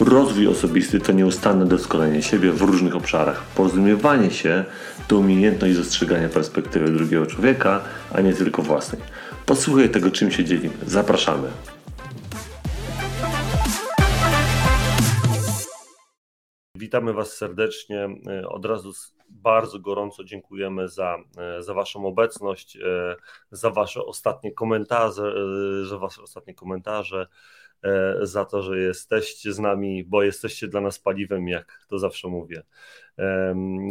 Rozwój 0.00 0.46
osobisty 0.46 1.00
to 1.00 1.12
nieustanne 1.12 1.66
doskonalenie 1.66 2.22
siebie 2.22 2.52
w 2.52 2.62
różnych 2.62 2.96
obszarach. 2.96 3.42
Porozumiewanie 3.56 4.30
się 4.30 4.64
to 5.08 5.16
umiejętność 5.16 5.76
dostrzegania 5.76 6.28
perspektywy 6.28 6.90
drugiego 6.90 7.26
człowieka, 7.26 7.84
a 8.14 8.20
nie 8.20 8.34
tylko 8.34 8.62
własnej. 8.62 9.02
Posłuchaj 9.46 9.90
tego, 9.90 10.10
czym 10.10 10.30
się 10.30 10.44
dzielimy. 10.44 10.74
Zapraszamy. 10.86 11.48
Witamy 16.76 17.12
Was 17.12 17.36
serdecznie. 17.36 18.08
Od 18.48 18.64
razu 18.64 18.92
bardzo 19.28 19.78
gorąco 19.78 20.24
dziękujemy 20.24 20.88
za, 20.88 21.16
za 21.58 21.74
Waszą 21.74 22.06
obecność, 22.06 22.78
za 23.50 23.70
Wasze 23.70 24.04
ostatnie 24.04 24.52
komentarze, 24.52 25.34
za 25.88 25.98
Wasze 25.98 26.22
ostatnie 26.22 26.54
komentarze. 26.54 27.26
E, 27.82 28.26
za 28.26 28.44
to, 28.44 28.62
że 28.62 28.78
jesteście 28.78 29.52
z 29.52 29.58
nami, 29.58 30.04
bo 30.04 30.22
jesteście 30.22 30.68
dla 30.68 30.80
nas 30.80 30.98
paliwem, 30.98 31.48
jak 31.48 31.84
to 31.88 31.98
zawsze 31.98 32.28
mówię. 32.28 32.62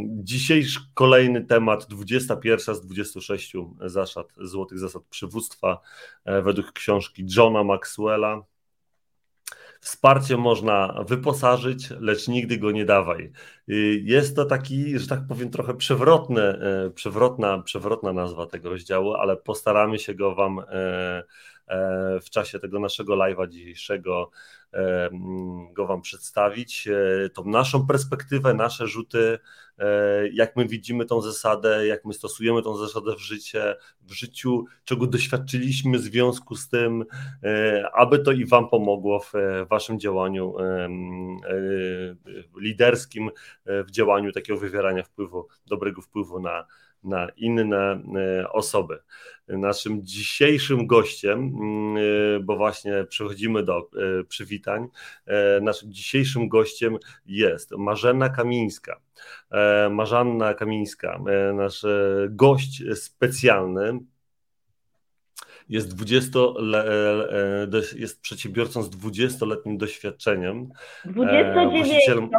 Dzisiejszy 0.09 0.79
kolejny 0.93 1.45
temat, 1.45 1.85
21 1.89 2.75
z 2.75 2.81
26 2.81 3.53
zasad, 3.85 4.27
złotych 4.37 4.79
zasad 4.79 5.03
przywództwa 5.09 5.79
e, 6.25 6.41
według 6.41 6.71
książki 6.71 7.25
Johna 7.37 7.63
Maxwella. 7.63 8.43
Wsparcie 9.81 10.37
można 10.37 11.03
wyposażyć, 11.07 11.89
lecz 11.89 12.27
nigdy 12.27 12.57
go 12.57 12.71
nie 12.71 12.85
dawaj. 12.85 13.31
Jest 14.03 14.35
to 14.35 14.45
taki, 14.45 14.99
że 14.99 15.07
tak 15.07 15.19
powiem, 15.27 15.49
trochę 15.49 15.73
przewrotny, 15.73 16.41
e, 16.41 16.89
przewrotna, 16.95 17.59
przewrotna 17.59 18.13
nazwa 18.13 18.45
tego 18.45 18.69
rozdziału, 18.69 19.13
ale 19.13 19.37
postaramy 19.37 19.99
się 19.99 20.13
go 20.13 20.35
Wam 20.35 20.61
w 22.21 22.29
czasie 22.29 22.59
tego 22.59 22.79
naszego 22.79 23.15
live'a 23.15 23.47
dzisiejszego 23.47 24.29
e, 24.73 25.09
go 25.73 25.87
Wam 25.87 26.01
przedstawić. 26.01 26.87
E, 26.87 27.29
tą 27.29 27.45
naszą 27.45 27.87
perspektywę, 27.87 28.53
nasze 28.53 28.87
rzuty, 28.87 29.39
jak 30.33 30.55
my 30.55 30.65
widzimy 30.65 31.05
tą 31.05 31.21
zasadę, 31.21 31.87
jak 31.87 32.05
my 32.05 32.13
stosujemy 32.13 32.61
tą 32.61 32.77
zasadę 32.77 33.15
w, 33.15 33.19
życie, 33.19 33.75
w 34.01 34.11
życiu, 34.11 34.65
czego 34.83 35.07
doświadczyliśmy 35.07 35.97
w 35.97 36.01
związku 36.01 36.55
z 36.55 36.69
tym, 36.69 37.05
aby 37.93 38.19
to 38.19 38.31
i 38.31 38.45
Wam 38.45 38.69
pomogło 38.69 39.19
w 39.19 39.33
Waszym 39.69 39.99
działaniu 39.99 40.53
liderskim, 42.57 43.29
w 43.65 43.91
działaniu 43.91 44.31
takiego 44.31 44.59
wywierania 44.59 45.03
wpływu, 45.03 45.47
dobrego 45.67 46.01
wpływu 46.01 46.39
na, 46.39 46.65
na 47.03 47.27
inne 47.37 48.01
osoby. 48.51 48.99
Naszym 49.47 50.05
dzisiejszym 50.05 50.87
gościem, 50.87 51.53
e, 51.97 52.39
bo 52.39 52.55
właśnie 52.55 53.05
przechodzimy 53.09 53.63
do 53.63 53.77
e, 53.77 54.23
przywitań, 54.23 54.87
e, 55.25 55.61
naszym 55.61 55.93
dzisiejszym 55.93 56.49
gościem 56.49 56.97
jest 57.25 57.71
Marzena 57.71 58.29
Kamińska. 58.29 58.99
Marzanna 59.89 60.53
Kamińska, 60.53 61.19
nasz 61.53 61.85
gość 62.29 62.83
specjalny, 62.95 63.99
jest, 65.69 65.95
20 65.95 66.39
jest 67.95 68.21
przedsiębiorcą 68.21 68.83
z 68.83 68.89
20-letnim 68.89 69.77
doświadczeniem. 69.77 70.69
29. 71.05 72.31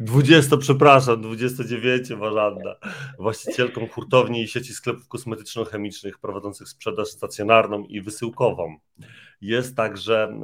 20, 0.00 0.56
przepraszam, 0.56 1.22
29 1.22 2.10
Marzanda, 2.10 2.76
właścicielką 3.18 3.88
hurtowni 3.88 4.42
i 4.42 4.48
sieci 4.48 4.74
sklepów 4.74 5.08
kosmetyczno-chemicznych 5.08 6.18
prowadzących 6.20 6.68
sprzedaż 6.68 7.08
stacjonarną 7.08 7.84
i 7.84 8.00
wysyłkową. 8.00 8.78
Jest 9.40 9.76
także, 9.76 10.40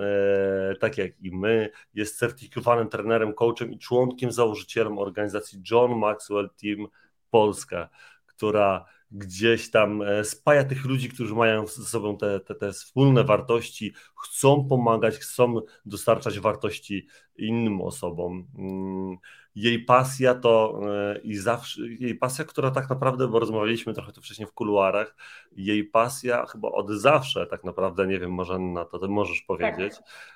e, 0.71 0.77
tak 0.77 0.99
jak 0.99 1.21
i 1.21 1.31
my, 1.37 1.71
jest 1.95 2.19
certyfikowanym 2.19 2.89
trenerem, 2.89 3.35
coachem 3.35 3.73
i 3.73 3.79
członkiem, 3.79 4.33
założycielem 4.33 4.99
organizacji 4.99 5.63
John 5.71 5.99
Maxwell 5.99 6.51
Team 6.63 6.87
Polska, 7.31 7.89
która 8.27 8.85
gdzieś 9.11 9.71
tam 9.71 10.03
e, 10.03 10.25
spaja 10.25 10.65
tych 10.65 10.85
ludzi, 10.85 11.09
którzy 11.09 11.35
mają 11.35 11.67
ze 11.67 11.85
sobą 11.85 12.17
te, 12.17 12.41
te, 12.41 12.55
te 12.55 12.73
wspólne 12.73 13.25
wartości, 13.25 13.95
chcą 14.23 14.69
pomagać, 14.69 15.17
chcą 15.17 15.61
dostarczać 15.87 16.41
wartości 16.41 17.07
innym 17.37 17.81
osobom. 17.81 18.47
Mm, 18.59 19.17
jej 19.55 19.85
pasja 19.85 20.35
to 20.35 20.81
e, 20.91 21.19
i 21.19 21.37
zawsze, 21.37 21.83
jej 21.89 22.15
pasja, 22.15 22.45
która 22.45 22.71
tak 22.71 22.91
naprawdę, 22.91 23.29
bo 23.29 23.39
rozmawialiśmy 23.39 23.95
trochę 23.95 24.13
tu 24.13 24.21
wcześniej 24.21 24.49
w 24.49 24.53
kuluarach, 24.53 25.17
jej 25.53 25.85
pasja 25.85 26.47
chyba 26.47 26.69
od 26.69 26.91
zawsze 26.91 27.47
tak 27.47 27.65
naprawdę, 27.65 28.07
nie 28.07 28.19
wiem, 28.19 28.31
może 28.31 28.59
na 28.59 28.85
to 28.85 28.99
ty 28.99 29.09
możesz 29.09 29.43
powiedzieć, 29.43 29.95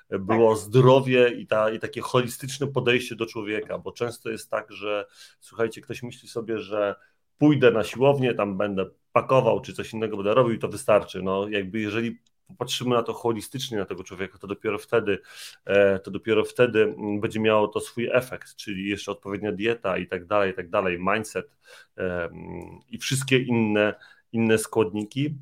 tak. 0.09 0.21
było 0.21 0.55
tak. 0.55 0.63
zdrowie 0.63 1.29
i, 1.29 1.47
ta, 1.47 1.69
i 1.69 1.79
takie 1.79 2.01
holistyczne 2.01 2.67
podejście 2.67 3.15
do 3.15 3.25
człowieka, 3.25 3.77
bo 3.77 3.91
często 3.91 4.29
jest 4.29 4.49
tak, 4.49 4.71
że 4.71 5.05
słuchajcie, 5.39 5.81
ktoś 5.81 6.03
myśli 6.03 6.29
sobie, 6.29 6.59
że 6.59 6.95
pójdę 7.39 7.71
na 7.71 7.83
siłownię, 7.83 8.33
tam 8.33 8.57
będę 8.57 8.85
pakował, 9.11 9.61
czy 9.61 9.73
coś 9.73 9.93
innego 9.93 10.17
będę 10.17 10.33
robił 10.33 10.53
i 10.53 10.59
to 10.59 10.67
wystarczy. 10.67 11.21
No 11.21 11.47
jakby 11.47 11.79
jeżeli 11.79 12.19
popatrzymy 12.47 12.95
na 12.95 13.03
to 13.03 13.13
holistycznie, 13.13 13.77
na 13.77 13.85
tego 13.85 14.03
człowieka, 14.03 14.37
to 14.37 14.47
dopiero 14.47 14.77
wtedy, 14.77 15.19
e, 15.65 15.99
to 15.99 16.11
dopiero 16.11 16.43
wtedy 16.43 16.83
mm, 16.83 17.19
będzie 17.21 17.39
miało 17.39 17.67
to 17.67 17.79
swój 17.79 18.09
efekt, 18.13 18.55
czyli 18.55 18.89
jeszcze 18.89 19.11
odpowiednia 19.11 19.51
dieta 19.51 19.97
i 19.97 20.07
tak 20.07 20.25
dalej, 20.25 20.51
i 20.51 20.53
tak 20.53 20.69
dalej, 20.69 20.99
mindset 20.99 21.57
e, 21.97 22.23
mm, 22.23 22.79
i 22.89 22.97
wszystkie 22.97 23.37
inne, 23.37 23.95
inne 24.31 24.57
składniki, 24.57 25.35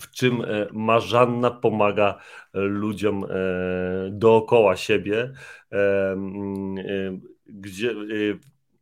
w 0.00 0.10
czym 0.10 0.42
e, 0.42 0.66
Marzanna 0.72 1.50
pomaga 1.50 2.18
ludziom 2.52 3.26
dookoła 4.10 4.76
siebie, 4.76 5.32
mm, 5.70 7.20
gdzie 7.46 7.94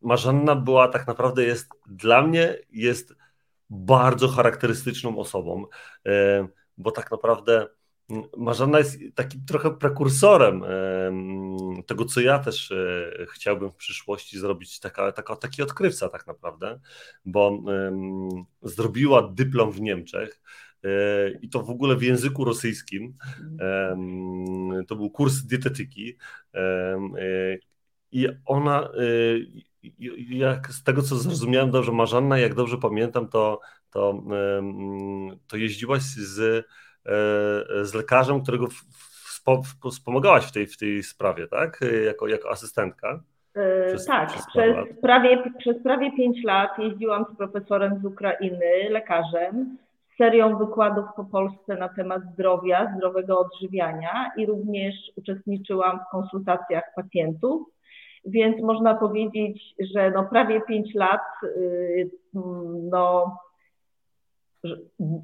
Marzanna 0.01 0.55
była 0.55 0.87
tak 0.87 1.07
naprawdę 1.07 1.43
jest 1.43 1.69
dla 1.87 2.21
mnie 2.21 2.57
jest 2.71 3.15
bardzo 3.69 4.27
charakterystyczną 4.27 5.17
osobą, 5.17 5.65
e, 6.05 6.47
bo 6.77 6.91
tak 6.91 7.11
naprawdę 7.11 7.67
mm, 8.09 8.23
Marzanna 8.37 8.77
jest 8.77 8.97
takim 9.15 9.45
trochę 9.45 9.77
prekursorem 9.77 10.63
e, 10.63 10.67
tego, 11.87 12.05
co 12.05 12.21
ja 12.21 12.39
też 12.39 12.71
e, 12.71 13.25
chciałbym 13.33 13.71
w 13.71 13.75
przyszłości 13.75 14.39
zrobić, 14.39 14.79
taka, 14.79 15.11
taka, 15.11 15.35
taki 15.35 15.61
odkrywca 15.61 16.09
tak 16.09 16.27
naprawdę, 16.27 16.79
bo 17.25 17.63
zrobiła 18.61 19.31
dyplom 19.33 19.71
w 19.71 19.81
Niemczech, 19.81 20.41
i 21.41 21.49
to 21.49 21.63
w 21.63 21.69
ogóle 21.69 21.95
w 21.95 22.03
języku 22.03 22.45
rosyjskim. 22.45 23.17
To 24.87 24.95
był 24.95 25.09
kurs 25.09 25.35
dietetyki. 25.35 26.17
I 28.11 28.27
ona 28.45 28.89
jak 30.29 30.67
z 30.67 30.83
tego 30.83 31.01
co 31.01 31.15
zrozumiałem 31.15 31.71
dobrze, 31.71 31.91
Marzanna, 31.91 32.37
jak 32.37 32.53
dobrze 32.53 32.77
pamiętam, 32.77 33.27
to, 33.27 33.59
to, 33.91 34.23
to 35.47 35.57
jeździłaś 35.57 36.01
z, 36.01 36.65
e, 37.05 37.85
z 37.85 37.93
lekarzem, 37.93 38.41
którego 38.41 38.67
wspomagałaś 39.91 40.45
w 40.45 40.51
tej, 40.51 40.67
w 40.67 40.77
tej 40.77 41.03
sprawie, 41.03 41.47
tak? 41.47 41.79
Jako, 42.05 42.27
jako 42.27 42.49
asystentka. 42.49 43.19
E, 43.55 43.87
przez, 43.87 44.05
tak, 44.05 44.29
przez, 44.29 44.45
przez, 44.47 44.75
prawie, 45.01 45.43
przez 45.59 45.83
prawie 45.83 46.11
5 46.11 46.43
lat 46.43 46.79
jeździłam 46.79 47.25
z 47.33 47.37
profesorem 47.37 47.99
z 48.01 48.05
Ukrainy, 48.05 48.89
lekarzem, 48.89 49.77
serią 50.17 50.57
wykładów 50.57 51.05
po 51.15 51.25
Polsce 51.25 51.75
na 51.75 51.89
temat 51.89 52.21
zdrowia, 52.33 52.93
zdrowego 52.97 53.39
odżywiania 53.39 54.31
i 54.37 54.45
również 54.45 54.95
uczestniczyłam 55.15 55.99
w 55.99 56.11
konsultacjach 56.11 56.83
pacjentów 56.95 57.67
więc 58.25 58.61
można 58.61 58.95
powiedzieć, 58.95 59.75
że 59.93 60.11
no 60.11 60.25
prawie 60.25 60.61
5 60.61 60.95
lat 60.95 61.21
y, 61.43 62.09
no, 62.91 63.37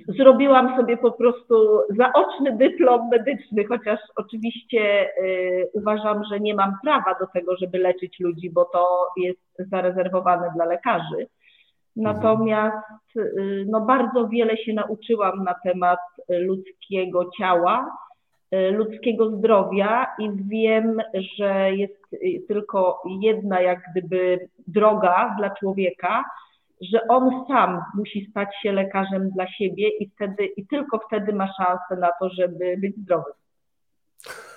zrobiłam 0.07 0.77
sobie 0.77 0.97
po 0.97 1.11
prostu 1.11 1.81
zaoczny 1.97 2.57
dyplom 2.57 3.09
medyczny, 3.09 3.65
chociaż 3.65 3.99
oczywiście 4.15 5.09
y, 5.23 5.69
uważam, 5.73 6.23
że 6.23 6.39
nie 6.39 6.55
mam 6.55 6.73
prawa 6.83 7.15
do 7.19 7.27
tego, 7.27 7.55
żeby 7.57 7.77
leczyć 7.77 8.19
ludzi, 8.19 8.49
bo 8.49 8.65
to 8.65 9.07
jest 9.17 9.69
zarezerwowane 9.71 10.51
dla 10.55 10.65
lekarzy. 10.65 11.27
Natomiast 11.95 13.17
y, 13.17 13.65
no, 13.67 13.81
bardzo 13.81 14.27
wiele 14.27 14.57
się 14.57 14.73
nauczyłam 14.73 15.43
na 15.43 15.55
temat 15.63 15.99
ludzkiego 16.29 17.29
ciała, 17.37 17.97
ludzkiego 18.51 19.37
zdrowia 19.37 20.07
i 20.19 20.29
wiem, 20.49 21.01
że 21.37 21.71
jest 21.75 22.15
tylko 22.47 23.01
jedna 23.21 23.61
jak 23.61 23.79
gdyby 23.91 24.49
droga 24.67 25.35
dla 25.37 25.49
człowieka, 25.49 26.23
że 26.81 27.07
on 27.07 27.45
sam 27.47 27.81
musi 27.95 28.27
stać 28.31 28.49
się 28.61 28.71
lekarzem 28.71 29.29
dla 29.29 29.47
siebie 29.47 29.89
i 29.89 30.09
wtedy 30.09 30.45
i 30.45 30.67
tylko 30.67 30.99
wtedy 31.07 31.33
ma 31.33 31.47
szansę 31.47 32.01
na 32.01 32.09
to, 32.19 32.29
żeby 32.29 32.77
być 32.77 32.95
zdrowym. 32.95 33.33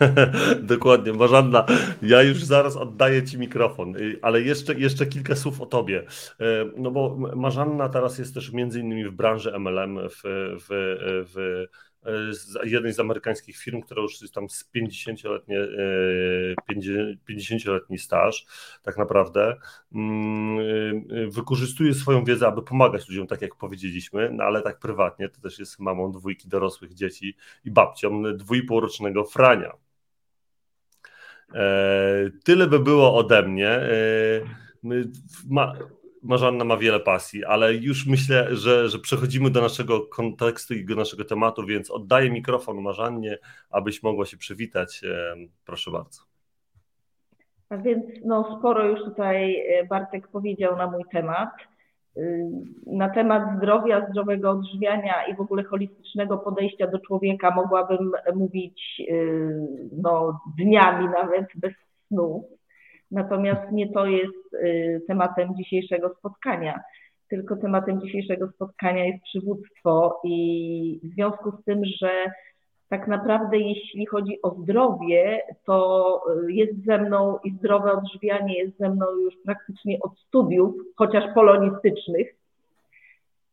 Dokładnie, 0.63 1.13
Marzanna, 1.13 1.67
ja 2.03 2.23
już 2.23 2.45
zaraz 2.45 2.77
oddaję 2.77 3.25
Ci 3.25 3.39
mikrofon, 3.39 3.97
y, 3.97 4.19
ale 4.23 4.41
jeszcze, 4.41 4.75
jeszcze 4.75 5.07
kilka 5.07 5.37
słów 5.37 5.61
o 5.61 5.67
Tobie. 5.67 6.01
Y, 6.01 6.45
no 6.77 6.91
bo 6.91 7.17
Marzanna 7.37 7.89
teraz 7.89 8.19
jest 8.19 8.35
też 8.35 8.53
między 8.53 8.81
innymi 8.81 9.05
w 9.05 9.13
branży 9.13 9.53
MLM, 9.59 9.99
w, 10.09 10.23
w, 10.25 10.67
w 11.35 11.65
jednej 12.65 12.93
z 12.93 13.01
amerykańskich 13.01 13.57
firm, 13.57 13.81
która 13.81 14.03
już 14.03 14.23
jest 14.23 14.35
tam 14.35 14.49
z 14.49 14.71
50-letni 14.75 15.55
50 17.25 17.63
staż, 17.99 18.47
tak 18.83 18.97
naprawdę, 18.97 19.57
mm, 19.93 20.59
wykorzystuje 21.31 21.95
swoją 21.95 22.25
wiedzę, 22.25 22.47
aby 22.47 22.63
pomagać 22.63 23.09
ludziom, 23.09 23.27
tak 23.27 23.43
jak 23.43 23.55
powiedzieliśmy, 23.55 24.31
no 24.33 24.45
ale 24.45 24.63
tak 24.63 24.79
prywatnie, 24.79 25.29
to 25.29 25.41
też 25.41 25.59
jest 25.59 25.79
mamą 25.79 26.13
dwójki 26.13 26.49
dorosłych 26.49 26.95
dzieci 26.95 27.37
i 27.65 27.71
babcią 27.71 28.23
dwójpółrocznego 28.37 29.25
Frania. 29.25 29.73
E, 31.55 32.31
tyle 32.45 32.67
by 32.67 32.79
było 32.79 33.17
ode 33.17 33.43
mnie. 33.43 33.69
E, 33.69 33.89
Marzanna 36.23 36.65
ma 36.65 36.77
wiele 36.77 37.01
pasji, 37.01 37.45
ale 37.45 37.75
już 37.75 38.07
myślę, 38.07 38.57
że, 38.57 38.89
że 38.89 38.99
przechodzimy 38.99 39.51
do 39.51 39.61
naszego 39.61 40.01
kontekstu 40.01 40.75
i 40.75 40.87
do 40.87 40.95
naszego 40.95 41.25
tematu, 41.25 41.67
więc 41.67 41.91
oddaję 41.91 42.31
mikrofon 42.31 42.81
Marzannie, 42.81 43.39
abyś 43.71 44.03
mogła 44.03 44.27
się 44.27 44.37
przywitać. 44.37 45.01
E, 45.05 45.35
proszę 45.67 45.91
bardzo. 45.91 46.23
A 47.69 47.77
więc 47.77 48.05
no, 48.25 48.59
sporo 48.59 48.89
już 48.89 49.05
tutaj 49.05 49.65
Bartek 49.89 50.29
powiedział 50.29 50.77
na 50.77 50.91
mój 50.91 51.03
temat. 51.13 51.51
Na 52.87 53.09
temat 53.09 53.43
zdrowia, 53.59 54.07
zdrowego 54.11 54.51
odżywiania 54.51 55.27
i 55.27 55.37
w 55.37 55.41
ogóle 55.41 55.65
holistycznego 55.65 56.39
podejścia 56.39 56.87
do 56.87 56.99
człowieka 56.99 57.55
mogłabym 57.55 58.13
mówić 58.35 59.03
no, 59.93 60.41
dniami 60.59 61.09
nawet 61.09 61.47
bez 61.55 61.73
snu. 62.09 62.58
Natomiast 63.11 63.73
nie 63.73 63.93
to 63.93 64.07
jest 64.07 64.57
tematem 65.07 65.55
dzisiejszego 65.57 66.15
spotkania, 66.19 66.81
tylko 67.29 67.57
tematem 67.57 68.01
dzisiejszego 68.01 68.49
spotkania 68.49 69.05
jest 69.05 69.25
przywództwo 69.25 70.21
i 70.25 71.01
w 71.03 71.15
związku 71.15 71.51
z 71.51 71.65
tym, 71.65 71.85
że 71.85 72.11
tak 72.89 73.09
naprawdę 73.09 73.59
jeśli 73.59 74.07
chodzi 74.07 74.43
o 74.43 74.51
zdrowie, 74.51 75.43
to 75.65 76.21
y, 76.49 76.53
jest 76.53 76.85
ze 76.85 76.99
mną 76.99 77.39
i 77.45 77.53
zdrowe 77.53 77.93
odżywianie 77.93 78.59
jest 78.59 78.79
ze 78.79 78.89
mną 78.89 79.07
już 79.11 79.35
praktycznie 79.45 79.99
od 80.01 80.19
studiów, 80.19 80.75
chociaż 80.97 81.35
polonistycznych, 81.35 82.35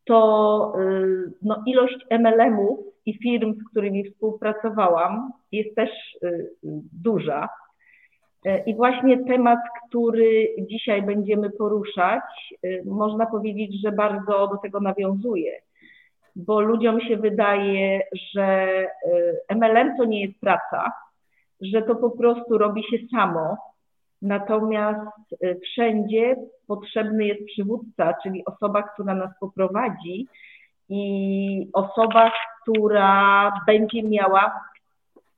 to 0.06 0.74
y, 0.80 1.32
no, 1.42 1.64
ilość 1.66 1.98
MLM-ów 2.10 2.80
i 3.06 3.18
firm, 3.18 3.54
z 3.54 3.70
którymi 3.72 4.12
współpracowałam, 4.12 5.32
jest 5.52 5.76
też 5.76 5.90
y, 6.24 6.50
duża. 7.04 7.50
I 8.66 8.76
właśnie 8.76 9.24
temat, 9.24 9.60
który 9.88 10.48
dzisiaj 10.60 11.02
będziemy 11.02 11.50
poruszać, 11.50 12.24
można 12.86 13.26
powiedzieć, 13.26 13.82
że 13.82 13.92
bardzo 13.92 14.48
do 14.48 14.58
tego 14.58 14.80
nawiązuje 14.80 15.52
bo 16.36 16.60
ludziom 16.60 17.02
się 17.02 17.18
wydaje, 17.18 18.02
że 18.34 18.68
MLM 19.50 19.98
to 19.98 20.06
nie 20.06 20.22
jest 20.26 20.40
praca, 20.40 20.92
że 21.62 21.82
to 21.82 21.96
po 21.96 22.10
prostu 22.10 22.58
robi 22.58 22.84
się 22.84 22.98
samo. 23.12 23.58
Natomiast 24.22 25.36
wszędzie 25.64 26.36
potrzebny 26.68 27.26
jest 27.26 27.46
przywódca, 27.46 28.14
czyli 28.24 28.46
osoba, 28.46 28.84
która 28.84 29.16
nas 29.16 29.32
poprowadzi 29.40 30.28
i 30.90 31.70
osoba, 31.74 32.32
która 32.62 33.52
będzie 33.68 34.04
miała 34.04 34.60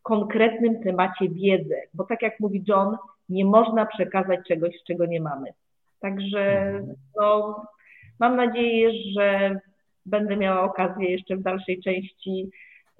konkretnym 0.07 0.83
temacie 0.83 1.29
wiedzę, 1.29 1.75
bo 1.93 2.03
tak 2.03 2.21
jak 2.21 2.39
mówi 2.39 2.63
John, 2.67 2.97
nie 3.29 3.45
można 3.45 3.85
przekazać 3.85 4.39
czegoś, 4.47 4.75
czego 4.87 5.05
nie 5.05 5.21
mamy. 5.21 5.53
Także 5.99 6.73
no, 7.19 7.55
mam 8.19 8.35
nadzieję, 8.35 8.91
że 9.15 9.59
będę 10.05 10.37
miała 10.37 10.61
okazję 10.61 11.11
jeszcze 11.11 11.35
w 11.35 11.41
dalszej 11.41 11.81
części 11.81 12.49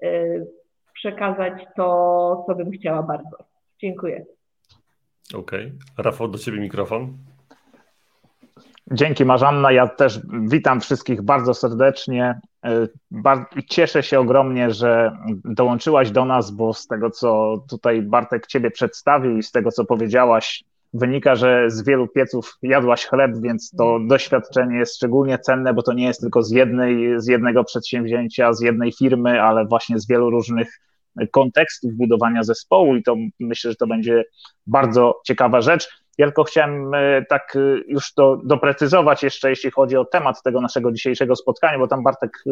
y, 0.02 0.46
przekazać 0.94 1.52
to, 1.76 2.44
co 2.46 2.54
bym 2.54 2.70
chciała 2.70 3.02
bardzo. 3.02 3.36
Dziękuję. 3.80 4.24
Okej. 5.34 5.66
Okay. 5.66 6.04
Rafał, 6.04 6.28
do 6.28 6.38
Ciebie 6.38 6.60
mikrofon. 6.60 7.16
Dzięki 8.92 9.24
Marzanna. 9.24 9.72
Ja 9.72 9.86
też 9.86 10.20
witam 10.48 10.80
wszystkich 10.80 11.22
bardzo 11.22 11.54
serdecznie. 11.54 12.40
Y, 12.66 13.62
cieszę 13.68 14.02
się 14.02 14.20
ogromnie, 14.20 14.70
że 14.70 15.12
dołączyłaś 15.44 16.10
do 16.10 16.24
nas, 16.24 16.50
bo 16.50 16.74
z 16.74 16.86
tego, 16.86 17.10
co 17.10 17.56
tutaj 17.70 18.02
Bartek 18.02 18.46
Ciebie 18.46 18.70
przedstawił 18.70 19.38
i 19.38 19.42
z 19.42 19.52
tego, 19.52 19.72
co 19.72 19.84
powiedziałaś, 19.84 20.64
wynika, 20.92 21.34
że 21.34 21.70
z 21.70 21.84
wielu 21.84 22.08
pieców 22.08 22.58
jadłaś 22.62 23.06
chleb, 23.06 23.32
więc 23.42 23.70
to 23.70 23.98
doświadczenie 24.08 24.78
jest 24.78 24.96
szczególnie 24.96 25.38
cenne, 25.38 25.74
bo 25.74 25.82
to 25.82 25.92
nie 25.92 26.06
jest 26.06 26.20
tylko 26.20 26.42
z 26.42 26.50
jednej, 26.50 27.20
z 27.20 27.26
jednego 27.26 27.64
przedsięwzięcia, 27.64 28.52
z 28.52 28.60
jednej 28.60 28.92
firmy, 28.92 29.42
ale 29.42 29.66
właśnie 29.66 29.98
z 29.98 30.08
wielu 30.08 30.30
różnych 30.30 30.80
kontekstów 31.30 31.94
budowania 31.94 32.42
zespołu 32.42 32.96
i 32.96 33.02
to 33.02 33.16
myślę, 33.40 33.70
że 33.70 33.76
to 33.76 33.86
będzie 33.86 34.24
bardzo 34.66 35.20
ciekawa 35.26 35.60
rzecz. 35.60 35.88
Ja 36.18 36.26
tylko 36.26 36.44
chciałem 36.44 36.94
e, 36.94 37.24
tak 37.28 37.56
e, 37.56 37.60
już 37.86 38.14
to 38.14 38.40
doprecyzować 38.44 39.22
jeszcze, 39.22 39.50
jeśli 39.50 39.70
chodzi 39.70 39.96
o 39.96 40.04
temat 40.04 40.42
tego 40.42 40.60
naszego 40.60 40.92
dzisiejszego 40.92 41.36
spotkania, 41.36 41.78
bo 41.78 41.88
tam 41.88 42.02
Bartek 42.02 42.42
e, 42.46 42.50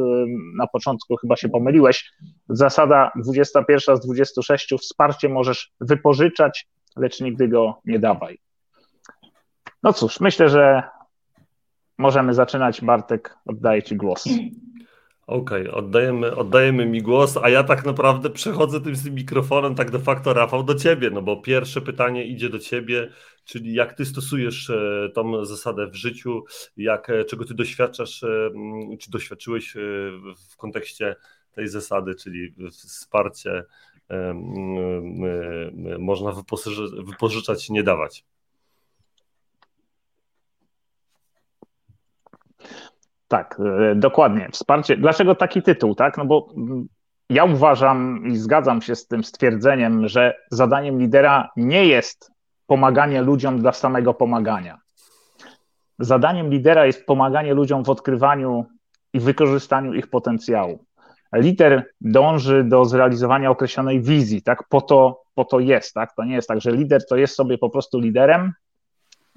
na 0.56 0.66
początku 0.66 1.16
chyba 1.16 1.36
się 1.36 1.48
pomyliłeś. 1.48 2.12
Zasada 2.48 3.12
21 3.16 3.96
z 3.96 4.00
26, 4.00 4.74
wsparcie 4.80 5.28
możesz 5.28 5.72
wypożyczać, 5.80 6.68
lecz 6.96 7.20
nigdy 7.20 7.48
go 7.48 7.80
nie 7.84 7.98
dawaj. 7.98 8.38
No 9.82 9.92
cóż, 9.92 10.20
myślę, 10.20 10.48
że 10.48 10.82
możemy 11.98 12.34
zaczynać. 12.34 12.80
Bartek, 12.80 13.36
oddaję 13.46 13.82
Ci 13.82 13.96
głos. 13.96 14.24
Okej, 15.26 15.68
okay, 15.68 15.74
oddajemy, 15.74 16.36
oddajemy 16.36 16.86
mi 16.86 17.02
głos, 17.02 17.36
a 17.36 17.48
ja 17.48 17.64
tak 17.64 17.84
naprawdę 17.84 18.30
przechodzę 18.30 18.80
tym, 18.80 18.94
tym 18.96 19.14
mikrofonem 19.14 19.74
tak 19.74 19.90
de 19.90 19.98
facto, 19.98 20.32
Rafał, 20.32 20.62
do 20.62 20.74
Ciebie, 20.74 21.10
no 21.10 21.22
bo 21.22 21.36
pierwsze 21.36 21.80
pytanie 21.80 22.24
idzie 22.24 22.48
do 22.48 22.58
Ciebie, 22.58 23.12
czyli 23.44 23.74
jak 23.74 23.94
Ty 23.94 24.04
stosujesz 24.04 24.70
e, 24.70 25.08
tą 25.14 25.44
zasadę 25.44 25.86
w 25.86 25.94
życiu, 25.94 26.44
jak, 26.76 27.10
e, 27.10 27.24
czego 27.24 27.44
Ty 27.44 27.54
doświadczasz, 27.54 28.22
e, 28.22 28.50
czy 29.00 29.10
doświadczyłeś 29.10 29.74
w 30.50 30.56
kontekście 30.56 31.16
tej 31.52 31.68
zasady, 31.68 32.14
czyli 32.14 32.54
wsparcie 32.70 33.64
można 35.98 36.32
wypożyczać, 37.04 37.70
nie 37.70 37.82
dawać. 37.82 38.24
Tak, 43.28 43.60
e, 43.90 43.94
dokładnie. 43.94 44.48
Wsparcie. 44.52 44.96
Dlaczego 44.96 45.34
taki 45.34 45.62
tytuł, 45.62 45.94
tak? 45.94 46.16
No 46.18 46.24
bo 46.24 46.48
mm, 46.56 46.86
ja 47.30 47.44
uważam 47.44 48.26
i 48.26 48.36
zgadzam 48.36 48.82
się 48.82 48.96
z 48.96 49.06
tym 49.06 49.24
stwierdzeniem, 49.24 50.08
że 50.08 50.34
zadaniem 50.50 50.98
lidera 50.98 51.50
nie 51.56 51.86
jest 51.86 52.30
pomaganie 52.66 53.22
ludziom 53.22 53.58
dla 53.58 53.72
samego 53.72 54.14
pomagania. 54.14 54.78
Zadaniem 55.98 56.50
lidera 56.50 56.86
jest 56.86 57.06
pomaganie 57.06 57.54
ludziom 57.54 57.84
w 57.84 57.90
odkrywaniu 57.90 58.66
i 59.12 59.20
wykorzystaniu 59.20 59.94
ich 59.94 60.10
potencjału 60.10 60.86
lider 61.32 61.84
dąży 62.00 62.64
do 62.64 62.84
zrealizowania 62.84 63.50
określonej 63.50 64.02
wizji, 64.02 64.42
tak? 64.42 64.64
Po 64.68 64.80
to, 64.80 65.22
po 65.34 65.44
to 65.44 65.60
jest, 65.60 65.94
tak? 65.94 66.14
To 66.14 66.24
nie 66.24 66.34
jest 66.34 66.48
tak, 66.48 66.60
że 66.60 66.72
lider 66.72 67.06
to 67.06 67.16
jest 67.16 67.34
sobie 67.34 67.58
po 67.58 67.70
prostu 67.70 67.98
liderem, 67.98 68.52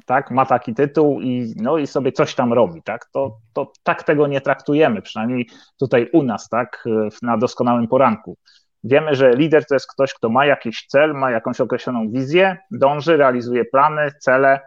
tak? 0.06 0.32
Ma 0.32 0.46
taki 0.46 0.74
tytuł 0.74 1.22
i, 1.22 1.54
no, 1.56 1.78
i 1.78 1.88
sobie 1.88 2.12
coś 2.12 2.36
tam 2.36 2.54
robi, 2.54 2.82
tak? 2.84 3.06
To, 3.14 3.38
to 3.54 3.72
tak 3.84 4.04
tego 4.04 4.28
nie 4.28 4.42
traktujemy, 4.42 5.02
przynajmniej 5.02 5.50
tutaj 5.80 6.10
u 6.14 6.24
nas, 6.24 6.50
tak? 6.50 6.84
Na 7.22 7.38
doskonałym 7.38 7.88
poranku. 7.88 8.38
Wiemy, 8.84 9.16
że 9.16 9.32
lider 9.32 9.66
to 9.66 9.74
jest 9.74 9.88
ktoś, 9.94 10.14
kto 10.14 10.30
ma 10.30 10.46
jakiś 10.46 10.86
cel, 10.88 11.14
ma 11.14 11.32
jakąś 11.32 11.62
określoną 11.62 12.10
wizję, 12.10 12.58
dąży, 12.72 13.18
realizuje 13.18 13.66
plany, 13.66 14.12
cele, 14.20 14.60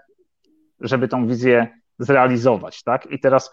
żeby 0.81 1.09
tą 1.09 1.27
wizję 1.27 1.69
zrealizować, 1.99 2.83
tak? 2.83 3.07
I 3.11 3.21
teraz 3.21 3.51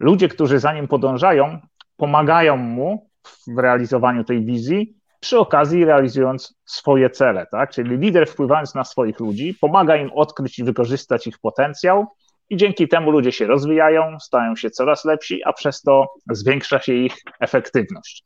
ludzie, 0.00 0.28
którzy 0.28 0.58
za 0.58 0.72
nim 0.72 0.88
podążają, 0.88 1.58
pomagają 1.96 2.56
mu 2.56 3.10
w 3.46 3.58
realizowaniu 3.58 4.24
tej 4.24 4.44
wizji, 4.44 4.99
przy 5.20 5.38
okazji 5.38 5.84
realizując 5.84 6.54
swoje 6.64 7.10
cele, 7.10 7.46
tak? 7.50 7.70
Czyli 7.70 7.98
lider 7.98 8.28
wpływając 8.28 8.74
na 8.74 8.84
swoich 8.84 9.20
ludzi, 9.20 9.54
pomaga 9.60 9.96
im 9.96 10.12
odkryć 10.12 10.58
i 10.58 10.64
wykorzystać 10.64 11.26
ich 11.26 11.38
potencjał, 11.38 12.06
i 12.50 12.56
dzięki 12.56 12.88
temu 12.88 13.10
ludzie 13.10 13.32
się 13.32 13.46
rozwijają, 13.46 14.20
stają 14.20 14.56
się 14.56 14.70
coraz 14.70 15.04
lepsi, 15.04 15.44
a 15.44 15.52
przez 15.52 15.82
to 15.82 16.06
zwiększa 16.30 16.80
się 16.80 16.92
ich 16.92 17.14
efektywność. 17.40 18.24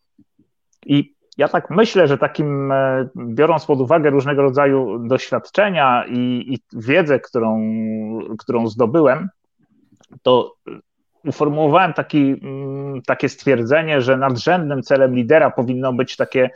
I 0.87 1.15
ja 1.39 1.49
tak 1.49 1.71
myślę, 1.71 2.09
że 2.09 2.19
takim, 2.19 2.73
e, 2.73 3.09
biorąc 3.17 3.67
pod 3.67 3.81
uwagę 3.81 4.11
różnego 4.11 4.43
rodzaju 4.43 4.99
doświadczenia 4.99 6.05
i, 6.09 6.45
i 6.55 6.59
wiedzę, 6.73 7.21
którą, 7.21 7.61
którą 8.39 8.67
zdobyłem, 8.67 9.29
to 10.23 10.55
uformułowałem 11.25 11.93
taki, 11.93 12.37
mm, 12.43 13.03
takie 13.03 13.29
stwierdzenie, 13.29 14.01
że 14.01 14.17
nadrzędnym 14.17 14.83
celem 14.83 15.15
lidera 15.15 15.51
powinno 15.51 15.93
być 15.93 16.17
takie 16.17 16.51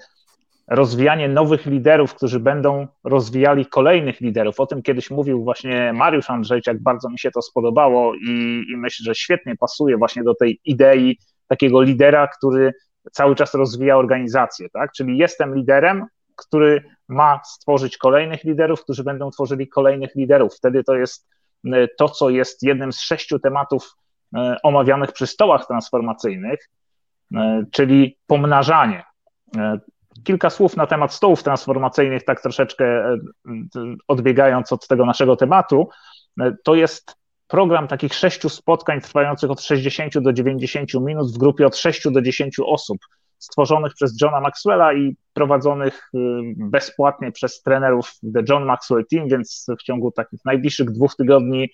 rozwijanie 0.68 1.28
nowych 1.28 1.66
liderów, 1.66 2.14
którzy 2.14 2.40
będą 2.40 2.86
rozwijali 3.04 3.66
kolejnych 3.66 4.20
liderów. 4.20 4.60
O 4.60 4.66
tym 4.66 4.82
kiedyś 4.82 5.10
mówił 5.10 5.44
właśnie 5.44 5.92
Mariusz 5.92 6.30
Andrzejczak, 6.30 6.82
bardzo 6.82 7.10
mi 7.10 7.18
się 7.18 7.30
to 7.30 7.42
spodobało 7.42 8.14
i, 8.14 8.64
i 8.72 8.76
myślę, 8.76 9.04
że 9.04 9.14
świetnie 9.14 9.56
pasuje 9.56 9.96
właśnie 9.96 10.22
do 10.22 10.34
tej 10.34 10.60
idei 10.64 11.18
takiego 11.48 11.82
lidera, 11.82 12.28
który 12.28 12.72
cały 13.12 13.34
czas 13.34 13.54
rozwija 13.54 13.96
organizację, 13.96 14.68
tak? 14.70 14.92
Czyli 14.92 15.18
jestem 15.18 15.54
liderem, 15.54 16.06
który 16.36 16.84
ma 17.08 17.40
stworzyć 17.44 17.96
kolejnych 17.96 18.44
liderów, 18.44 18.82
którzy 18.82 19.04
będą 19.04 19.30
tworzyli 19.30 19.68
kolejnych 19.68 20.14
liderów. 20.14 20.54
Wtedy 20.54 20.84
to 20.84 20.94
jest 20.94 21.28
e, 21.64 21.88
to, 21.98 22.08
co 22.08 22.30
jest 22.30 22.62
jednym 22.62 22.92
z 22.92 23.00
sześciu 23.00 23.38
tematów 23.38 23.94
e, 24.36 24.56
omawianych 24.62 25.12
przy 25.12 25.26
stołach 25.26 25.66
transformacyjnych, 25.66 26.70
e, 27.34 27.64
czyli 27.72 28.18
pomnażanie. 28.26 29.04
Kilka 30.24 30.50
słów 30.50 30.76
na 30.76 30.86
temat 30.86 31.14
stołów 31.14 31.42
transformacyjnych, 31.42 32.24
tak 32.24 32.42
troszeczkę 32.42 33.16
odbiegając 34.08 34.72
od 34.72 34.88
tego 34.88 35.06
naszego 35.06 35.36
tematu. 35.36 35.88
To 36.64 36.74
jest 36.74 37.16
program 37.46 37.88
takich 37.88 38.14
sześciu 38.14 38.48
spotkań 38.48 39.00
trwających 39.00 39.50
od 39.50 39.60
60 39.60 40.18
do 40.18 40.32
90 40.32 40.94
minut 40.94 41.34
w 41.34 41.38
grupie 41.38 41.66
od 41.66 41.76
6 41.76 42.10
do 42.10 42.22
10 42.22 42.56
osób, 42.66 42.98
stworzonych 43.38 43.94
przez 43.94 44.20
Johna 44.22 44.40
Maxwella 44.40 44.94
i 44.94 45.16
prowadzonych 45.32 46.10
bezpłatnie 46.56 47.32
przez 47.32 47.62
trenerów 47.62 48.12
The 48.34 48.42
John 48.48 48.64
Maxwell 48.64 49.04
Team, 49.10 49.28
więc 49.28 49.66
w 49.80 49.82
ciągu 49.82 50.12
takich 50.12 50.40
najbliższych 50.44 50.90
dwóch 50.90 51.16
tygodni 51.16 51.68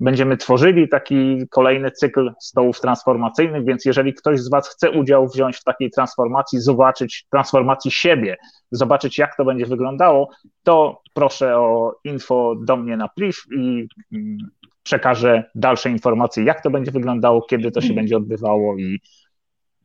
będziemy 0.00 0.36
tworzyli 0.36 0.88
taki 0.88 1.48
kolejny 1.50 1.90
cykl 1.90 2.32
stołów 2.40 2.80
transformacyjnych, 2.80 3.64
więc 3.64 3.84
jeżeli 3.84 4.14
ktoś 4.14 4.40
z 4.40 4.50
Was 4.50 4.68
chce 4.68 4.90
udział 4.90 5.28
wziąć 5.28 5.56
w 5.56 5.64
takiej 5.64 5.90
transformacji, 5.90 6.60
zobaczyć 6.60 7.26
transformacji 7.30 7.90
siebie, 7.90 8.36
zobaczyć 8.70 9.18
jak 9.18 9.36
to 9.36 9.44
będzie 9.44 9.66
wyglądało, 9.66 10.30
to 10.62 11.02
proszę 11.14 11.58
o 11.58 11.94
info 12.04 12.54
do 12.62 12.76
mnie 12.76 12.96
na 12.96 13.08
priv 13.08 13.38
i 13.56 13.88
mm, 14.12 14.38
przekażę 14.82 15.44
dalsze 15.54 15.90
informacje, 15.90 16.44
jak 16.44 16.62
to 16.62 16.70
będzie 16.70 16.90
wyglądało, 16.90 17.42
kiedy 17.42 17.70
to 17.70 17.80
się 17.80 17.94
będzie 17.94 18.16
odbywało 18.16 18.76
i, 18.76 19.00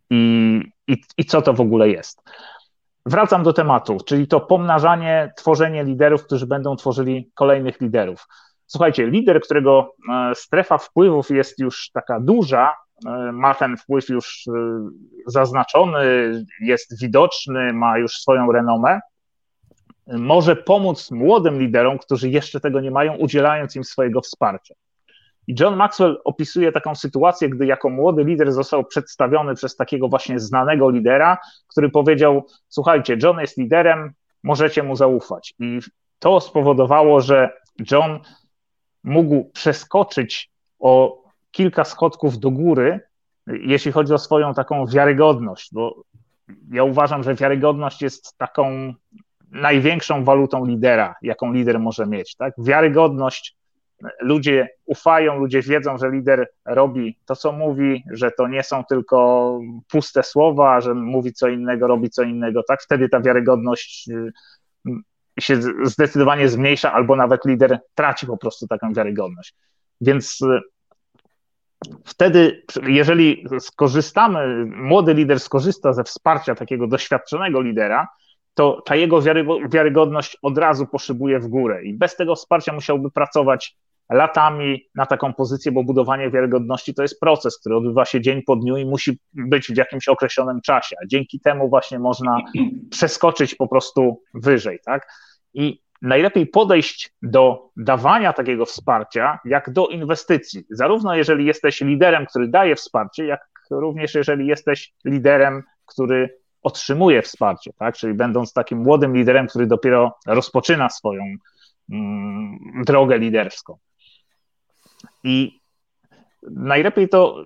i, 0.09 0.61
i, 0.87 1.01
i 1.17 1.25
co 1.25 1.41
to 1.41 1.53
w 1.53 1.61
ogóle 1.61 1.89
jest. 1.89 2.21
Wracam 3.05 3.43
do 3.43 3.53
tematu, 3.53 3.97
czyli 4.05 4.27
to 4.27 4.39
pomnażanie, 4.39 5.33
tworzenie 5.37 5.83
liderów, 5.83 6.23
którzy 6.23 6.47
będą 6.47 6.75
tworzyli 6.75 7.31
kolejnych 7.33 7.81
liderów. 7.81 8.27
Słuchajcie, 8.67 9.07
lider, 9.07 9.41
którego 9.41 9.95
e, 10.09 10.35
strefa 10.35 10.77
wpływów 10.77 11.29
jest 11.29 11.59
już 11.59 11.91
taka 11.91 12.19
duża, 12.19 12.75
e, 13.05 13.31
ma 13.31 13.53
ten 13.53 13.77
wpływ 13.77 14.09
już 14.09 14.47
e, 14.47 14.51
zaznaczony, 15.27 16.03
jest 16.61 17.01
widoczny, 17.01 17.73
ma 17.73 17.97
już 17.97 18.13
swoją 18.17 18.51
renomę, 18.51 18.99
może 20.07 20.55
pomóc 20.55 21.11
młodym 21.11 21.59
liderom, 21.59 21.97
którzy 21.97 22.29
jeszcze 22.29 22.59
tego 22.59 22.81
nie 22.81 22.91
mają, 22.91 23.15
udzielając 23.15 23.75
im 23.75 23.83
swojego 23.83 24.21
wsparcia. 24.21 24.75
I 25.47 25.55
John 25.59 25.75
Maxwell 25.75 26.21
opisuje 26.23 26.71
taką 26.71 26.95
sytuację, 26.95 27.49
gdy 27.49 27.65
jako 27.65 27.89
młody 27.89 28.23
lider 28.23 28.51
został 28.51 28.85
przedstawiony 28.85 29.55
przez 29.55 29.75
takiego 29.75 30.07
właśnie 30.07 30.39
znanego 30.39 30.89
lidera, 30.89 31.37
który 31.67 31.89
powiedział: 31.89 32.45
Słuchajcie, 32.67 33.17
John 33.23 33.39
jest 33.39 33.57
liderem, 33.57 34.13
możecie 34.43 34.83
mu 34.83 34.95
zaufać. 34.95 35.53
I 35.59 35.79
to 36.19 36.39
spowodowało, 36.39 37.21
że 37.21 37.49
John 37.91 38.19
mógł 39.05 39.49
przeskoczyć 39.53 40.51
o 40.79 41.23
kilka 41.51 41.83
schodków 41.83 42.39
do 42.39 42.51
góry, 42.51 42.99
jeśli 43.47 43.91
chodzi 43.91 44.13
o 44.13 44.17
swoją 44.17 44.53
taką 44.53 44.85
wiarygodność, 44.85 45.69
bo 45.73 46.03
ja 46.71 46.83
uważam, 46.83 47.23
że 47.23 47.35
wiarygodność 47.35 48.01
jest 48.01 48.37
taką 48.37 48.93
największą 49.51 50.23
walutą 50.23 50.65
lidera, 50.65 51.15
jaką 51.21 51.53
lider 51.53 51.79
może 51.79 52.05
mieć. 52.05 52.35
Tak? 52.35 52.53
Wiarygodność 52.57 53.55
ludzie 54.21 54.69
ufają, 54.85 55.39
ludzie 55.39 55.61
wiedzą, 55.61 55.97
że 55.97 56.11
lider 56.11 56.49
robi 56.65 57.17
to, 57.25 57.35
co 57.35 57.51
mówi, 57.51 58.03
że 58.11 58.31
to 58.31 58.47
nie 58.47 58.63
są 58.63 58.83
tylko 58.83 59.59
puste 59.91 60.23
słowa, 60.23 60.81
że 60.81 60.93
mówi 60.93 61.33
co 61.33 61.47
innego, 61.47 61.87
robi 61.87 62.09
co 62.09 62.23
innego, 62.23 62.63
tak? 62.63 62.81
Wtedy 62.81 63.09
ta 63.09 63.19
wiarygodność 63.19 64.09
się 65.39 65.61
zdecydowanie 65.83 66.49
zmniejsza, 66.49 66.93
albo 66.93 67.15
nawet 67.15 67.45
lider 67.45 67.79
traci 67.95 68.27
po 68.27 68.37
prostu 68.37 68.67
taką 68.67 68.93
wiarygodność. 68.93 69.53
Więc 70.01 70.41
y, 70.41 70.59
wtedy, 72.05 72.63
jeżeli 72.87 73.45
skorzystamy, 73.59 74.65
młody 74.65 75.13
lider 75.13 75.39
skorzysta 75.39 75.93
ze 75.93 76.03
wsparcia 76.03 76.55
takiego 76.55 76.87
doświadczonego 76.87 77.61
lidera, 77.61 78.07
to 78.53 78.81
ta 78.85 78.95
jego 78.95 79.21
wiarygodność 79.69 80.37
od 80.41 80.57
razu 80.57 80.87
poszybuje 80.87 81.39
w 81.39 81.47
górę 81.47 81.83
i 81.83 81.93
bez 81.93 82.15
tego 82.15 82.35
wsparcia 82.35 82.73
musiałby 82.73 83.11
pracować 83.11 83.75
latami 84.09 84.81
na 84.95 85.05
taką 85.05 85.33
pozycję, 85.33 85.71
bo 85.71 85.83
budowanie 85.83 86.31
wiarygodności 86.31 86.93
to 86.93 87.01
jest 87.01 87.19
proces, 87.19 87.59
który 87.59 87.75
odbywa 87.75 88.05
się 88.05 88.21
dzień 88.21 88.41
po 88.43 88.55
dniu 88.55 88.77
i 88.77 88.85
musi 88.85 89.19
być 89.33 89.67
w 89.67 89.77
jakimś 89.77 90.07
określonym 90.07 90.61
czasie. 90.61 90.95
A 91.03 91.07
dzięki 91.07 91.39
temu 91.39 91.69
właśnie 91.69 91.99
można 91.99 92.37
przeskoczyć 92.91 93.55
po 93.55 93.67
prostu 93.67 94.21
wyżej, 94.33 94.79
tak? 94.85 95.07
I 95.53 95.81
najlepiej 96.01 96.47
podejść 96.47 97.13
do 97.21 97.69
dawania 97.77 98.33
takiego 98.33 98.65
wsparcia, 98.65 99.39
jak 99.45 99.69
do 99.69 99.87
inwestycji. 99.87 100.63
Zarówno 100.69 101.15
jeżeli 101.15 101.45
jesteś 101.45 101.81
liderem, 101.81 102.25
który 102.25 102.47
daje 102.47 102.75
wsparcie, 102.75 103.25
jak 103.25 103.41
również 103.71 104.15
jeżeli 104.15 104.47
jesteś 104.47 104.93
liderem, 105.05 105.63
który 105.85 106.37
otrzymuje 106.63 107.21
wsparcie, 107.21 107.73
tak? 107.73 107.95
Czyli 107.95 108.13
będąc 108.13 108.53
takim 108.53 108.77
młodym 108.77 109.15
liderem, 109.15 109.47
który 109.47 109.67
dopiero 109.67 110.17
rozpoczyna 110.27 110.89
swoją 110.89 111.23
mm, 111.91 112.57
drogę 112.85 113.17
liderską. 113.17 113.77
I 115.25 115.59
najlepiej 116.51 117.09
to 117.09 117.45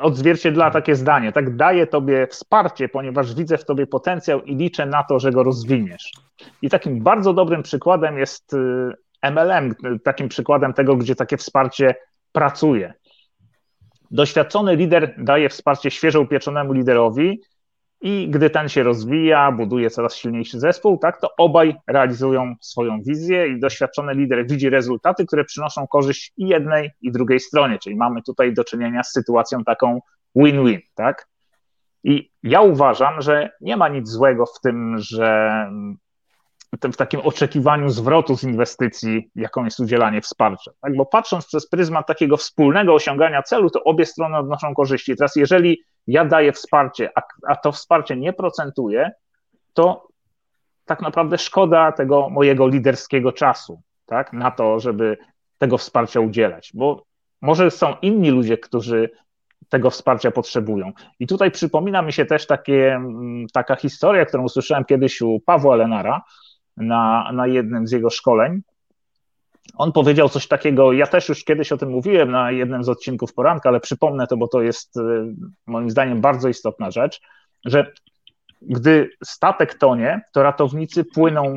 odzwierciedla 0.00 0.70
takie 0.70 0.96
zdanie, 0.96 1.32
tak 1.32 1.56
daję 1.56 1.86
tobie 1.86 2.26
wsparcie, 2.26 2.88
ponieważ 2.88 3.34
widzę 3.34 3.58
w 3.58 3.64
tobie 3.64 3.86
potencjał 3.86 4.42
i 4.42 4.56
liczę 4.56 4.86
na 4.86 5.02
to, 5.02 5.18
że 5.18 5.30
go 5.30 5.42
rozwiniesz. 5.42 6.12
I 6.62 6.70
takim 6.70 7.02
bardzo 7.02 7.32
dobrym 7.32 7.62
przykładem 7.62 8.18
jest 8.18 8.54
MLM, 9.22 9.74
y, 9.94 9.98
takim 9.98 10.28
przykładem 10.28 10.72
tego, 10.72 10.96
gdzie 10.96 11.14
takie 11.14 11.36
wsparcie 11.36 11.94
pracuje. 12.32 12.94
Doświadczony 14.10 14.76
lider 14.76 15.14
daje 15.18 15.48
wsparcie 15.48 15.90
świeżo 15.90 16.20
upieczonemu 16.20 16.72
liderowi, 16.72 17.40
i 18.00 18.28
gdy 18.30 18.50
ten 18.50 18.68
się 18.68 18.82
rozwija, 18.82 19.52
buduje 19.52 19.90
coraz 19.90 20.16
silniejszy 20.16 20.60
zespół, 20.60 20.98
tak, 20.98 21.20
to 21.20 21.30
obaj 21.38 21.76
realizują 21.86 22.54
swoją 22.60 23.02
wizję 23.02 23.48
i 23.48 23.60
doświadczony 23.60 24.14
lider 24.14 24.46
widzi 24.46 24.70
rezultaty, 24.70 25.26
które 25.26 25.44
przynoszą 25.44 25.86
korzyść 25.86 26.32
i 26.36 26.48
jednej, 26.48 26.90
i 27.00 27.12
drugiej 27.12 27.40
stronie. 27.40 27.78
Czyli 27.78 27.96
mamy 27.96 28.22
tutaj 28.22 28.54
do 28.54 28.64
czynienia 28.64 29.02
z 29.02 29.12
sytuacją 29.12 29.64
taką 29.64 30.00
win-win, 30.34 30.80
tak? 30.94 31.28
I 32.04 32.30
ja 32.42 32.60
uważam, 32.60 33.22
że 33.22 33.50
nie 33.60 33.76
ma 33.76 33.88
nic 33.88 34.08
złego 34.08 34.46
w 34.46 34.60
tym, 34.60 34.98
że 34.98 35.70
w 36.72 36.96
takim 36.96 37.20
oczekiwaniu 37.20 37.88
zwrotu 37.88 38.36
z 38.36 38.44
inwestycji, 38.44 39.30
jaką 39.34 39.64
jest 39.64 39.80
udzielanie 39.80 40.20
wsparcia. 40.20 40.70
Tak? 40.80 40.96
Bo 40.96 41.06
patrząc 41.06 41.46
przez 41.46 41.68
pryzmat 41.68 42.06
takiego 42.06 42.36
wspólnego 42.36 42.94
osiągania 42.94 43.42
celu, 43.42 43.70
to 43.70 43.84
obie 43.84 44.06
strony 44.06 44.38
odnoszą 44.38 44.74
korzyści. 44.74 45.16
Teraz, 45.16 45.36
jeżeli 45.36 45.82
ja 46.08 46.24
daję 46.24 46.52
wsparcie, 46.52 47.10
a, 47.14 47.22
a 47.48 47.56
to 47.56 47.72
wsparcie 47.72 48.16
nie 48.16 48.32
procentuje, 48.32 49.10
to 49.74 50.08
tak 50.84 51.02
naprawdę 51.02 51.38
szkoda 51.38 51.92
tego 51.92 52.28
mojego 52.28 52.68
liderskiego 52.68 53.32
czasu 53.32 53.80
tak? 54.06 54.32
na 54.32 54.50
to, 54.50 54.80
żeby 54.80 55.16
tego 55.58 55.78
wsparcia 55.78 56.20
udzielać. 56.20 56.70
Bo 56.74 57.04
może 57.42 57.70
są 57.70 57.94
inni 58.02 58.30
ludzie, 58.30 58.58
którzy 58.58 59.10
tego 59.68 59.90
wsparcia 59.90 60.30
potrzebują. 60.30 60.92
I 61.20 61.26
tutaj 61.26 61.50
przypomina 61.50 62.02
mi 62.02 62.12
się 62.12 62.24
też 62.26 62.46
takie, 62.46 62.94
mm, 62.94 63.46
taka 63.52 63.76
historia, 63.76 64.26
którą 64.26 64.42
usłyszałem 64.42 64.84
kiedyś 64.84 65.20
u 65.20 65.40
Pawła 65.40 65.76
Lenara, 65.76 66.22
na, 66.76 67.30
na 67.32 67.46
jednym 67.46 67.86
z 67.86 67.92
jego 67.92 68.10
szkoleń. 68.10 68.62
On 69.74 69.92
powiedział 69.92 70.28
coś 70.28 70.48
takiego, 70.48 70.92
ja 70.92 71.06
też 71.06 71.28
już 71.28 71.44
kiedyś 71.44 71.72
o 71.72 71.76
tym 71.76 71.90
mówiłem 71.90 72.30
na 72.30 72.50
jednym 72.50 72.84
z 72.84 72.88
odcinków 72.88 73.34
poranka, 73.34 73.68
ale 73.68 73.80
przypomnę 73.80 74.26
to, 74.26 74.36
bo 74.36 74.48
to 74.48 74.62
jest 74.62 74.96
y, 74.96 75.00
moim 75.66 75.90
zdaniem 75.90 76.20
bardzo 76.20 76.48
istotna 76.48 76.90
rzecz, 76.90 77.20
że 77.64 77.92
gdy 78.62 79.10
statek 79.24 79.74
tonie, 79.74 80.20
to 80.32 80.42
ratownicy 80.42 81.04
płyną, 81.04 81.56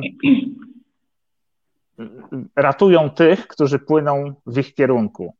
ratują 2.56 3.10
tych, 3.10 3.46
którzy 3.48 3.78
płyną 3.78 4.34
w 4.46 4.58
ich 4.58 4.74
kierunku. 4.74 5.34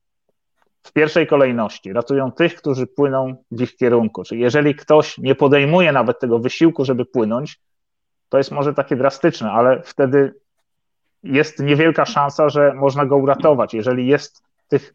w 0.82 0.92
pierwszej 0.92 1.26
kolejności 1.26 1.92
ratują 1.92 2.32
tych, 2.32 2.54
którzy 2.54 2.86
płyną 2.86 3.36
w 3.50 3.60
ich 3.60 3.76
kierunku. 3.76 4.22
Czyli 4.24 4.40
jeżeli 4.40 4.74
ktoś 4.74 5.18
nie 5.18 5.34
podejmuje 5.34 5.92
nawet 5.92 6.20
tego 6.20 6.38
wysiłku, 6.38 6.84
żeby 6.84 7.04
płynąć, 7.04 7.60
to 8.28 8.38
jest 8.38 8.50
może 8.50 8.74
takie 8.74 8.96
drastyczne, 8.96 9.50
ale 9.52 9.82
wtedy 9.82 10.34
jest 11.22 11.58
niewielka 11.58 12.04
szansa, 12.06 12.48
że 12.48 12.74
można 12.74 13.06
go 13.06 13.16
uratować. 13.16 13.74
Jeżeli 13.74 14.06
jest 14.06 14.42
tych 14.68 14.94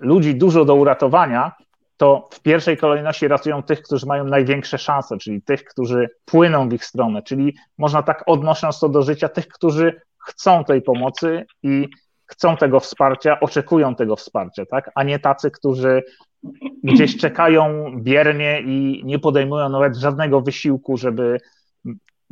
ludzi 0.00 0.34
dużo 0.34 0.64
do 0.64 0.74
uratowania, 0.74 1.52
to 1.96 2.28
w 2.32 2.40
pierwszej 2.40 2.76
kolejności 2.76 3.28
ratują 3.28 3.62
tych, 3.62 3.82
którzy 3.82 4.06
mają 4.06 4.24
największe 4.24 4.78
szanse, 4.78 5.18
czyli 5.18 5.42
tych, 5.42 5.64
którzy 5.64 6.08
płyną 6.24 6.68
w 6.68 6.72
ich 6.72 6.84
stronę, 6.84 7.22
czyli 7.22 7.56
można 7.78 8.02
tak 8.02 8.24
odnosząc 8.26 8.80
to 8.80 8.88
do 8.88 9.02
życia, 9.02 9.28
tych, 9.28 9.48
którzy 9.48 10.00
chcą 10.18 10.64
tej 10.64 10.82
pomocy 10.82 11.46
i 11.62 11.88
chcą 12.26 12.56
tego 12.56 12.80
wsparcia, 12.80 13.40
oczekują 13.40 13.94
tego 13.94 14.16
wsparcia, 14.16 14.66
tak? 14.66 14.90
a 14.94 15.02
nie 15.02 15.18
tacy, 15.18 15.50
którzy 15.50 16.02
gdzieś 16.84 17.16
czekają 17.16 17.92
biernie 17.96 18.60
i 18.60 19.02
nie 19.04 19.18
podejmują 19.18 19.68
nawet 19.68 19.96
żadnego 19.96 20.40
wysiłku, 20.40 20.96
żeby 20.96 21.40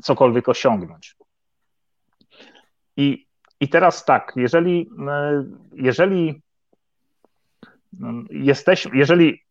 cokolwiek 0.02 0.48
osiągnąć. 0.48 1.16
I, 2.96 3.26
i 3.60 3.68
teraz 3.68 4.04
tak, 4.04 4.32
jeżeli, 4.36 4.90
jeżeli 5.72 6.42
jesteśmy, 8.30 8.96
jeżeli 8.96 9.46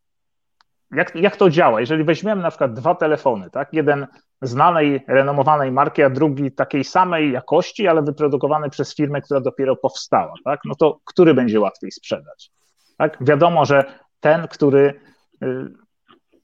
jak, 0.92 1.16
jak 1.16 1.38
to 1.38 1.50
działa? 1.50 1.80
Jeżeli 1.80 2.04
weźmiemy 2.04 2.42
na 2.42 2.50
przykład 2.50 2.74
dwa 2.74 2.96
telefony, 2.96 3.50
tak? 3.50 3.74
jeden 3.74 4.08
znanej, 4.42 5.04
renomowanej 5.08 5.72
marki, 5.72 6.04
a 6.04 6.10
drugi 6.10 6.52
takiej 6.52 6.84
samej 6.84 7.32
jakości, 7.32 7.88
ale 7.88 8.02
wyprodukowany 8.02 8.70
przez 8.70 8.96
firmę, 8.96 9.22
która 9.22 9.40
dopiero 9.42 9.75
powstała, 9.75 10.34
tak? 10.44 10.60
no 10.66 10.75
to 10.75 11.00
który 11.06 11.34
będzie 11.34 11.60
łatwiej 11.60 11.92
sprzedać? 11.92 12.52
Tak? 12.98 13.18
Wiadomo, 13.22 13.66
że 13.66 13.84
ten, 14.20 14.48
który 14.48 15.00
y, 15.44 15.74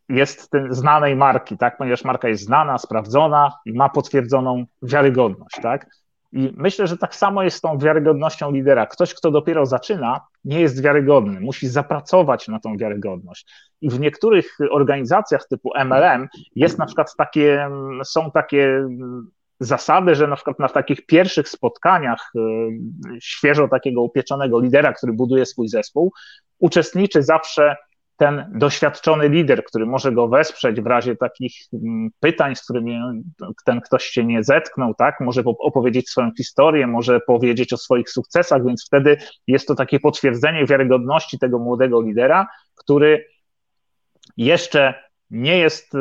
jest 0.09 0.49
ten 0.49 0.73
znanej 0.73 1.15
marki, 1.15 1.57
tak? 1.57 1.77
ponieważ 1.77 2.03
marka 2.03 2.27
jest 2.27 2.43
znana, 2.43 2.77
sprawdzona 2.77 3.51
i 3.65 3.73
ma 3.73 3.89
potwierdzoną 3.89 4.65
wiarygodność. 4.81 5.59
Tak? 5.61 5.85
I 6.33 6.53
myślę, 6.57 6.87
że 6.87 6.97
tak 6.97 7.15
samo 7.15 7.43
jest 7.43 7.57
z 7.57 7.61
tą 7.61 7.77
wiarygodnością 7.77 8.51
lidera. 8.51 8.85
Ktoś, 8.85 9.13
kto 9.13 9.31
dopiero 9.31 9.65
zaczyna, 9.65 10.21
nie 10.45 10.59
jest 10.59 10.83
wiarygodny, 10.83 11.39
musi 11.39 11.67
zapracować 11.67 12.47
na 12.47 12.59
tą 12.59 12.77
wiarygodność. 12.77 13.51
I 13.81 13.89
w 13.89 13.99
niektórych 13.99 14.57
organizacjach 14.71 15.47
typu 15.47 15.71
MLM 15.85 16.27
jest 16.55 16.77
na 16.77 16.85
przykład 16.85 17.15
takie, 17.15 17.69
są 18.03 18.31
takie 18.31 18.87
zasady, 19.59 20.15
że 20.15 20.27
na 20.27 20.35
przykład 20.35 20.59
na 20.59 20.69
takich 20.69 21.05
pierwszych 21.05 21.49
spotkaniach 21.49 22.31
y, 22.35 22.39
świeżo 23.21 23.67
takiego 23.67 24.01
upieczonego 24.01 24.59
lidera, 24.59 24.93
który 24.93 25.13
buduje 25.13 25.45
swój 25.45 25.67
zespół, 25.67 26.13
uczestniczy 26.59 27.23
zawsze 27.23 27.75
ten 28.21 28.51
doświadczony 28.55 29.29
lider, 29.29 29.63
który 29.63 29.85
może 29.85 30.11
go 30.11 30.27
wesprzeć 30.27 30.81
w 30.81 30.87
razie 30.87 31.15
takich 31.15 31.53
mm, 31.73 32.09
pytań, 32.19 32.55
z 32.55 32.63
którymi 32.63 32.99
ten 33.65 33.81
ktoś 33.81 34.03
się 34.03 34.25
nie 34.25 34.43
zetknął, 34.43 34.93
tak? 34.93 35.19
Może 35.19 35.43
opowiedzieć 35.45 36.09
swoją 36.09 36.29
historię, 36.37 36.87
może 36.87 37.19
powiedzieć 37.19 37.73
o 37.73 37.77
swoich 37.77 38.09
sukcesach, 38.09 38.65
więc 38.65 38.85
wtedy 38.85 39.17
jest 39.47 39.67
to 39.67 39.75
takie 39.75 39.99
potwierdzenie 39.99 40.65
wiarygodności 40.65 41.39
tego 41.39 41.59
młodego 41.59 42.01
lidera, 42.01 42.47
który 42.75 43.25
jeszcze 44.37 44.93
nie 45.29 45.57
jest 45.57 45.95
y, 45.95 45.99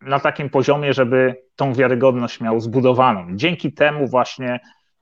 na 0.00 0.20
takim 0.20 0.50
poziomie, 0.50 0.92
żeby 0.92 1.42
tą 1.56 1.74
wiarygodność 1.74 2.40
miał 2.40 2.60
zbudowaną. 2.60 3.26
Dzięki 3.36 3.72
temu 3.72 4.06
właśnie 4.06 4.60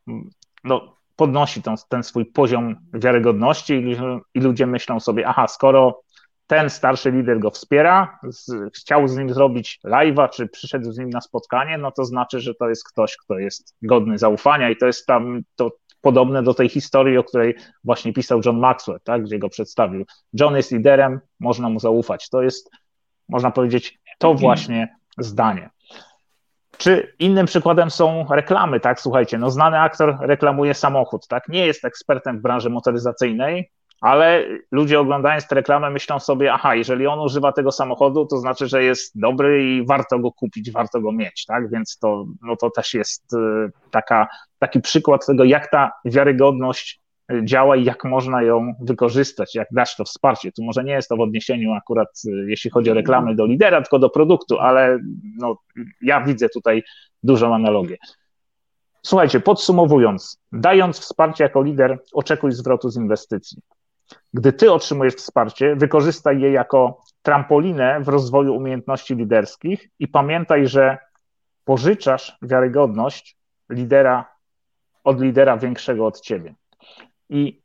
mm, 0.09 0.31
no, 0.65 0.97
podnosi 1.17 1.63
ten, 1.89 2.03
swój 2.03 2.27
poziom 2.27 2.77
wiarygodności 2.95 3.75
i, 3.75 3.97
i 4.35 4.41
ludzie 4.41 4.67
myślą 4.67 5.01
sobie, 5.01 5.29
aha, 5.29 5.49
skoro 5.49 6.06
ten 6.47 6.71
starszy 6.71 7.11
lider 7.11 7.39
go 7.39 7.51
wspiera, 7.51 8.19
z, 8.23 8.75
chciał 8.75 9.09
z 9.09 9.17
nim 9.17 9.35
zrobić 9.35 9.81
live'a, 9.85 10.31
czy 10.31 10.49
przyszedł 10.49 10.93
z 10.93 10.99
nim 10.99 11.11
na 11.11 11.21
spotkanie, 11.21 11.79
no 11.79 11.91
to 11.91 12.05
znaczy, 12.05 12.41
że 12.41 12.55
to 12.55 12.69
jest 12.69 12.89
ktoś, 12.89 13.17
kto 13.17 13.39
jest 13.39 13.77
godny 13.83 14.19
zaufania 14.19 14.71
i 14.71 14.77
to 14.77 14.87
jest 14.87 15.07
tam 15.07 15.43
to 15.57 15.73
podobne 16.01 16.43
do 16.43 16.55
tej 16.55 16.69
historii, 16.69 17.19
o 17.19 17.25
której 17.25 17.55
właśnie 17.85 18.13
pisał 18.13 18.41
John 18.45 18.59
Maxwell, 18.59 19.01
tak, 19.05 19.25
gdzie 19.25 19.39
go 19.39 19.49
przedstawił. 19.49 20.05
John 20.33 20.57
jest 20.57 20.73
liderem, 20.73 21.21
można 21.41 21.69
mu 21.69 21.81
zaufać. 21.81 22.29
To 22.29 22.43
jest, 22.43 22.71
można 23.29 23.51
powiedzieć, 23.51 23.99
to 24.19 24.35
właśnie 24.35 24.97
zdanie. 25.19 25.71
Czy 26.79 27.15
innym 27.19 27.47
przykładem 27.47 27.91
są 27.91 28.27
reklamy, 28.31 28.81
tak? 28.81 29.01
Słuchajcie, 29.01 29.39
no 29.39 29.51
znany 29.51 29.81
aktor 29.81 30.17
reklamuje 30.21 30.75
samochód, 30.75 31.27
tak? 31.29 31.49
Nie 31.49 31.67
jest 31.67 31.85
ekspertem 31.85 32.39
w 32.39 32.43
branży 32.43 32.71
motoryzacyjnej, 32.71 33.71
ale 34.01 34.45
ludzie 34.71 35.01
oglądając 35.01 35.49
tę 35.49 35.55
reklamę 35.55 35.91
myślą 35.91 36.19
sobie, 36.19 36.53
aha, 36.53 36.75
jeżeli 36.75 37.07
on 37.07 37.21
używa 37.21 37.53
tego 37.53 37.73
samochodu, 37.73 38.27
to 38.27 38.39
znaczy, 38.39 38.69
że 38.69 38.85
jest 38.85 39.21
dobry 39.21 39.65
i 39.65 39.87
warto 39.87 40.19
go 40.19 40.33
kupić, 40.33 40.73
warto 40.73 41.01
go 41.01 41.13
mieć, 41.13 41.45
tak? 41.47 41.71
Więc 41.71 41.99
to, 41.99 42.27
no 42.43 42.57
to 42.57 42.71
też 42.71 42.95
jest 42.95 43.33
y, 43.33 43.73
taka, 43.91 44.29
taki 44.59 44.81
przykład 44.81 45.27
tego, 45.27 45.45
jak 45.45 45.71
ta 45.71 45.93
wiarygodność 46.05 47.01
y, 47.33 47.41
działa 47.45 47.77
i 47.77 47.85
jak 47.85 48.05
można 48.05 48.43
ją 48.43 48.75
wykorzystać, 48.81 49.55
jak 49.55 49.69
dać 49.73 49.97
to 49.97 50.05
wsparcie. 50.05 50.53
Tu 50.53 50.65
może 50.65 50.85
nie 50.85 50.93
jest 50.93 51.09
to 51.09 51.17
w 51.17 51.21
odniesieniu 51.21 51.73
akurat, 51.73 52.09
y, 52.25 52.31
jeśli 52.49 52.71
chodzi 52.71 52.91
o 52.91 52.95
reklamy 52.95 53.35
do 53.35 53.47
lidera, 53.47 53.83
tylko 53.83 53.99
do 53.99 54.11
produktu, 54.11 54.59
ale 54.59 54.99
no, 55.39 55.57
ja 56.03 56.21
widzę 56.21 56.49
tutaj 56.49 56.83
dużą 57.23 57.55
analogię. 57.55 57.97
Słuchajcie, 59.07 59.41
podsumowując, 59.41 60.39
dając 60.53 60.99
wsparcie 60.99 61.45
jako 61.45 61.63
lider, 61.63 61.99
oczekuj 62.13 62.53
zwrotu 62.53 62.91
z 62.91 62.97
inwestycji. 62.97 63.63
Gdy 64.35 64.53
ty 64.53 64.73
otrzymujesz 64.73 65.15
wsparcie, 65.15 65.77
wykorzystaj 65.77 66.41
je 66.41 66.53
jako 66.53 67.01
trampolinę 67.23 68.01
w 68.01 68.09
rozwoju 68.09 68.55
umiejętności 68.55 69.15
liderskich 69.15 69.89
i 69.99 70.09
pamiętaj, 70.09 70.67
że 70.67 70.99
pożyczasz 71.65 72.39
wiarygodność 72.43 73.37
lidera 73.71 74.37
od 75.05 75.21
lidera 75.21 75.57
większego 75.57 76.07
od 76.07 76.21
ciebie. 76.21 76.55
I 77.29 77.63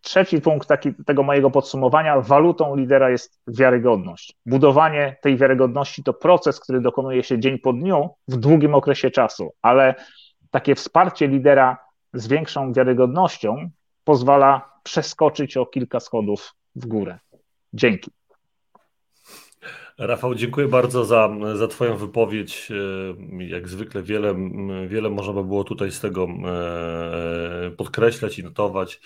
trzeci 0.00 0.40
punkt 0.40 0.68
taki, 0.68 0.94
tego 1.06 1.22
mojego 1.22 1.50
podsumowania, 1.50 2.20
walutą 2.20 2.76
lidera 2.76 3.10
jest 3.10 3.40
wiarygodność. 3.46 4.36
Budowanie 4.46 5.16
tej 5.22 5.36
wiarygodności 5.36 6.02
to 6.02 6.12
proces, 6.12 6.60
który 6.60 6.80
dokonuje 6.80 7.22
się 7.22 7.38
dzień 7.38 7.58
po 7.58 7.72
dniu 7.72 8.10
w 8.28 8.36
długim 8.36 8.74
okresie 8.74 9.10
czasu, 9.10 9.52
ale 9.62 9.94
takie 10.50 10.74
wsparcie 10.74 11.28
lidera 11.28 11.78
z 12.12 12.28
większą 12.28 12.72
wiarygodnością 12.72 13.70
pozwala 14.04 14.69
przeskoczyć 14.82 15.56
o 15.56 15.66
kilka 15.66 16.00
schodów 16.00 16.54
w 16.74 16.86
górę. 16.86 17.18
Dzięki. 17.72 18.10
Rafał, 19.98 20.34
dziękuję 20.34 20.68
bardzo 20.68 21.04
za, 21.04 21.30
za 21.54 21.68
Twoją 21.68 21.96
wypowiedź. 21.96 22.68
E, 23.40 23.44
jak 23.44 23.68
zwykle 23.68 24.02
wiele, 24.02 24.34
wiele 24.88 25.10
można 25.10 25.32
by 25.32 25.44
było 25.44 25.64
tutaj 25.64 25.90
z 25.90 26.00
tego 26.00 26.28
e, 26.44 27.70
podkreślać 27.70 28.38
i 28.38 28.44
notować. 28.44 29.00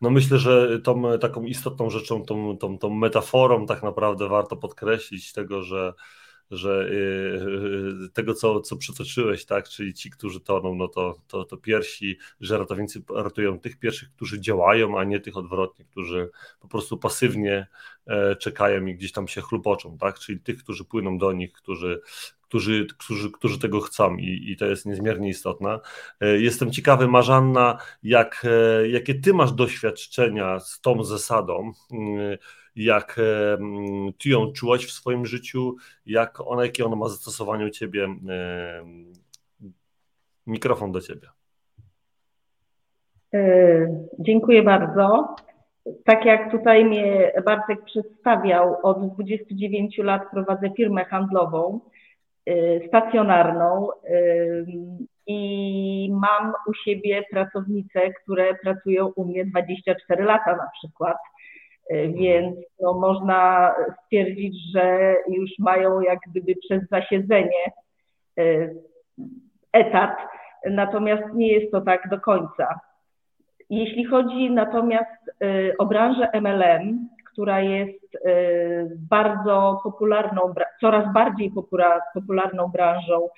No 0.00 0.10
myślę, 0.10 0.38
że 0.38 0.80
tą 0.80 1.18
taką 1.18 1.44
istotną 1.44 1.90
rzeczą, 1.90 2.22
tą, 2.24 2.56
tą, 2.56 2.78
tą 2.78 2.90
metaforą 2.90 3.66
tak 3.66 3.82
naprawdę 3.82 4.28
warto 4.28 4.56
podkreślić 4.56 5.32
tego, 5.32 5.62
że 5.62 5.94
że 6.50 6.90
yy, 6.90 8.08
tego, 8.08 8.34
co, 8.34 8.60
co 8.60 8.76
przytoczyłeś, 8.76 9.44
tak, 9.44 9.68
czyli 9.68 9.94
ci, 9.94 10.10
którzy 10.10 10.40
toną, 10.40 10.74
no 10.74 10.88
to, 10.88 11.16
to, 11.28 11.44
to 11.44 11.56
pierwsi, 11.56 12.18
że 12.40 12.58
ratownicy 12.58 13.02
ratują 13.14 13.58
tych 13.58 13.78
pierwszych, 13.78 14.10
którzy 14.12 14.40
działają, 14.40 14.98
a 14.98 15.04
nie 15.04 15.20
tych 15.20 15.36
odwrotnie, 15.36 15.84
którzy 15.84 16.30
po 16.60 16.68
prostu 16.68 16.98
pasywnie 16.98 17.66
e, 18.06 18.36
czekają 18.36 18.86
i 18.86 18.94
gdzieś 18.94 19.12
tam 19.12 19.28
się 19.28 19.40
chlupoczą, 19.40 19.98
tak, 19.98 20.18
czyli 20.18 20.40
tych, 20.40 20.58
którzy 20.58 20.84
płyną 20.84 21.18
do 21.18 21.32
nich, 21.32 21.52
którzy, 21.52 22.00
którzy, 22.42 22.86
którzy, 22.98 23.30
którzy 23.30 23.58
tego 23.58 23.80
chcą 23.80 24.16
i, 24.16 24.50
i 24.50 24.56
to 24.56 24.66
jest 24.66 24.86
niezmiernie 24.86 25.28
istotne. 25.28 25.78
E, 26.20 26.40
jestem 26.40 26.72
ciekawy, 26.72 27.08
Marzanna, 27.08 27.78
jak, 28.02 28.42
e, 28.44 28.88
jakie 28.88 29.14
ty 29.14 29.34
masz 29.34 29.52
doświadczenia 29.52 30.60
z 30.60 30.80
tą 30.80 31.04
zasadą, 31.04 31.72
jak 32.76 33.20
ty 34.18 34.28
ją 34.28 34.52
czułaś 34.52 34.86
w 34.86 34.92
swoim 34.92 35.26
życiu, 35.26 35.76
jak 36.06 36.40
ona, 36.40 36.64
jakie 36.64 36.86
ona 36.86 36.96
ma 36.96 37.08
zastosowanie 37.08 37.66
u 37.66 37.70
ciebie. 37.70 38.08
Mikrofon 40.46 40.92
do 40.92 41.00
ciebie. 41.00 41.28
E, 43.34 43.40
dziękuję 44.18 44.62
bardzo. 44.62 45.34
Tak 46.04 46.24
jak 46.24 46.50
tutaj 46.50 46.84
mnie 46.84 47.32
Bartek 47.44 47.84
przedstawiał, 47.84 48.76
od 48.82 49.14
29 49.14 49.98
lat 49.98 50.22
prowadzę 50.30 50.70
firmę 50.76 51.04
handlową 51.04 51.80
e, 52.46 52.52
stacjonarną 52.88 53.88
e, 53.92 54.16
i 55.26 56.12
mam 56.12 56.52
u 56.66 56.74
siebie 56.74 57.24
pracownice, 57.30 58.00
które 58.22 58.54
pracują 58.54 59.06
u 59.06 59.24
mnie 59.24 59.44
24 59.44 60.24
lata 60.24 60.56
na 60.56 60.68
przykład. 60.78 61.16
E, 61.88 62.08
więc 62.08 62.56
no, 62.80 62.94
można 62.94 63.74
stwierdzić, 64.04 64.72
że 64.72 65.16
już 65.28 65.50
mają 65.58 66.00
jak 66.00 66.18
gdyby 66.30 66.54
przez 66.56 66.88
zasiedzenie 66.88 67.72
e, 68.38 68.68
etat, 69.72 70.16
natomiast 70.70 71.34
nie 71.34 71.52
jest 71.52 71.72
to 71.72 71.80
tak 71.80 72.08
do 72.08 72.20
końca. 72.20 72.80
Jeśli 73.70 74.04
chodzi 74.04 74.50
natomiast 74.50 75.30
e, 75.42 75.78
o 75.78 75.86
branżę 75.86 76.28
MLM, 76.32 77.08
która 77.32 77.60
jest 77.60 78.00
bardzo 79.10 79.80
popularną, 79.84 80.54
coraz 80.80 81.12
bardziej 81.12 81.52
popularną 82.14 82.68
branżą 82.68 83.28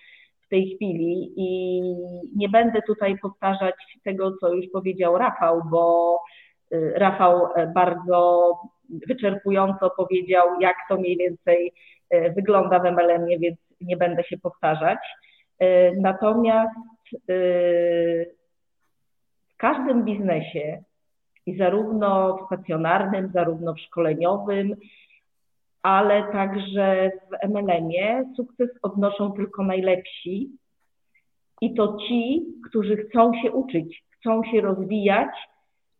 w 0.46 0.48
tej 0.48 0.74
chwili 0.74 1.33
i 1.37 1.81
nie 2.37 2.48
będę 2.48 2.83
tutaj 2.83 3.18
powtarzać 3.18 3.74
tego, 4.05 4.37
co 4.37 4.55
już 4.55 4.66
powiedział 4.72 5.18
Rafał, 5.18 5.62
bo 5.70 6.18
Rafał 6.94 7.48
bardzo 7.74 8.52
wyczerpująco 9.08 9.90
powiedział, 9.90 10.46
jak 10.61 10.76
to 10.88 10.96
mniej 10.96 11.16
więcej 11.16 11.72
wygląda 12.37 12.78
w 12.78 12.85
MLM-ie, 12.85 13.38
więc 13.38 13.58
nie 13.80 13.96
będę 13.96 14.24
się 14.24 14.38
powtarzać. 14.38 14.98
Natomiast 15.96 16.74
w 19.48 19.56
każdym 19.56 20.04
biznesie 20.04 20.82
i 21.46 21.56
zarówno 21.56 22.37
w 22.37 22.46
stacjonarnym, 22.46 23.30
zarówno 23.35 23.74
w 23.74 23.80
szkoleniowym, 23.80 24.76
ale 25.82 26.22
także 26.32 27.11
w 27.30 27.48
MLM-ie 27.48 28.24
sukces 28.37 28.68
odnoszą 28.82 29.32
tylko 29.32 29.64
najlepsi 29.64 30.50
i 31.61 31.74
to 31.74 31.96
ci, 32.08 32.46
którzy 32.68 32.96
chcą 32.96 33.32
się 33.42 33.52
uczyć, 33.52 34.04
chcą 34.11 34.44
się 34.44 34.61
rozwijać 34.61 35.28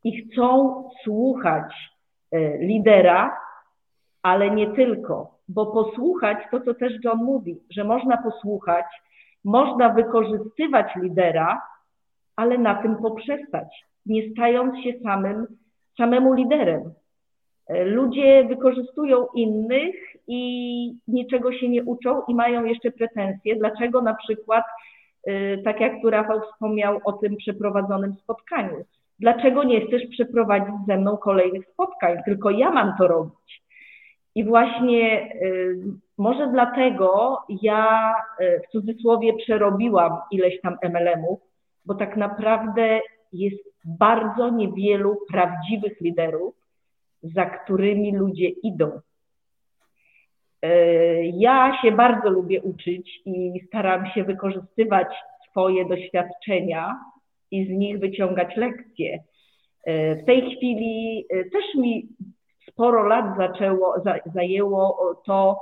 i 0.05 0.23
chcą 0.23 0.83
słuchać 1.05 1.73
e, 2.33 2.59
lidera, 2.59 3.37
ale 4.23 4.51
nie 4.51 4.67
tylko, 4.67 5.39
bo 5.49 5.67
posłuchać 5.67 6.39
to, 6.51 6.61
co 6.61 6.75
też 6.75 6.93
John 7.05 7.25
mówi, 7.25 7.61
że 7.71 7.85
można 7.85 8.17
posłuchać, 8.17 8.87
można 9.45 9.89
wykorzystywać 9.89 10.87
lidera, 10.97 11.63
ale 12.37 12.59
na 12.59 12.75
tym 12.75 12.97
poprzestać 12.97 13.85
nie 14.07 14.31
stając 14.31 14.85
się 14.85 14.93
samym, 15.03 15.47
samemu 15.97 16.35
liderem. 16.35 16.93
E, 17.67 17.85
ludzie 17.85 18.45
wykorzystują 18.45 19.27
innych 19.35 19.95
i 20.27 20.95
niczego 21.09 21.53
się 21.53 21.69
nie 21.69 21.85
uczą 21.85 22.23
i 22.29 22.35
mają 22.35 22.65
jeszcze 22.65 22.91
pretensje, 22.91 23.57
dlaczego 23.57 24.03
na 24.03 24.15
przykład, 24.15 24.65
e, 25.27 25.59
tak 25.59 25.81
jak 25.81 25.93
tu 26.03 26.11
Rafał 26.11 26.41
wspomniał 26.41 27.01
o 27.05 27.13
tym 27.13 27.37
przeprowadzonym 27.37 28.15
spotkaniu, 28.15 28.85
dlaczego 29.23 29.65
nie 29.65 29.87
chcesz 29.87 30.03
przeprowadzić 30.11 30.75
ze 30.87 30.97
mną 30.97 31.17
kolejnych 31.17 31.67
spotkań, 31.67 32.19
tylko 32.25 32.51
ja 32.51 32.71
mam 32.71 32.95
to 32.99 33.09
robić. 33.09 33.63
I 34.35 34.45
właśnie 34.45 35.21
e, 35.21 35.29
może 36.19 36.49
dlatego 36.53 37.39
ja 37.63 38.15
w 38.41 38.73
cudzysłowie 38.73 39.33
przerobiłam 39.37 40.13
ileś 40.31 40.61
tam 40.61 40.77
MLM-ów, 40.83 41.41
bo 41.87 41.95
tak 41.95 42.17
naprawdę 42.17 43.01
jest 43.33 43.73
bardzo 43.85 44.51
niewielu 44.51 45.17
prawdziwych 45.33 46.01
liderów, 46.01 46.55
za 47.23 47.47
którymi 47.47 48.17
ludzie 48.17 48.49
idą. 48.49 49.01
E, 50.63 51.25
ja 51.25 51.79
się 51.83 51.93
bardzo 51.93 52.31
lubię 52.31 52.63
uczyć 52.63 53.21
i 53.27 53.61
staram 53.67 54.07
się 54.07 54.25
wykorzystywać 54.25 55.09
swoje 55.51 55.85
doświadczenia 55.85 57.01
i 57.53 57.67
z 57.67 57.71
nich 57.71 57.99
wyciągać 57.99 58.57
lekcje. 58.57 59.19
E, 59.85 60.17
w 60.17 60.25
tej 60.25 60.57
chwili 60.57 61.25
e, 61.31 61.45
też 61.45 61.65
mi 61.75 62.09
sporo 62.71 63.07
lat 63.07 63.37
zaczęło, 63.37 63.95
zajęło 64.35 65.15
to, 65.27 65.61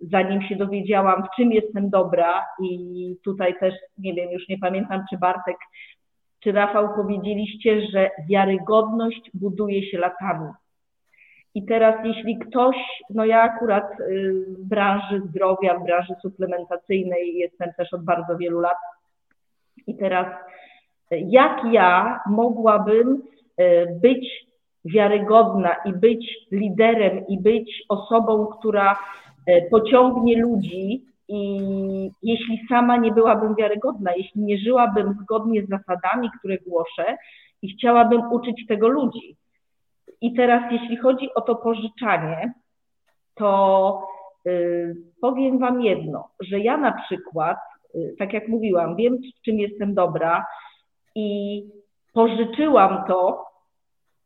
zanim 0.00 0.42
się 0.42 0.56
dowiedziałam, 0.56 1.22
w 1.22 1.36
czym 1.36 1.52
jestem 1.52 1.90
dobra 1.90 2.44
i 2.62 3.16
tutaj 3.24 3.58
też, 3.60 3.74
nie 3.98 4.14
wiem, 4.14 4.30
już 4.30 4.48
nie 4.48 4.58
pamiętam, 4.58 5.04
czy 5.10 5.18
Bartek 5.18 5.56
czy 6.40 6.52
Rafał 6.52 6.94
powiedzieliście, 6.94 7.80
że 7.92 8.10
wiarygodność 8.28 9.30
buduje 9.34 9.90
się 9.90 9.98
latami. 9.98 10.52
I 11.54 11.66
teraz 11.66 11.94
jeśli 12.04 12.38
ktoś, 12.38 12.76
no 13.10 13.24
ja 13.24 13.42
akurat 13.42 14.00
y, 14.00 14.44
w 14.58 14.68
branży 14.68 15.22
zdrowia, 15.28 15.78
w 15.78 15.84
branży 15.84 16.14
suplementacyjnej 16.22 17.34
jestem 17.34 17.72
też 17.76 17.92
od 17.92 18.04
bardzo 18.04 18.36
wielu 18.36 18.60
lat 18.60 18.76
i 19.86 19.96
teraz 19.96 20.26
jak 21.10 21.60
ja 21.72 22.20
mogłabym 22.26 23.22
y, 23.60 23.98
być 24.02 24.48
wiarygodna 24.84 25.74
i 25.84 25.92
być 25.92 26.46
liderem 26.52 27.26
i 27.26 27.40
być 27.40 27.84
osobą, 27.88 28.46
która 28.46 28.98
pociągnie 29.70 30.42
ludzi 30.42 31.08
i 31.28 31.60
jeśli 32.22 32.60
sama 32.68 32.96
nie 32.96 33.12
byłabym 33.12 33.54
wiarygodna, 33.54 34.12
jeśli 34.16 34.42
nie 34.42 34.58
żyłabym 34.58 35.18
zgodnie 35.22 35.66
z 35.66 35.68
zasadami, 35.68 36.30
które 36.38 36.58
głoszę 36.58 37.16
i 37.62 37.68
chciałabym 37.68 38.32
uczyć 38.32 38.66
tego 38.68 38.88
ludzi. 38.88 39.36
I 40.20 40.34
teraz, 40.34 40.72
jeśli 40.72 40.96
chodzi 40.96 41.34
o 41.34 41.40
to 41.40 41.56
pożyczanie, 41.56 42.52
to 43.34 44.02
y, 44.46 44.96
powiem 45.20 45.58
Wam 45.58 45.82
jedno, 45.82 46.28
że 46.40 46.60
ja 46.60 46.76
na 46.76 46.92
przykład, 46.92 47.58
y, 47.94 48.14
tak 48.18 48.32
jak 48.32 48.48
mówiłam, 48.48 48.96
wiem, 48.96 49.18
w 49.40 49.44
czym 49.44 49.58
jestem 49.58 49.94
dobra 49.94 50.46
i 51.18 51.62
pożyczyłam 52.12 53.04
to 53.08 53.44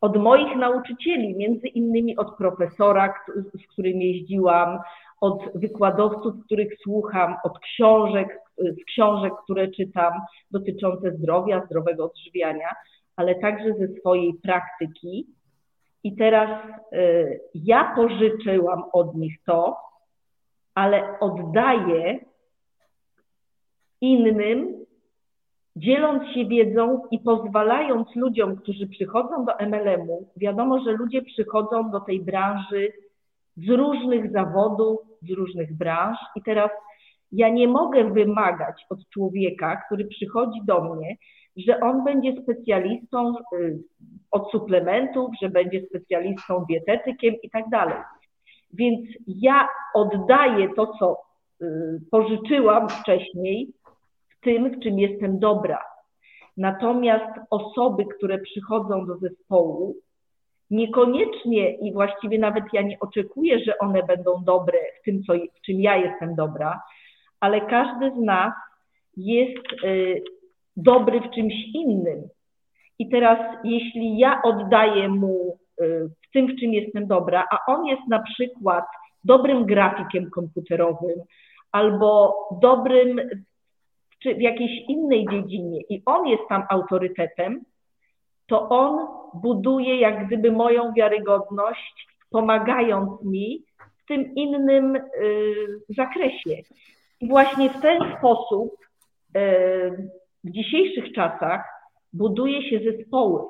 od 0.01 0.17
moich 0.17 0.57
nauczycieli, 0.57 1.37
między 1.37 1.69
innymi 1.69 2.17
od 2.17 2.37
profesora, 2.37 3.15
z 3.55 3.73
którym 3.73 4.01
jeździłam, 4.01 4.79
od 5.21 5.43
wykładowców, 5.55 6.35
których 6.45 6.79
słucham, 6.83 7.37
od 7.45 7.59
książek, 7.59 8.39
książek, 8.87 9.33
które 9.45 9.69
czytam 9.69 10.13
dotyczące 10.51 11.13
zdrowia, 11.13 11.67
zdrowego 11.67 12.05
odżywiania, 12.05 12.69
ale 13.17 13.35
także 13.35 13.75
ze 13.75 13.89
swojej 13.89 14.35
praktyki. 14.35 15.27
I 16.05 16.17
teraz 16.17 16.51
y, 16.93 17.41
ja 17.55 17.93
pożyczyłam 17.97 18.85
od 18.93 19.15
nich 19.15 19.37
to, 19.47 19.77
ale 20.75 21.19
oddaję 21.21 22.19
innym, 24.01 24.82
dzieląc 25.77 26.23
się 26.35 26.45
wiedzą 26.45 27.03
i 27.11 27.19
pozwalając 27.19 28.17
ludziom, 28.17 28.57
którzy 28.57 28.87
przychodzą 28.87 29.45
do 29.45 29.53
MLM-u, 29.59 30.29
wiadomo, 30.37 30.81
że 30.85 30.93
ludzie 30.93 31.23
przychodzą 31.23 31.91
do 31.91 32.01
tej 32.01 32.21
branży 32.21 32.93
z 33.57 33.69
różnych 33.69 34.33
zawodów, 34.33 34.99
z 35.23 35.31
różnych 35.31 35.77
branż 35.77 36.19
i 36.37 36.43
teraz 36.43 36.71
ja 37.33 37.49
nie 37.49 37.69
mogę 37.69 38.13
wymagać 38.13 38.87
od 38.91 38.99
człowieka, 39.09 39.83
który 39.87 40.05
przychodzi 40.05 40.61
do 40.65 40.95
mnie, 40.95 41.17
że 41.57 41.81
on 41.81 42.05
będzie 42.05 42.43
specjalistą 42.43 43.35
y, 43.53 43.83
od 44.31 44.51
suplementów, 44.51 45.31
że 45.43 45.49
będzie 45.49 45.83
specjalistą 45.87 46.65
dietetykiem 46.69 47.35
i 47.43 47.51
tak 47.51 47.69
dalej. 47.69 47.97
Więc 48.73 49.01
ja 49.27 49.69
oddaję 49.95 50.69
to, 50.77 50.87
co 50.99 51.17
y, 51.63 51.67
pożyczyłam 52.11 52.89
wcześniej, 52.89 53.73
tym, 54.45 54.71
w 54.71 54.83
czym 54.83 54.99
jestem 54.99 55.39
dobra. 55.39 55.85
Natomiast 56.57 57.41
osoby, 57.51 58.05
które 58.17 58.39
przychodzą 58.39 59.07
do 59.07 59.17
zespołu, 59.17 59.97
Niekoniecznie 60.73 61.75
i 61.75 61.93
właściwie 61.93 62.39
nawet 62.39 62.65
ja 62.73 62.83
nie 62.83 63.01
oczekuję, 63.01 63.59
że 63.59 63.79
one 63.79 64.03
będą 64.03 64.45
dobre 64.45 64.79
w 65.01 65.05
tym, 65.05 65.23
co, 65.23 65.33
w 65.35 65.61
czym 65.67 65.81
ja 65.81 65.97
jestem 65.97 66.35
dobra, 66.35 66.83
ale 67.41 67.61
każdy 67.61 68.11
z 68.11 68.25
nas 68.25 68.53
jest 69.17 69.85
y, 69.85 70.23
dobry 70.77 71.21
w 71.21 71.35
czymś 71.35 71.55
innym. 71.75 72.29
I 72.99 73.09
teraz, 73.09 73.39
jeśli 73.65 74.19
ja 74.19 74.43
oddaję 74.43 75.09
mu 75.09 75.59
y, 75.83 76.09
w 76.29 76.33
tym, 76.33 76.47
w 76.47 76.61
czym 76.61 76.73
jestem 76.73 77.07
dobra, 77.07 77.45
a 77.51 77.73
on 77.73 77.87
jest 77.87 78.03
na 78.09 78.23
przykład 78.23 78.85
dobrym 79.25 79.67
grafikiem 79.67 80.31
komputerowym 80.31 81.23
albo 81.73 82.35
dobrym 82.63 83.21
w, 84.25 84.39
w 84.39 84.41
jakiejś 84.41 84.89
innej 84.89 85.27
dziedzinie 85.31 85.81
i 85.89 86.03
on 86.07 86.27
jest 86.27 86.43
tam 86.49 86.63
autorytetem, 86.71 87.61
to 88.47 88.69
on 88.69 89.07
buduje 89.35 90.01
jak 90.01 90.27
gdyby 90.27 90.53
moją 90.53 90.93
wiarygodność, 90.93 92.07
pomagając 92.31 93.23
mi 93.23 93.65
w 94.05 94.07
tym 94.09 94.35
innym 94.35 94.97
y, 94.97 95.03
zakresie. 95.89 96.57
I 97.21 97.29
właśnie 97.29 97.71
w 97.71 97.81
ten 97.81 97.99
sposób 98.19 98.75
y, 99.37 100.11
w 100.45 100.51
dzisiejszych 100.51 101.13
czasach 101.13 101.65
buduje 102.13 102.71
się 102.71 102.81
zespoły, 102.91 103.43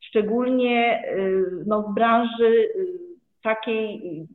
szczególnie 0.00 1.04
y, 1.12 1.44
no, 1.66 1.82
w 1.82 1.94
branży 1.94 2.68
takiej, 3.42 4.26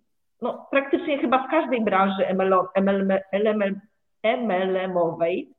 no, 0.41 0.67
praktycznie 0.71 1.17
chyba 1.17 1.47
w 1.47 1.51
każdej 1.51 1.84
branży 1.84 2.25
MLM-owej, 4.23 5.49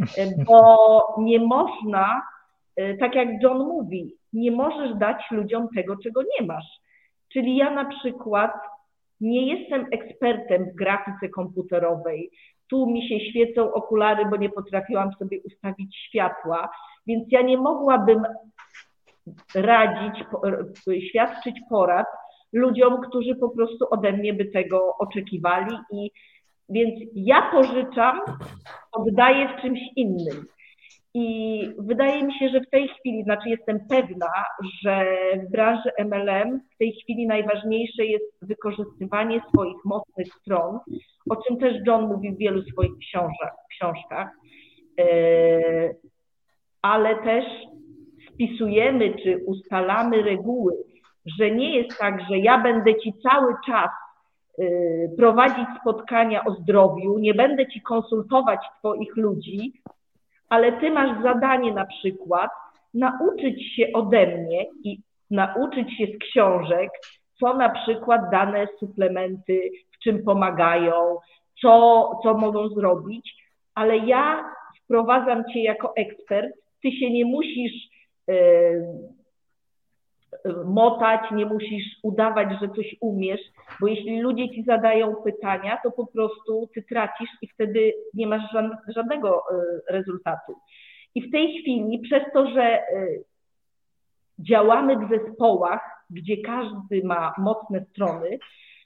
bo 0.46 1.14
nie 1.18 1.38
można 1.38 2.22
E, 2.80 2.96
tak 2.96 3.14
jak 3.14 3.28
John 3.42 3.58
mówi, 3.58 4.16
nie 4.32 4.50
możesz 4.50 4.98
dać 4.98 5.22
ludziom 5.30 5.68
tego, 5.74 5.96
czego 5.96 6.22
nie 6.22 6.46
masz. 6.46 6.80
Czyli 7.32 7.56
ja 7.56 7.70
na 7.70 7.84
przykład 7.84 8.52
nie 9.20 9.54
jestem 9.54 9.86
ekspertem 9.92 10.64
w 10.64 10.74
grafice 10.74 11.28
komputerowej. 11.28 12.30
Tu 12.70 12.86
mi 12.86 13.08
się 13.08 13.30
świecą 13.30 13.72
okulary, 13.72 14.26
bo 14.26 14.36
nie 14.36 14.50
potrafiłam 14.50 15.12
sobie 15.12 15.40
ustawić 15.40 15.96
światła, 15.96 16.70
więc 17.06 17.24
ja 17.30 17.42
nie 17.42 17.56
mogłabym 17.56 18.22
radzić, 19.54 20.24
świadczyć 21.08 21.60
porad 21.70 22.06
ludziom, 22.52 23.00
którzy 23.00 23.34
po 23.34 23.48
prostu 23.48 23.86
ode 23.90 24.12
mnie 24.12 24.34
by 24.34 24.44
tego 24.44 24.96
oczekiwali 24.98 25.76
i 25.92 26.10
więc 26.70 26.94
ja 27.14 27.50
pożyczam, 27.52 28.20
oddaję 28.92 29.48
w 29.48 29.62
czymś 29.62 29.80
innym. 29.96 30.46
I 31.14 31.68
wydaje 31.78 32.22
mi 32.24 32.34
się, 32.38 32.48
że 32.48 32.60
w 32.60 32.70
tej 32.70 32.88
chwili, 32.88 33.22
znaczy 33.22 33.48
jestem 33.48 33.80
pewna, 33.88 34.32
że 34.82 35.06
w 35.36 35.50
branży 35.50 35.90
MLM 35.98 36.60
w 36.74 36.78
tej 36.78 36.92
chwili 36.92 37.26
najważniejsze 37.26 38.04
jest 38.04 38.24
wykorzystywanie 38.42 39.40
swoich 39.48 39.84
mocnych 39.84 40.26
stron, 40.40 40.78
o 41.30 41.36
czym 41.36 41.58
też 41.58 41.74
John 41.86 42.06
mówi 42.06 42.32
w 42.32 42.38
wielu 42.38 42.62
swoich 42.62 42.92
książkach, 43.70 44.30
e, 45.00 45.94
ale 46.82 47.22
też 47.22 47.44
spisujemy 48.28 49.14
czy 49.22 49.44
ustalamy 49.46 50.22
reguły, 50.22 50.72
że 51.38 51.50
nie 51.50 51.76
jest 51.76 51.98
tak, 51.98 52.20
że 52.30 52.38
ja 52.38 52.58
będę 52.58 53.00
ci 53.00 53.12
cały 53.22 53.54
czas 53.66 53.90
prowadzić 55.16 55.66
spotkania 55.80 56.44
o 56.44 56.54
zdrowiu, 56.54 57.18
nie 57.18 57.34
będę 57.34 57.66
ci 57.66 57.82
konsultować 57.82 58.60
Twoich 58.78 59.16
ludzi, 59.16 59.72
ale 60.48 60.72
ty 60.72 60.90
masz 60.90 61.22
zadanie 61.22 61.72
na 61.72 61.86
przykład 61.86 62.50
nauczyć 62.94 63.76
się 63.76 63.86
ode 63.94 64.26
mnie 64.26 64.66
i 64.84 64.98
nauczyć 65.30 65.98
się 65.98 66.06
z 66.06 66.18
książek, 66.18 66.90
co 67.40 67.54
na 67.54 67.68
przykład 67.68 68.30
dane 68.30 68.66
suplementy, 68.78 69.70
w 69.92 69.98
czym 69.98 70.24
pomagają, 70.24 71.16
co, 71.62 72.10
co 72.22 72.34
mogą 72.34 72.68
zrobić, 72.68 73.34
ale 73.74 73.98
ja 73.98 74.44
wprowadzam 74.84 75.44
cię 75.52 75.62
jako 75.62 75.92
ekspert, 75.96 76.52
ty 76.82 76.92
się 76.92 77.10
nie 77.10 77.24
musisz 77.24 77.72
yy, 78.28 78.82
motać, 80.64 81.20
nie 81.32 81.46
musisz 81.46 81.84
udawać, 82.02 82.48
że 82.60 82.68
coś 82.68 82.96
umiesz, 83.00 83.40
bo 83.80 83.86
jeśli 83.86 84.20
ludzie 84.20 84.48
ci 84.48 84.64
zadają 84.64 85.14
pytania, 85.14 85.78
to 85.82 85.90
po 85.90 86.06
prostu 86.06 86.68
ty 86.74 86.82
tracisz 86.82 87.30
i 87.42 87.48
wtedy 87.48 87.92
nie 88.14 88.26
masz 88.26 88.42
żadnego 88.88 89.38
e, 89.38 89.62
rezultatu. 89.92 90.54
I 91.14 91.28
w 91.28 91.32
tej 91.32 91.58
chwili, 91.58 91.98
przez 91.98 92.22
to, 92.32 92.46
że 92.46 92.62
e, 92.62 92.82
działamy 94.38 94.96
w 94.96 95.08
zespołach, 95.08 96.04
gdzie 96.10 96.36
każdy 96.36 97.04
ma 97.04 97.34
mocne 97.38 97.84
strony, 97.84 98.38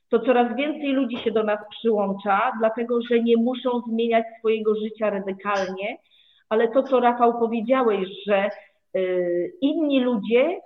to 0.08 0.20
coraz 0.20 0.56
więcej 0.56 0.92
ludzi 0.92 1.16
się 1.16 1.30
do 1.30 1.42
nas 1.42 1.58
przyłącza, 1.70 2.52
dlatego 2.58 3.02
że 3.10 3.20
nie 3.20 3.36
muszą 3.36 3.80
zmieniać 3.88 4.24
swojego 4.38 4.74
życia 4.74 5.10
radykalnie, 5.10 5.98
ale 6.48 6.68
to, 6.68 6.82
co 6.82 7.00
Rafał 7.00 7.38
powiedziałeś, 7.38 8.08
że 8.26 8.36
e, 8.36 8.50
inni 9.60 10.00
ludzie 10.00 10.60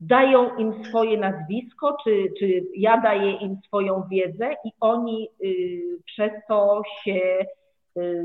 dają 0.00 0.56
im 0.56 0.84
swoje 0.84 1.18
nazwisko, 1.18 1.96
czy, 2.04 2.32
czy 2.38 2.46
ja 2.76 3.00
daję 3.00 3.32
im 3.32 3.56
swoją 3.66 4.02
wiedzę 4.10 4.52
i 4.64 4.72
oni 4.80 5.28
y, 5.44 5.80
przez 6.04 6.32
to 6.48 6.82
się 7.04 7.46
y, 7.96 8.24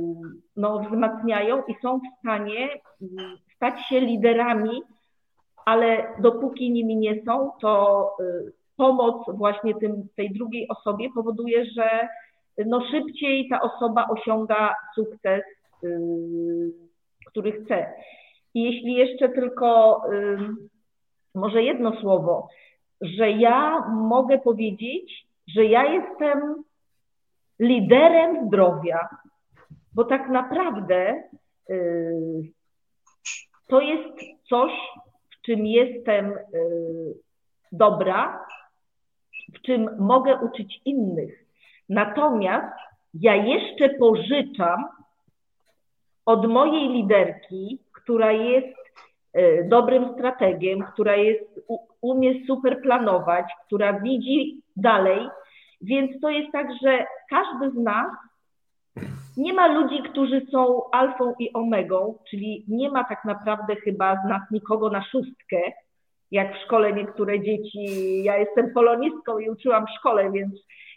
no, 0.55 0.79
wzmacniają 0.79 1.63
i 1.67 1.75
są 1.81 1.99
w 1.99 2.19
stanie 2.19 2.69
y, 2.75 3.07
stać 3.55 3.88
się 3.88 3.99
liderami, 3.99 4.81
ale 5.65 6.07
dopóki 6.19 6.71
nimi 6.71 6.97
nie 6.97 7.23
są, 7.25 7.51
to 7.61 8.11
y, 8.19 8.53
pomoc 8.77 9.25
właśnie 9.33 9.75
tym, 9.75 10.07
tej 10.15 10.33
drugiej 10.33 10.67
osobie 10.67 11.09
powoduje, 11.15 11.65
że 11.65 12.07
no, 12.65 12.81
szybciej 12.91 13.49
ta 13.49 13.61
osoba 13.61 14.07
osiąga 14.07 14.75
sukces, 14.95 15.43
y, 15.83 16.71
który 17.25 17.51
chce. 17.51 17.93
I 18.53 18.63
jeśli 18.63 18.93
jeszcze 18.93 19.29
tylko 19.29 20.01
może 21.36 21.63
jedno 21.63 22.02
słowo, 22.02 22.50
że 23.02 23.32
ja 23.32 23.88
mogę 23.89 24.39
powiedzieć, 24.39 25.28
że 25.48 25.65
ja 25.65 25.86
jestem 25.86 26.63
liderem 27.60 28.48
zdrowia, 28.48 29.10
bo 29.95 30.04
tak 30.04 30.30
naprawdę 30.30 31.24
yy, 31.69 32.43
to 33.67 33.82
jest 33.82 34.19
coś, 34.50 34.71
w 35.30 35.45
czym 35.45 35.65
jestem 35.65 36.30
yy, 36.54 37.13
dobra, 37.71 38.45
w 39.54 39.62
czym 39.62 39.89
mogę 40.00 40.36
uczyć 40.36 40.82
innych. 40.86 41.45
Natomiast 41.89 42.76
ja 43.13 43.36
jeszcze 43.36 43.89
pożyczam 43.89 44.86
od 46.26 46.48
mojej 46.48 46.89
liderki, 46.89 47.80
która 47.93 48.32
jest 48.32 48.85
dobrym 49.63 50.13
strategiem, 50.13 50.84
która 50.93 51.15
jest, 51.15 51.62
umie 52.02 52.45
super 52.48 52.82
planować, 52.82 53.45
która 53.65 54.00
widzi 54.00 54.62
dalej. 54.76 55.28
Więc 55.82 56.21
to 56.21 56.30
jest 56.30 56.52
tak, 56.52 56.67
że 56.84 57.06
każdy 57.30 57.71
z 57.71 57.84
nas 57.84 58.12
nie 59.38 59.54
ma 59.54 59.67
ludzi, 59.67 60.04
którzy 60.04 60.41
są 60.52 60.89
alfą 60.91 61.34
i 61.39 61.54
omegą, 61.54 62.17
czyli 62.30 62.65
nie 62.67 62.89
ma 62.89 63.04
tak 63.04 63.26
naprawdę 63.26 63.76
chyba 63.76 64.21
z 64.26 64.30
nas 64.30 64.41
nikogo 64.52 64.89
na 64.89 65.04
szóstkę, 65.04 65.58
jak 66.32 66.56
w 66.56 66.63
szkole 66.65 66.93
niektóre 66.93 67.39
dzieci. 67.39 68.24
Ja 68.24 68.38
jestem 68.38 68.74
polonistką 68.74 69.39
i 69.39 69.50
uczyłam 69.50 69.86
w 69.86 69.98
szkole, 70.00 70.32
więc 70.32 70.54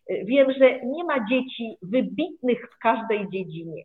e, 0.09 0.25
wiem, 0.25 0.53
że 0.53 0.81
nie 0.81 1.05
ma 1.05 1.27
dzieci 1.29 1.77
wybitnych 1.83 2.71
w 2.75 2.79
każdej 2.79 3.29
dziedzinie. 3.31 3.83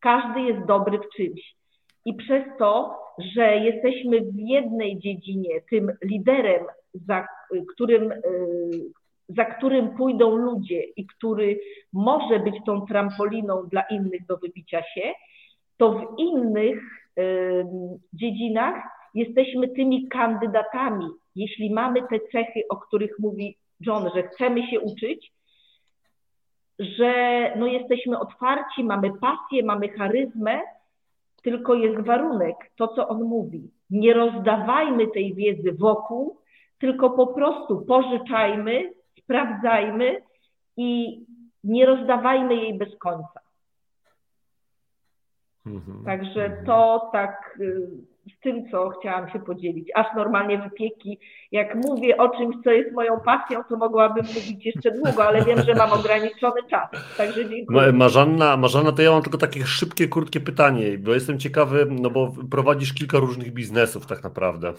Każdy 0.00 0.40
jest 0.40 0.66
dobry 0.66 0.98
w 0.98 1.16
czymś. 1.16 1.61
I 2.04 2.14
przez 2.14 2.44
to, 2.58 2.98
że 3.18 3.56
jesteśmy 3.56 4.20
w 4.20 4.36
jednej 4.36 4.98
dziedzinie 4.98 5.60
tym 5.70 5.92
liderem, 6.04 6.64
za 6.94 7.26
którym, 7.72 8.12
y, 8.12 8.16
za 9.28 9.44
którym 9.44 9.96
pójdą 9.96 10.36
ludzie 10.36 10.82
i 10.96 11.06
który 11.06 11.60
może 11.92 12.38
być 12.38 12.54
tą 12.66 12.86
trampoliną 12.86 13.66
dla 13.66 13.82
innych 13.82 14.26
do 14.26 14.36
wybicia 14.36 14.82
się, 14.94 15.12
to 15.76 15.92
w 15.92 16.18
innych 16.18 16.82
y, 17.18 17.64
dziedzinach 18.12 18.82
jesteśmy 19.14 19.68
tymi 19.68 20.08
kandydatami. 20.08 21.06
Jeśli 21.36 21.74
mamy 21.74 22.02
te 22.02 22.20
cechy, 22.32 22.62
o 22.68 22.76
których 22.76 23.18
mówi 23.18 23.56
John, 23.80 24.10
że 24.14 24.22
chcemy 24.22 24.66
się 24.66 24.80
uczyć, 24.80 25.32
że 26.78 27.12
no 27.56 27.66
jesteśmy 27.66 28.18
otwarci, 28.18 28.84
mamy 28.84 29.10
pasję, 29.20 29.64
mamy 29.64 29.88
charyzmę, 29.88 30.60
tylko 31.42 31.74
jest 31.74 32.06
warunek, 32.06 32.56
to 32.76 32.88
co 32.88 33.08
on 33.08 33.22
mówi. 33.22 33.70
Nie 33.90 34.14
rozdawajmy 34.14 35.06
tej 35.08 35.34
wiedzy 35.34 35.72
wokół, 35.72 36.38
tylko 36.78 37.10
po 37.10 37.26
prostu 37.26 37.80
pożyczajmy, 37.80 38.92
sprawdzajmy 39.18 40.22
i 40.76 41.20
nie 41.64 41.86
rozdawajmy 41.86 42.54
jej 42.54 42.78
bez 42.78 42.98
końca. 42.98 43.40
Mhm, 45.66 46.04
Także 46.04 46.44
mhm. 46.44 46.66
to 46.66 47.08
tak 47.12 47.58
y, 47.60 48.11
z 48.26 48.42
tym, 48.42 48.70
co 48.70 48.90
chciałam 48.90 49.30
się 49.30 49.38
podzielić. 49.38 49.88
Aż 49.94 50.06
normalnie 50.16 50.58
wypieki, 50.58 51.18
jak 51.52 51.74
mówię 51.74 52.16
o 52.16 52.28
czymś, 52.28 52.56
co 52.64 52.70
jest 52.70 52.92
moją 52.92 53.20
pasją, 53.20 53.64
to 53.68 53.76
mogłabym 53.76 54.26
mówić 54.26 54.66
jeszcze 54.66 54.90
długo, 54.90 55.24
ale 55.24 55.44
wiem, 55.44 55.62
że 55.62 55.74
mam 55.74 55.92
ograniczony 55.92 56.62
czas. 56.70 56.88
Także 57.16 57.48
dziękuję. 57.48 57.92
Marzanna, 57.92 58.56
Marzanna, 58.56 58.92
to 58.92 59.02
ja 59.02 59.10
mam 59.10 59.22
tylko 59.22 59.38
takie 59.38 59.66
szybkie, 59.66 60.08
krótkie 60.08 60.40
pytanie, 60.40 60.98
bo 60.98 61.14
jestem 61.14 61.38
ciekawy, 61.38 61.86
no 61.90 62.10
bo 62.10 62.32
prowadzisz 62.50 62.94
kilka 62.94 63.18
różnych 63.18 63.52
biznesów 63.52 64.06
tak 64.06 64.22
naprawdę. 64.22 64.72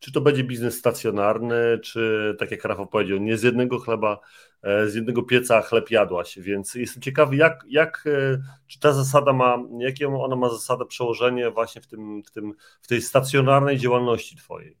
Czy 0.00 0.12
to 0.12 0.20
będzie 0.20 0.44
biznes 0.44 0.78
stacjonarny, 0.78 1.78
czy 1.82 2.34
tak 2.38 2.50
jak 2.50 2.64
Rafał 2.64 2.86
powiedział, 2.86 3.18
nie 3.18 3.36
z 3.36 3.42
jednego 3.42 3.78
chleba 3.78 4.20
z 4.62 4.94
jednego 4.94 5.22
pieca 5.22 5.60
chleb 5.60 5.90
jadłaś, 5.90 6.38
więc 6.38 6.74
jestem 6.74 7.02
ciekawy, 7.02 7.36
jak, 7.36 7.64
jak, 7.68 8.04
e, 8.06 8.38
czy 8.66 8.80
ta 8.80 8.92
zasada 8.92 9.32
ma, 9.32 9.58
jakie 9.78 10.08
ona 10.08 10.36
ma 10.36 10.48
zasadę 10.48 10.86
przełożenie 10.86 11.50
właśnie 11.50 11.82
w, 11.82 11.86
tym, 11.86 12.22
w, 12.22 12.30
tym, 12.30 12.54
w 12.82 12.88
tej 12.88 13.02
stacjonarnej 13.02 13.78
działalności 13.78 14.36
twojej? 14.36 14.76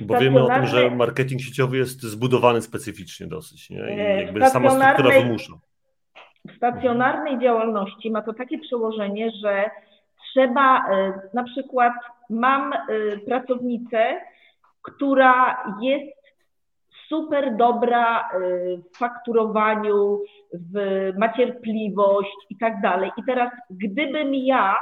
Bo 0.00 0.18
wiemy 0.18 0.42
o 0.42 0.46
tym, 0.48 0.66
że 0.66 0.90
marketing 0.90 1.40
sieciowy 1.40 1.76
jest 1.76 2.02
zbudowany 2.02 2.62
specyficznie 2.62 3.26
dosyć, 3.26 3.70
nie? 3.70 3.78
I 3.78 4.00
e, 4.00 4.22
jakby 4.22 4.46
sama 4.46 4.70
struktura 4.70 5.10
wymusza. 5.10 5.52
W 6.48 6.56
stacjonarnej 6.56 7.38
działalności 7.38 8.10
ma 8.10 8.22
to 8.22 8.34
takie 8.34 8.58
przełożenie, 8.58 9.30
że 9.42 9.70
trzeba, 10.30 10.84
na 11.34 11.44
przykład 11.44 11.92
mam 12.30 12.72
pracownicę, 13.26 14.20
która 14.82 15.56
jest 15.80 16.23
super 17.14 17.56
dobra 17.56 18.20
y, 18.20 18.82
w 18.94 18.98
fakturowaniu, 18.98 20.20
w, 20.52 21.12
ma 21.18 21.32
cierpliwość 21.32 22.36
i 22.50 22.56
tak 22.56 22.80
dalej. 22.80 23.10
I 23.16 23.24
teraz, 23.24 23.52
gdybym 23.70 24.34
ja, 24.34 24.76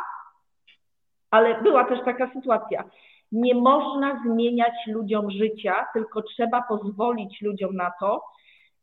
ale 1.31 1.62
była 1.62 1.85
też 1.85 2.05
taka 2.05 2.31
sytuacja, 2.33 2.85
nie 3.33 3.55
można 3.55 4.23
zmieniać 4.27 4.73
ludziom 4.87 5.31
życia, 5.31 5.87
tylko 5.92 6.23
trzeba 6.23 6.62
pozwolić 6.62 7.42
ludziom 7.42 7.77
na 7.77 7.92
to, 8.01 8.23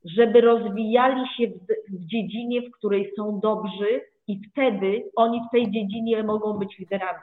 żeby 0.05 0.41
rozwijali 0.41 1.27
się 1.37 1.47
w 1.89 2.05
dziedzinie, 2.05 2.61
w 2.61 2.71
której 2.71 3.13
są 3.17 3.39
dobrzy, 3.39 4.01
i 4.27 4.41
wtedy 4.51 5.09
oni 5.15 5.41
w 5.47 5.51
tej 5.51 5.71
dziedzinie 5.71 6.23
mogą 6.23 6.53
być 6.53 6.79
liderami. 6.79 7.19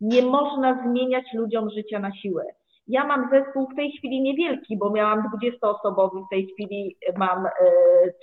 Nie 0.00 0.22
można 0.22 0.82
zmieniać 0.86 1.24
ludziom 1.34 1.70
życia 1.70 1.98
na 1.98 2.14
siłę. 2.14 2.44
Ja 2.88 3.06
mam 3.06 3.28
zespół 3.30 3.68
w 3.72 3.76
tej 3.76 3.92
chwili 3.92 4.20
niewielki, 4.20 4.76
bo 4.76 4.90
miałam 4.90 5.22
20-osobowy, 5.22 6.26
w 6.26 6.30
tej 6.30 6.46
chwili 6.46 6.96
mam 7.16 7.46
e, 7.46 7.50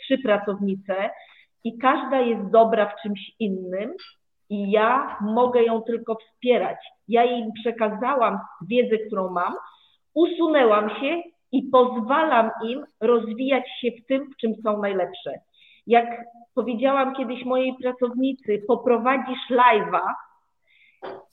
trzy 0.01 0.17
pracownice 0.17 1.09
i 1.63 1.77
każda 1.77 2.19
jest 2.19 2.51
dobra 2.51 2.85
w 2.85 3.01
czymś 3.01 3.19
innym 3.39 3.93
i 4.49 4.71
ja 4.71 5.17
mogę 5.21 5.63
ją 5.63 5.81
tylko 5.81 6.15
wspierać. 6.15 6.77
Ja 7.07 7.23
jej 7.23 7.43
przekazałam 7.61 8.39
wiedzę, 8.67 8.97
którą 8.97 9.29
mam, 9.29 9.53
usunęłam 10.13 10.89
się 10.89 11.21
i 11.51 11.63
pozwalam 11.63 12.51
im 12.65 12.85
rozwijać 13.01 13.63
się 13.81 13.87
w 13.91 14.05
tym, 14.05 14.29
w 14.31 14.37
czym 14.37 14.55
są 14.63 14.81
najlepsze. 14.81 15.31
Jak 15.87 16.05
powiedziałam 16.55 17.15
kiedyś 17.15 17.45
mojej 17.45 17.75
pracownicy, 17.81 18.63
poprowadzisz 18.67 19.49
live'a, 19.51 20.13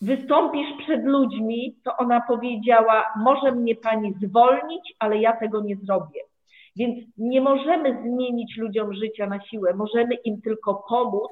wystąpisz 0.00 0.68
przed 0.84 1.04
ludźmi, 1.04 1.76
to 1.84 1.96
ona 1.96 2.20
powiedziała, 2.20 3.04
może 3.16 3.52
mnie 3.52 3.76
pani 3.76 4.14
zwolnić, 4.22 4.94
ale 4.98 5.18
ja 5.18 5.36
tego 5.36 5.60
nie 5.60 5.76
zrobię. 5.76 6.20
Więc 6.76 7.04
nie 7.18 7.40
możemy 7.40 8.02
zmienić 8.02 8.56
ludziom 8.56 8.94
życia 8.94 9.26
na 9.26 9.40
siłę, 9.40 9.74
możemy 9.74 10.14
im 10.14 10.42
tylko 10.42 10.84
pomóc 10.88 11.30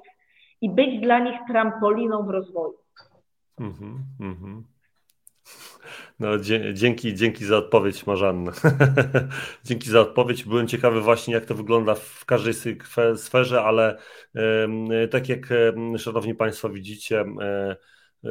i 0.60 0.70
być 0.70 1.00
dla 1.00 1.18
nich 1.18 1.38
trampoliną 1.48 2.22
w 2.26 2.30
rozwoju. 2.30 2.78
Mm-hmm, 3.60 3.96
mm-hmm. 4.20 4.62
No, 6.20 6.28
dzięki, 6.72 7.14
dzięki 7.14 7.44
za 7.44 7.56
odpowiedź, 7.56 8.06
Marzanna. 8.06 8.52
dzięki 9.64 9.90
za 9.90 10.00
odpowiedź. 10.00 10.44
Byłem 10.44 10.66
ciekawy 10.66 11.00
właśnie, 11.00 11.34
jak 11.34 11.44
to 11.44 11.54
wygląda 11.54 11.94
w 11.94 12.24
każdej 12.24 12.54
sferze, 13.16 13.62
ale 13.62 13.98
tak 15.10 15.28
jak 15.28 15.48
szanowni 15.98 16.34
Państwo 16.34 16.68
widzicie, 16.68 17.24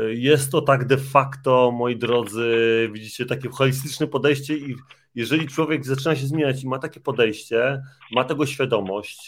jest 0.10 0.52
to 0.52 0.62
tak 0.62 0.86
de 0.86 0.98
facto, 0.98 1.72
moi 1.72 1.96
drodzy, 1.96 2.90
widzicie, 2.92 3.26
takie 3.26 3.50
holistyczne 3.50 4.08
podejście 4.08 4.58
i 4.58 4.76
jeżeli 5.16 5.48
człowiek 5.48 5.86
zaczyna 5.86 6.16
się 6.16 6.28
zmieniać 6.28 6.64
i 6.64 6.68
ma 6.68 6.80
takie 6.80 7.00
podejście, 7.00 7.84
ma 8.12 8.24
tego 8.24 8.46
świadomość, 8.46 9.28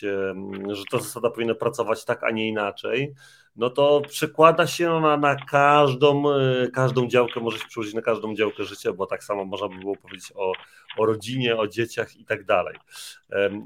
że 0.72 0.84
ta 0.92 1.00
zasada 1.00 1.30
powinna 1.30 1.56
pracować 1.56 2.06
tak, 2.06 2.24
a 2.24 2.32
nie 2.32 2.48
inaczej, 2.48 3.14
no 3.56 3.70
to 3.70 4.02
przekłada 4.10 4.68
się 4.68 4.90
na, 4.90 5.18
na 5.18 5.36
każdą, 5.36 6.32
e, 6.32 6.68
każdą 6.74 7.08
działkę, 7.08 7.40
może 7.40 7.60
się 7.60 7.68
przełożyć 7.68 7.94
na 7.94 8.02
każdą 8.02 8.36
działkę 8.36 8.64
życia, 8.64 8.94
bo 8.94 9.06
tak 9.06 9.24
samo 9.24 9.46
można 9.46 9.68
by 9.68 9.76
było 9.76 9.96
powiedzieć 9.96 10.32
o, 10.36 10.54
o 10.98 11.06
rodzinie, 11.06 11.58
o 11.58 11.68
dzieciach 11.68 12.16
i 12.18 12.26
tak 12.26 12.46
dalej. 12.46 12.76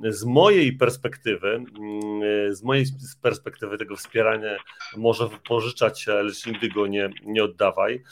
Z 0.09 0.25
mojej 0.25 0.77
perspektywy, 0.77 1.53
mm, 1.55 2.55
z 2.55 2.63
mojej 2.63 2.85
perspektywy 3.21 3.77
tego 3.77 3.95
wspierania 3.95 4.57
może 4.97 5.29
pożyczać, 5.47 6.07
lecz 6.07 6.45
nigdy 6.45 6.69
go 6.69 6.87
nie, 6.87 7.09
nie 7.23 7.43
oddawaj. 7.43 8.03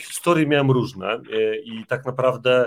Historie 0.00 0.46
miałem 0.46 0.70
różne 0.70 1.12
e, 1.12 1.56
i 1.56 1.86
tak 1.86 2.06
naprawdę 2.06 2.66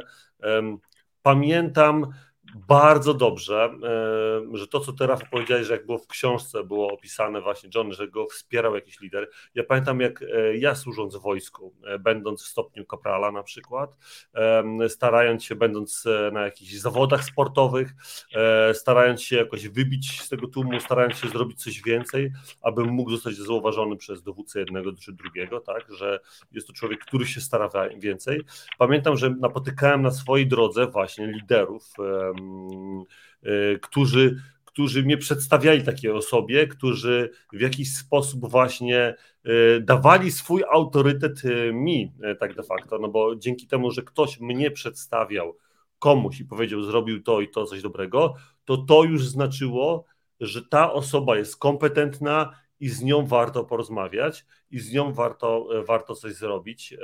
pamiętam, 1.23 2.07
bardzo 2.55 3.13
dobrze, 3.13 3.69
e, 4.53 4.57
że 4.57 4.67
to, 4.67 4.79
co 4.79 4.93
teraz 4.93 5.21
powiedziałeś, 5.31 5.67
że 5.67 5.73
jak 5.73 5.85
było 5.85 5.97
w 5.97 6.07
książce, 6.07 6.63
było 6.63 6.93
opisane 6.93 7.41
właśnie 7.41 7.69
John, 7.75 7.93
że 7.93 8.07
go 8.07 8.25
wspierał 8.25 8.75
jakiś 8.75 8.99
lider. 8.99 9.29
Ja 9.55 9.63
pamiętam, 9.63 9.99
jak 9.99 10.21
e, 10.21 10.57
ja 10.57 10.75
służąc 10.75 11.15
w 11.15 11.21
wojsku, 11.21 11.73
e, 11.83 11.99
będąc 11.99 12.43
w 12.43 12.47
stopniu 12.47 12.85
kaprala 12.85 13.31
na 13.31 13.43
przykład, 13.43 13.97
starając 14.87 15.43
się, 15.43 15.55
będąc 15.55 16.05
na 16.33 16.41
jakichś 16.41 16.73
zawodach 16.73 17.23
sportowych, 17.23 17.93
starając 18.73 19.21
się 19.21 19.35
jakoś 19.35 19.67
wybić 19.67 20.21
z 20.21 20.29
tego 20.29 20.47
tłumu, 20.47 20.79
starając 20.79 21.17
się 21.17 21.27
zrobić 21.27 21.63
coś 21.63 21.81
więcej, 21.81 22.31
abym 22.61 22.87
mógł 22.87 23.11
zostać 23.11 23.35
zauważony 23.35 23.97
przez 23.97 24.23
dowódcę 24.23 24.59
jednego 24.59 24.93
czy 24.93 25.13
drugiego, 25.13 25.59
tak, 25.59 25.93
że 25.93 26.19
jest 26.51 26.67
to 26.67 26.73
człowiek, 26.73 26.99
który 27.05 27.25
się 27.25 27.41
stara 27.41 27.69
więcej. 27.97 28.41
Pamiętam, 28.77 29.17
że 29.17 29.29
napotykałem 29.29 30.01
na 30.01 30.11
swojej 30.11 30.47
drodze 30.47 30.87
właśnie 30.87 31.27
liderów, 31.27 31.93
którzy, 33.81 34.35
którzy 34.65 35.03
mnie 35.03 35.17
przedstawiali 35.17 35.83
takiej 35.83 36.11
osobie, 36.11 36.67
którzy 36.67 37.29
w 37.53 37.61
jakiś 37.61 37.95
sposób 37.95 38.49
właśnie 38.49 39.15
y, 39.47 39.81
dawali 39.81 40.31
swój 40.31 40.63
autorytet 40.71 41.45
y, 41.45 41.73
mi, 41.73 42.11
tak 42.39 42.55
de 42.55 42.63
facto, 42.63 42.99
no 42.99 43.07
bo 43.07 43.35
dzięki 43.35 43.67
temu, 43.67 43.91
że 43.91 44.01
ktoś 44.01 44.39
mnie 44.39 44.71
przedstawiał 44.71 45.57
komuś 45.99 46.39
i 46.39 46.45
powiedział, 46.45 46.81
zrobił 46.81 47.23
to 47.23 47.41
i 47.41 47.49
to 47.49 47.65
coś 47.65 47.81
dobrego, 47.81 48.33
to 48.65 48.77
to 48.77 49.03
już 49.03 49.27
znaczyło, 49.27 50.05
że 50.39 50.61
ta 50.65 50.93
osoba 50.93 51.37
jest 51.37 51.57
kompetentna 51.57 52.53
i 52.79 52.89
z 52.89 53.03
nią 53.03 53.25
warto 53.25 53.63
porozmawiać 53.63 54.45
i 54.71 54.79
z 54.79 54.93
nią 54.93 55.13
warto, 55.13 55.67
warto 55.87 56.15
coś 56.15 56.33
zrobić. 56.33 56.95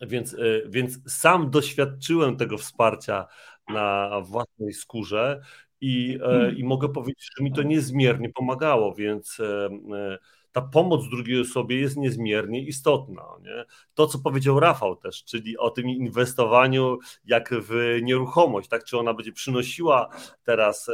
Więc, 0.00 0.36
więc 0.68 0.98
sam 1.06 1.50
doświadczyłem 1.50 2.36
tego 2.36 2.58
wsparcia 2.58 3.26
na 3.68 4.20
własnej 4.20 4.72
skórze 4.72 5.40
i, 5.80 6.18
e, 6.22 6.24
hmm. 6.24 6.56
i 6.56 6.64
mogę 6.64 6.88
powiedzieć, 6.88 7.28
że 7.36 7.44
mi 7.44 7.52
to 7.52 7.62
niezmiernie 7.62 8.30
pomagało, 8.30 8.94
więc 8.94 9.40
e, 9.40 9.68
e, 9.96 10.18
ta 10.52 10.62
pomoc 10.62 11.08
drugiej 11.08 11.40
osobie 11.40 11.80
jest 11.80 11.96
niezmiernie 11.96 12.60
istotna. 12.60 13.22
Nie? 13.42 13.64
To, 13.94 14.06
co 14.06 14.18
powiedział 14.18 14.60
Rafał 14.60 14.96
też, 14.96 15.24
czyli 15.24 15.58
o 15.58 15.70
tym 15.70 15.88
inwestowaniu 15.88 16.98
jak 17.24 17.54
w 17.54 17.98
nieruchomość, 18.02 18.68
tak? 18.68 18.84
czy 18.84 18.98
ona 18.98 19.14
będzie 19.14 19.32
przynosiła 19.32 20.08
teraz, 20.44 20.90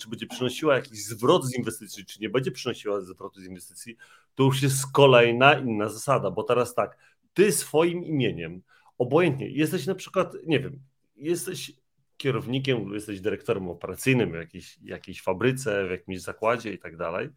czy 0.00 0.08
będzie 0.08 0.26
przynosiła 0.26 0.74
jakiś 0.74 1.04
zwrot 1.04 1.44
z 1.44 1.58
inwestycji, 1.58 2.06
czy 2.06 2.20
nie 2.20 2.28
będzie 2.28 2.50
przynosiła 2.50 3.00
zwrotu 3.00 3.40
z 3.40 3.44
inwestycji, 3.44 3.96
to 4.34 4.42
już 4.42 4.62
jest 4.62 4.92
kolejna 4.92 5.54
inna 5.54 5.88
zasada, 5.88 6.30
bo 6.30 6.42
teraz 6.42 6.74
tak, 6.74 6.98
ty 7.34 7.52
swoim 7.52 8.04
imieniem, 8.04 8.62
obojętnie, 8.98 9.48
jesteś 9.48 9.86
na 9.86 9.94
przykład, 9.94 10.32
nie 10.46 10.60
wiem, 10.60 10.80
jesteś 11.18 11.72
kierownikiem, 12.18 12.94
jesteś 12.94 13.20
dyrektorem 13.20 13.68
operacyjnym 13.68 14.32
w 14.32 14.34
jakiejś, 14.34 14.78
jakiejś 14.82 15.22
fabryce, 15.22 15.86
w 15.86 15.90
jakimś 15.90 16.20
zakładzie 16.20 16.72
i 16.72 16.78
tak 16.78 16.96
dalej. 16.96 17.28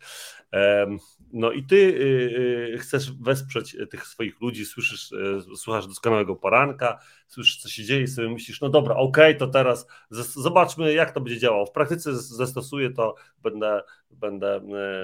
No 1.33 1.51
i 1.51 1.63
ty 1.63 1.75
y, 1.75 2.73
y, 2.73 2.77
chcesz 2.77 3.11
wesprzeć 3.11 3.77
tych 3.89 4.07
swoich 4.07 4.41
ludzi, 4.41 4.65
słyszysz, 4.65 5.11
y, 5.11 5.55
słuchasz 5.55 5.87
doskonałego 5.87 6.35
poranka, 6.35 6.99
słyszysz, 7.27 7.57
co 7.61 7.69
się 7.69 7.83
dzieje 7.83 8.01
i 8.01 8.07
sobie 8.07 8.29
myślisz, 8.29 8.61
no 8.61 8.69
dobra, 8.69 8.95
okej, 8.95 9.35
okay, 9.35 9.39
to 9.39 9.47
teraz 9.47 9.87
zobaczmy, 10.35 10.93
jak 10.93 11.11
to 11.11 11.21
będzie 11.21 11.39
działało. 11.39 11.65
W 11.65 11.71
praktyce 11.71 12.15
zastosuję 12.15 12.89
to, 12.89 13.15
będę, 13.43 13.81
będę, 14.11 14.61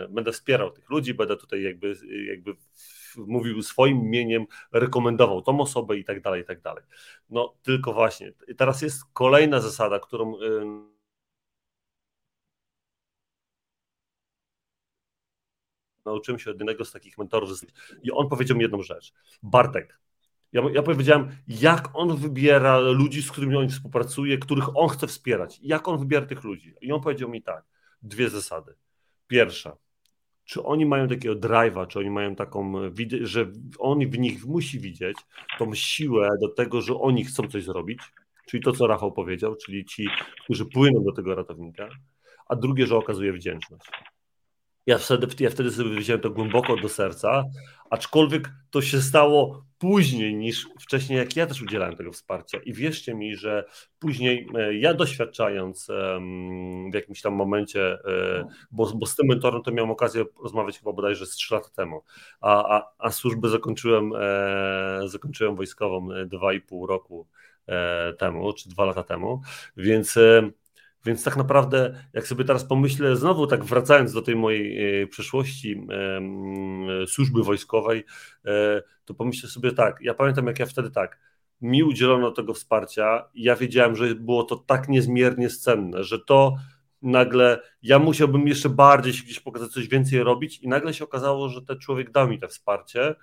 będę 0.10 0.32
wspierał 0.32 0.72
tych 0.72 0.90
ludzi, 0.90 1.14
będę 1.14 1.38
tutaj 1.38 1.64
jakby, 1.64 1.94
jakby 2.28 2.56
mówił 3.18 3.62
swoim 3.62 3.98
imieniem, 3.98 4.46
rekomendował 4.72 5.42
tą 5.42 5.60
osobę 5.62 5.98
i 5.98 6.04
tak 6.06 6.22
dalej, 6.22 6.42
i 6.42 6.46
tak 6.46 6.62
dalej. 6.62 6.84
No 7.30 7.56
tylko 7.64 7.94
właśnie, 7.94 8.34
teraz 8.58 8.82
jest 8.82 9.04
kolejna 9.14 9.62
zasada, 9.62 10.00
którą 10.00 10.34
nauczyłem 16.06 16.40
się 16.40 16.52
od 16.52 16.58
jednego 16.60 16.86
z 16.86 16.92
takich 16.92 17.18
mentorów 17.18 17.50
i 18.04 18.12
on 18.12 18.30
powiedział 18.30 18.58
mi 18.58 18.64
jedną 18.64 18.82
rzecz. 18.82 19.14
Bartek, 19.44 20.00
ja, 20.54 20.62
ja 20.74 20.84
powiedziałem, 20.84 21.30
jak 21.48 21.90
on 21.94 22.18
wybiera 22.18 22.80
ludzi, 22.80 23.24
z 23.24 23.32
którymi 23.32 23.56
on 23.56 23.70
współpracuje, 23.70 24.38
których 24.38 24.78
on 24.78 24.90
chce 24.90 25.08
wspierać. 25.08 25.60
Jak 25.62 25.88
on 25.88 26.00
wybiera 26.00 26.26
tych 26.26 26.44
ludzi? 26.44 26.76
I 26.82 26.92
on 26.92 27.02
powiedział 27.02 27.30
mi 27.30 27.42
tak, 27.42 27.66
dwie 28.02 28.30
zasady. 28.30 28.76
Pierwsza, 29.28 29.78
czy 30.48 30.64
oni 30.64 30.86
mają 30.86 31.08
takiego 31.08 31.36
drive'a, 31.36 31.88
czy 31.88 32.00
oni 32.00 32.10
mają 32.10 32.36
taką, 32.36 32.74
że 33.22 33.52
on 33.80 34.00
w 34.00 34.20
nich 34.20 34.46
musi 34.46 34.80
widzieć 34.80 35.18
tą 35.60 35.74
siłę 35.74 36.30
do 36.42 36.48
tego, 36.50 36.82
że 36.82 37.00
oni 37.00 37.26
chcą 37.26 37.48
coś 37.48 37.64
zrobić, 37.64 38.00
czyli 38.46 38.64
to, 38.64 38.72
co 38.72 38.88
Rafał 38.88 39.12
powiedział, 39.12 39.56
czyli 39.56 39.86
ci, 39.86 40.08
którzy 40.44 40.66
płyną 40.66 41.04
do 41.04 41.12
tego 41.12 41.36
ratownika, 41.36 41.90
a 42.48 42.56
drugie, 42.56 42.88
że 42.88 42.98
okazuje 42.98 43.34
wdzięczność. 43.34 43.86
Ja 44.86 44.98
wtedy, 44.98 45.28
ja 45.40 45.50
wtedy 45.50 45.72
sobie 45.72 45.90
wziąłem 45.90 46.22
to 46.22 46.30
głęboko 46.30 46.76
do 46.78 46.90
serca, 46.90 47.44
aczkolwiek 47.90 48.52
to 48.70 48.82
się 48.82 49.02
stało 49.02 49.66
później 49.78 50.36
niż 50.36 50.68
wcześniej, 50.80 51.20
jak 51.20 51.36
ja 51.36 51.48
też 51.48 51.62
udzielałem 51.62 51.96
tego 51.96 52.12
wsparcia. 52.12 52.60
I 52.66 52.74
wierzcie 52.74 53.16
mi, 53.16 53.36
że 53.36 53.66
później 54.00 54.48
e, 54.56 54.76
ja 54.76 54.94
doświadczając 54.94 55.88
w 56.92 56.94
jakimś 56.94 57.22
tam 57.22 57.34
momencie, 57.34 57.94
e, 57.94 58.48
bo, 58.72 58.94
bo 58.96 59.06
z 59.06 59.16
tym 59.16 59.28
mentorem 59.28 59.62
to 59.64 59.72
miałem 59.72 59.92
okazję 59.92 60.26
rozmawiać 60.44 60.80
chyba 60.80 60.94
bodajże 60.94 61.26
z 61.26 61.30
3 61.30 61.54
lata 61.54 61.70
temu, 61.70 62.04
a, 62.42 62.78
a, 62.78 62.92
a 62.98 63.12
służbę 63.12 63.50
zakończyłem, 63.50 64.12
e, 64.16 65.02
zakończyłem 65.06 65.56
wojskową 65.56 66.08
2,5 66.08 66.88
roku 66.88 67.28
temu, 68.18 68.54
czy 68.54 68.70
dwa 68.70 68.86
lata 68.86 69.04
temu, 69.04 69.42
więc 69.78 70.20
więc 71.06 71.24
tak 71.24 71.38
naprawdę, 71.38 72.04
jak 72.14 72.28
sobie 72.28 72.46
teraz 72.46 72.66
pomyślę, 72.66 73.16
znowu 73.16 73.48
tak 73.48 73.66
wracając 73.66 74.14
do 74.14 74.22
tej 74.22 74.36
mojej 74.36 75.02
e, 75.02 75.08
przeszłości 75.08 75.88
służby 77.08 77.44
wojskowej, 77.44 78.04
e, 78.46 78.82
to 79.06 79.14
pomyślę 79.14 79.50
sobie 79.50 79.72
tak, 79.72 79.98
ja 80.02 80.14
pamiętam 80.14 80.48
jak 80.48 80.60
ja 80.60 80.66
wtedy 80.66 80.92
tak, 80.92 81.20
mi 81.62 81.84
udzielono 81.84 82.32
tego 82.32 82.54
wsparcia 82.54 83.30
ja 83.36 83.56
wiedziałem, 83.56 83.96
że 83.96 84.16
było 84.16 84.44
to 84.44 84.56
tak 84.56 84.90
niezmiernie 84.90 85.50
cenne, 85.50 86.04
że 86.04 86.20
to 86.20 86.56
nagle 87.02 87.60
ja 87.82 88.00
musiałbym 88.00 88.48
jeszcze 88.48 88.70
bardziej 88.70 89.14
się 89.14 89.24
gdzieś 89.24 89.40
pokazać, 89.40 89.72
coś 89.72 89.88
więcej 89.88 90.24
robić 90.24 90.60
i 90.60 90.68
nagle 90.68 90.94
się 90.94 91.04
okazało, 91.04 91.50
że 91.50 91.62
ten 91.62 91.80
człowiek 91.80 92.12
dał 92.12 92.28
mi 92.28 92.40
to 92.40 92.48
wsparcie. 92.48 93.16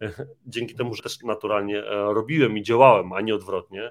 Dzięki 0.46 0.74
temu, 0.74 0.94
że 0.94 1.02
też 1.02 1.20
naturalnie 1.22 1.82
robiłem 1.90 2.58
i 2.58 2.62
działałem, 2.62 3.12
a 3.12 3.20
nie 3.20 3.34
odwrotnie, 3.34 3.90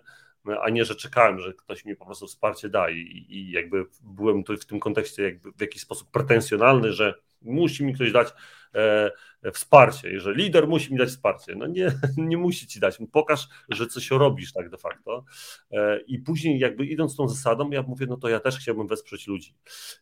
a 0.61 0.69
nie, 0.69 0.85
że 0.85 0.95
czekałem, 0.95 1.39
że 1.39 1.53
ktoś 1.53 1.85
mi 1.85 1.95
po 1.95 2.05
prostu 2.05 2.27
wsparcie 2.27 2.69
da 2.69 2.89
i, 2.89 3.25
i 3.29 3.51
jakby 3.51 3.85
byłem 4.03 4.43
tu 4.43 4.57
w 4.57 4.65
tym 4.65 4.79
kontekście 4.79 5.23
jakby 5.23 5.51
w 5.51 5.61
jakiś 5.61 5.81
sposób 5.81 6.11
pretensjonalny, 6.11 6.93
że 6.93 7.13
musi 7.41 7.85
mi 7.85 7.93
ktoś 7.93 8.11
dać 8.11 8.33
e, 8.75 9.11
wsparcie. 9.51 10.11
Jeżeli 10.11 10.43
lider 10.43 10.67
musi 10.67 10.93
mi 10.93 10.99
dać 10.99 11.09
wsparcie, 11.09 11.55
no 11.55 11.67
nie, 11.67 11.91
nie 12.17 12.37
musi 12.37 12.67
ci 12.67 12.79
dać. 12.79 12.97
Pokaż, 13.11 13.47
że 13.69 13.87
coś 13.87 14.11
robisz 14.11 14.53
tak 14.53 14.69
de 14.69 14.77
facto. 14.77 15.25
E, 15.71 15.99
I 16.07 16.19
później 16.19 16.59
jakby 16.59 16.85
idąc 16.85 17.15
tą 17.15 17.27
zasadą, 17.27 17.69
ja 17.69 17.81
mówię, 17.81 18.05
no 18.09 18.17
to 18.17 18.29
ja 18.29 18.39
też 18.39 18.57
chciałbym 18.59 18.87
wesprzeć 18.87 19.27
ludzi. 19.27 19.53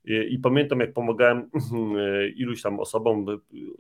I, 0.06 0.34
i 0.34 0.40
pamiętam, 0.40 0.80
jak 0.80 0.94
pomagałem 0.94 1.38
e, 2.00 2.30
iluś 2.30 2.62
tam 2.62 2.80
osobom, 2.80 3.26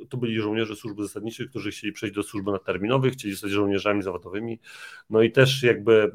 to 0.09 0.17
byli 0.17 0.41
żołnierze 0.41 0.75
służby 0.75 1.03
zasadniczej, 1.03 1.49
którzy 1.49 1.71
chcieli 1.71 1.93
przejść 1.93 2.15
do 2.15 2.23
służby 2.23 2.51
nadterminowej, 2.51 3.11
chcieli 3.11 3.33
zostać 3.33 3.51
żołnierzami 3.51 4.01
zawodowymi. 4.01 4.59
No 5.09 5.21
i 5.21 5.31
też 5.31 5.63
jakby 5.63 6.11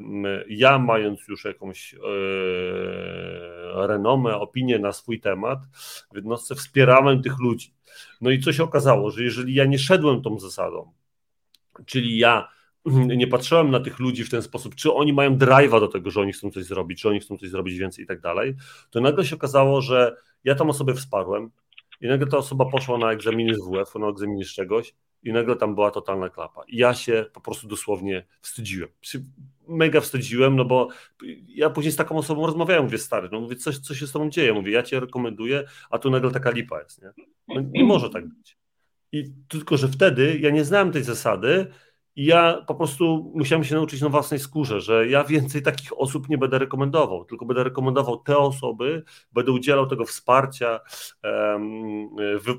ja 0.47 0.79
mając 0.79 1.27
już 1.27 1.45
jakąś 1.45 1.93
e, 1.93 1.97
renomę, 3.75 4.35
opinię 4.35 4.79
na 4.79 4.91
swój 4.91 5.19
temat, 5.19 5.59
w 6.11 6.15
jednostce 6.15 6.55
wspierałem 6.55 7.21
tych 7.21 7.39
ludzi. 7.39 7.73
No 8.21 8.29
i 8.29 8.39
co 8.39 8.53
się 8.53 8.63
okazało, 8.63 9.11
że 9.11 9.23
jeżeli 9.23 9.53
ja 9.53 9.65
nie 9.65 9.79
szedłem 9.79 10.21
tą 10.21 10.39
zasadą, 10.39 10.91
czyli 11.85 12.17
ja 12.17 12.47
nie 13.17 13.27
patrzyłem 13.27 13.71
na 13.71 13.79
tych 13.79 13.99
ludzi 13.99 14.23
w 14.23 14.29
ten 14.29 14.41
sposób, 14.41 14.75
czy 14.75 14.93
oni 14.93 15.13
mają 15.13 15.37
drive'a 15.37 15.79
do 15.79 15.87
tego, 15.87 16.11
że 16.11 16.21
oni 16.21 16.33
chcą 16.33 16.51
coś 16.51 16.63
zrobić, 16.63 17.01
czy 17.01 17.09
oni 17.09 17.19
chcą 17.19 17.37
coś 17.37 17.49
zrobić 17.49 17.77
więcej 17.77 18.03
i 18.03 18.07
tak 18.07 18.21
dalej, 18.21 18.55
to 18.89 19.01
nagle 19.01 19.25
się 19.25 19.35
okazało, 19.35 19.81
że 19.81 20.15
ja 20.43 20.55
tą 20.55 20.69
osobę 20.69 20.93
wsparłem 20.93 21.51
i 22.01 22.07
nagle 22.07 22.27
ta 22.27 22.37
osoba 22.37 22.65
poszła 22.65 22.97
na 22.97 23.11
egzaminy 23.11 23.55
z 23.55 23.59
WF, 23.59 23.95
na 23.95 24.07
egzaminy 24.07 24.45
z 24.45 24.53
czegoś 24.53 24.93
i 25.23 25.33
nagle 25.33 25.55
tam 25.55 25.75
była 25.75 25.91
totalna 25.91 26.29
klapa. 26.29 26.61
I 26.67 26.77
ja 26.77 26.93
się 26.93 27.25
po 27.33 27.41
prostu 27.41 27.67
dosłownie 27.67 28.25
wstydziłem. 28.41 28.89
Mega 29.67 30.01
wstydziłem, 30.01 30.55
no 30.55 30.65
bo 30.65 30.87
ja 31.47 31.69
później 31.69 31.91
z 31.91 31.95
taką 31.95 32.17
osobą 32.17 32.45
rozmawiałem, 32.45 32.83
mówię, 32.83 32.97
stary, 32.97 33.29
no 33.31 33.39
mówię, 33.39 33.55
coś, 33.55 33.79
co 33.79 33.95
się 33.95 34.07
z 34.07 34.11
tobą 34.11 34.29
dzieje, 34.29 34.53
mówię, 34.53 34.71
ja 34.71 34.83
cię 34.83 34.99
rekomenduję, 34.99 35.63
a 35.89 35.99
tu 35.99 36.09
nagle 36.09 36.31
taka 36.31 36.51
lipa 36.51 36.81
jest, 36.81 37.01
nie? 37.01 37.09
No, 37.47 37.61
nie 37.71 37.83
może 37.83 38.09
tak 38.09 38.27
być. 38.27 38.57
I 39.11 39.23
tylko, 39.47 39.77
że 39.77 39.87
wtedy 39.87 40.39
ja 40.39 40.49
nie 40.49 40.63
znałem 40.63 40.91
tej 40.91 41.03
zasady 41.03 41.67
i 42.15 42.25
ja 42.25 42.63
po 42.67 42.75
prostu 42.75 43.31
musiałem 43.35 43.63
się 43.63 43.75
nauczyć 43.75 44.01
na 44.01 44.09
własnej 44.09 44.39
skórze, 44.39 44.81
że 44.81 45.07
ja 45.07 45.23
więcej 45.23 45.61
takich 45.61 45.99
osób 45.99 46.29
nie 46.29 46.37
będę 46.37 46.59
rekomendował, 46.59 47.25
tylko 47.25 47.45
będę 47.45 47.63
rekomendował 47.63 48.17
te 48.17 48.37
osoby, 48.37 49.03
będę 49.31 49.51
udzielał 49.51 49.87
tego 49.87 50.05
wsparcia, 50.05 50.79
wy, 52.41 52.53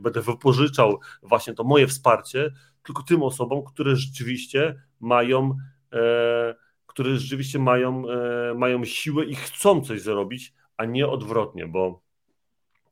będę 0.00 0.20
wypożyczał 0.20 1.00
właśnie 1.22 1.54
to 1.54 1.64
moje 1.64 1.86
wsparcie 1.86 2.50
tylko 2.82 3.02
tym 3.02 3.22
osobom, 3.22 3.64
które 3.64 3.96
rzeczywiście 3.96 4.82
mają, 5.00 5.56
e, 5.92 6.54
które 6.86 7.16
rzeczywiście 7.16 7.58
mają, 7.58 8.02
e, 8.08 8.54
mają 8.54 8.84
siłę 8.84 9.24
i 9.24 9.34
chcą 9.34 9.80
coś 9.80 10.00
zrobić, 10.00 10.54
a 10.76 10.84
nie 10.84 11.08
odwrotnie, 11.08 11.66
bo, 11.66 12.02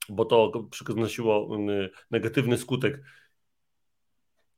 bo 0.08 0.24
to 0.24 0.52
przynosiło 0.70 1.48
negatywny 2.10 2.58
skutek 2.58 3.02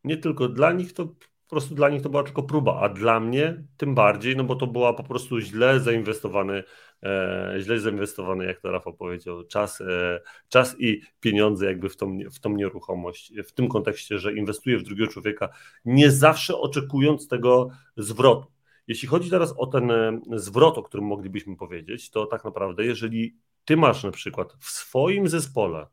nie 0.05 0.17
tylko 0.17 0.49
dla 0.49 0.73
nich, 0.73 0.93
to 0.93 1.07
po 1.51 1.57
prostu 1.57 1.75
dla 1.75 1.89
nich 1.89 2.03
to 2.03 2.11
była 2.11 2.23
tylko 2.23 2.43
próba, 2.43 2.81
a 2.81 2.89
dla 2.89 3.21
mnie 3.21 3.65
tym 3.77 3.95
bardziej, 3.95 4.37
no 4.37 4.45
bo 4.45 4.55
to 4.55 4.67
była 4.67 4.93
po 4.93 5.03
prostu 5.03 5.41
źle 5.41 5.81
zainwestowany, 5.81 6.65
e, 7.03 7.55
źle 7.59 7.81
zainwestowany, 7.81 8.45
jak 8.45 8.61
to 8.61 8.71
Rafał 8.71 8.95
powiedział, 8.95 9.45
czas, 9.45 9.81
e, 9.81 10.21
czas 10.49 10.77
i 10.79 11.03
pieniądze 11.21 11.67
jakby 11.67 11.89
w 11.89 11.97
tą, 11.97 12.19
w 12.33 12.41
tą 12.41 12.51
nieruchomość, 12.51 13.33
w 13.45 13.53
tym 13.53 13.69
kontekście, 13.69 14.19
że 14.19 14.33
inwestuję 14.33 14.79
w 14.79 14.83
drugiego 14.83 15.13
człowieka, 15.13 15.49
nie 15.85 16.11
zawsze 16.11 16.57
oczekując 16.57 17.29
tego 17.29 17.71
zwrotu. 17.97 18.53
Jeśli 18.87 19.09
chodzi 19.09 19.31
teraz 19.31 19.55
o 19.57 19.67
ten 19.67 19.91
e, 19.91 20.21
zwrot, 20.33 20.79
o 20.79 20.83
którym 20.83 21.07
moglibyśmy 21.07 21.57
powiedzieć, 21.57 22.11
to 22.11 22.27
tak 22.27 22.45
naprawdę, 22.45 22.85
jeżeli 22.85 23.37
ty 23.65 23.77
masz 23.77 24.05
na 24.05 24.11
przykład 24.11 24.53
w 24.61 24.71
swoim 24.71 25.29
zespole 25.29 25.87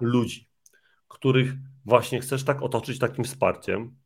ludzi, 0.00 0.53
których 1.14 1.52
właśnie 1.84 2.20
chcesz 2.20 2.44
tak 2.44 2.62
otoczyć 2.62 2.98
takim 2.98 3.24
wsparciem, 3.24 3.96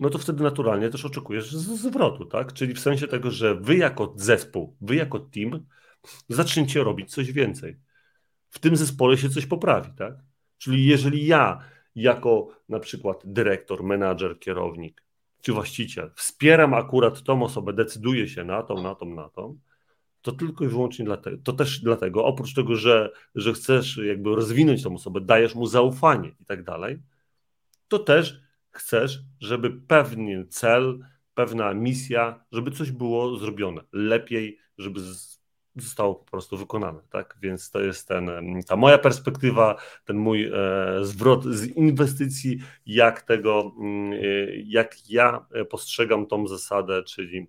no 0.00 0.10
to 0.10 0.18
wtedy 0.18 0.42
naturalnie 0.42 0.90
też 0.90 1.04
oczekujesz 1.04 1.52
zwrotu, 1.52 2.24
tak? 2.24 2.52
Czyli 2.52 2.74
w 2.74 2.80
sensie 2.80 3.08
tego, 3.08 3.30
że 3.30 3.54
wy 3.54 3.76
jako 3.76 4.14
zespół, 4.16 4.76
wy 4.80 4.96
jako 4.96 5.18
team 5.18 5.66
zaczniecie 6.28 6.84
robić 6.84 7.10
coś 7.10 7.32
więcej. 7.32 7.76
W 8.50 8.58
tym 8.58 8.76
zespole 8.76 9.18
się 9.18 9.28
coś 9.28 9.46
poprawi, 9.46 9.90
tak? 9.96 10.14
Czyli 10.58 10.86
jeżeli 10.86 11.26
ja 11.26 11.58
jako 11.94 12.48
na 12.68 12.80
przykład 12.80 13.22
dyrektor, 13.24 13.84
menadżer, 13.84 14.38
kierownik 14.38 15.04
czy 15.42 15.52
właściciel 15.52 16.10
wspieram 16.14 16.74
akurat 16.74 17.22
tą 17.22 17.42
osobę, 17.42 17.72
decyduję 17.72 18.28
się 18.28 18.44
na 18.44 18.62
tą, 18.62 18.82
na 18.82 18.94
tą, 18.94 19.14
na 19.14 19.28
tą, 19.28 19.58
to 20.22 20.32
tylko 20.32 20.64
i 20.64 20.68
wyłącznie 20.68 21.04
dlatego, 21.04 21.36
to 21.44 21.52
też 21.52 21.80
dlatego, 21.80 22.24
oprócz 22.24 22.54
tego, 22.54 22.74
że, 22.74 23.10
że 23.34 23.52
chcesz 23.52 23.96
jakby 23.96 24.34
rozwinąć 24.34 24.82
tą 24.82 24.94
osobę, 24.94 25.20
dajesz 25.20 25.54
mu 25.54 25.66
zaufanie 25.66 26.28
i 26.40 26.44
tak 26.44 26.62
dalej, 26.62 26.98
to 27.88 27.98
też 27.98 28.40
chcesz, 28.70 29.22
żeby 29.40 29.70
pewien 29.70 30.46
cel, 30.48 30.98
pewna 31.34 31.74
misja, 31.74 32.44
żeby 32.52 32.70
coś 32.70 32.90
było 32.90 33.36
zrobione 33.36 33.82
lepiej, 33.92 34.58
żeby 34.78 35.00
zostało 35.76 36.14
po 36.14 36.30
prostu 36.30 36.56
wykonane, 36.56 37.00
tak? 37.10 37.38
Więc 37.42 37.70
to 37.70 37.80
jest 37.80 38.08
ten, 38.08 38.30
ta 38.66 38.76
moja 38.76 38.98
perspektywa, 38.98 39.76
ten 40.04 40.16
mój 40.16 40.44
e, 40.44 40.52
zwrot 41.02 41.44
z 41.44 41.66
inwestycji, 41.66 42.58
jak 42.86 43.22
tego, 43.22 43.72
mm, 43.80 44.12
e, 44.12 44.16
jak 44.56 45.10
ja 45.10 45.46
postrzegam 45.70 46.26
tą 46.26 46.46
zasadę, 46.48 47.02
czyli 47.02 47.46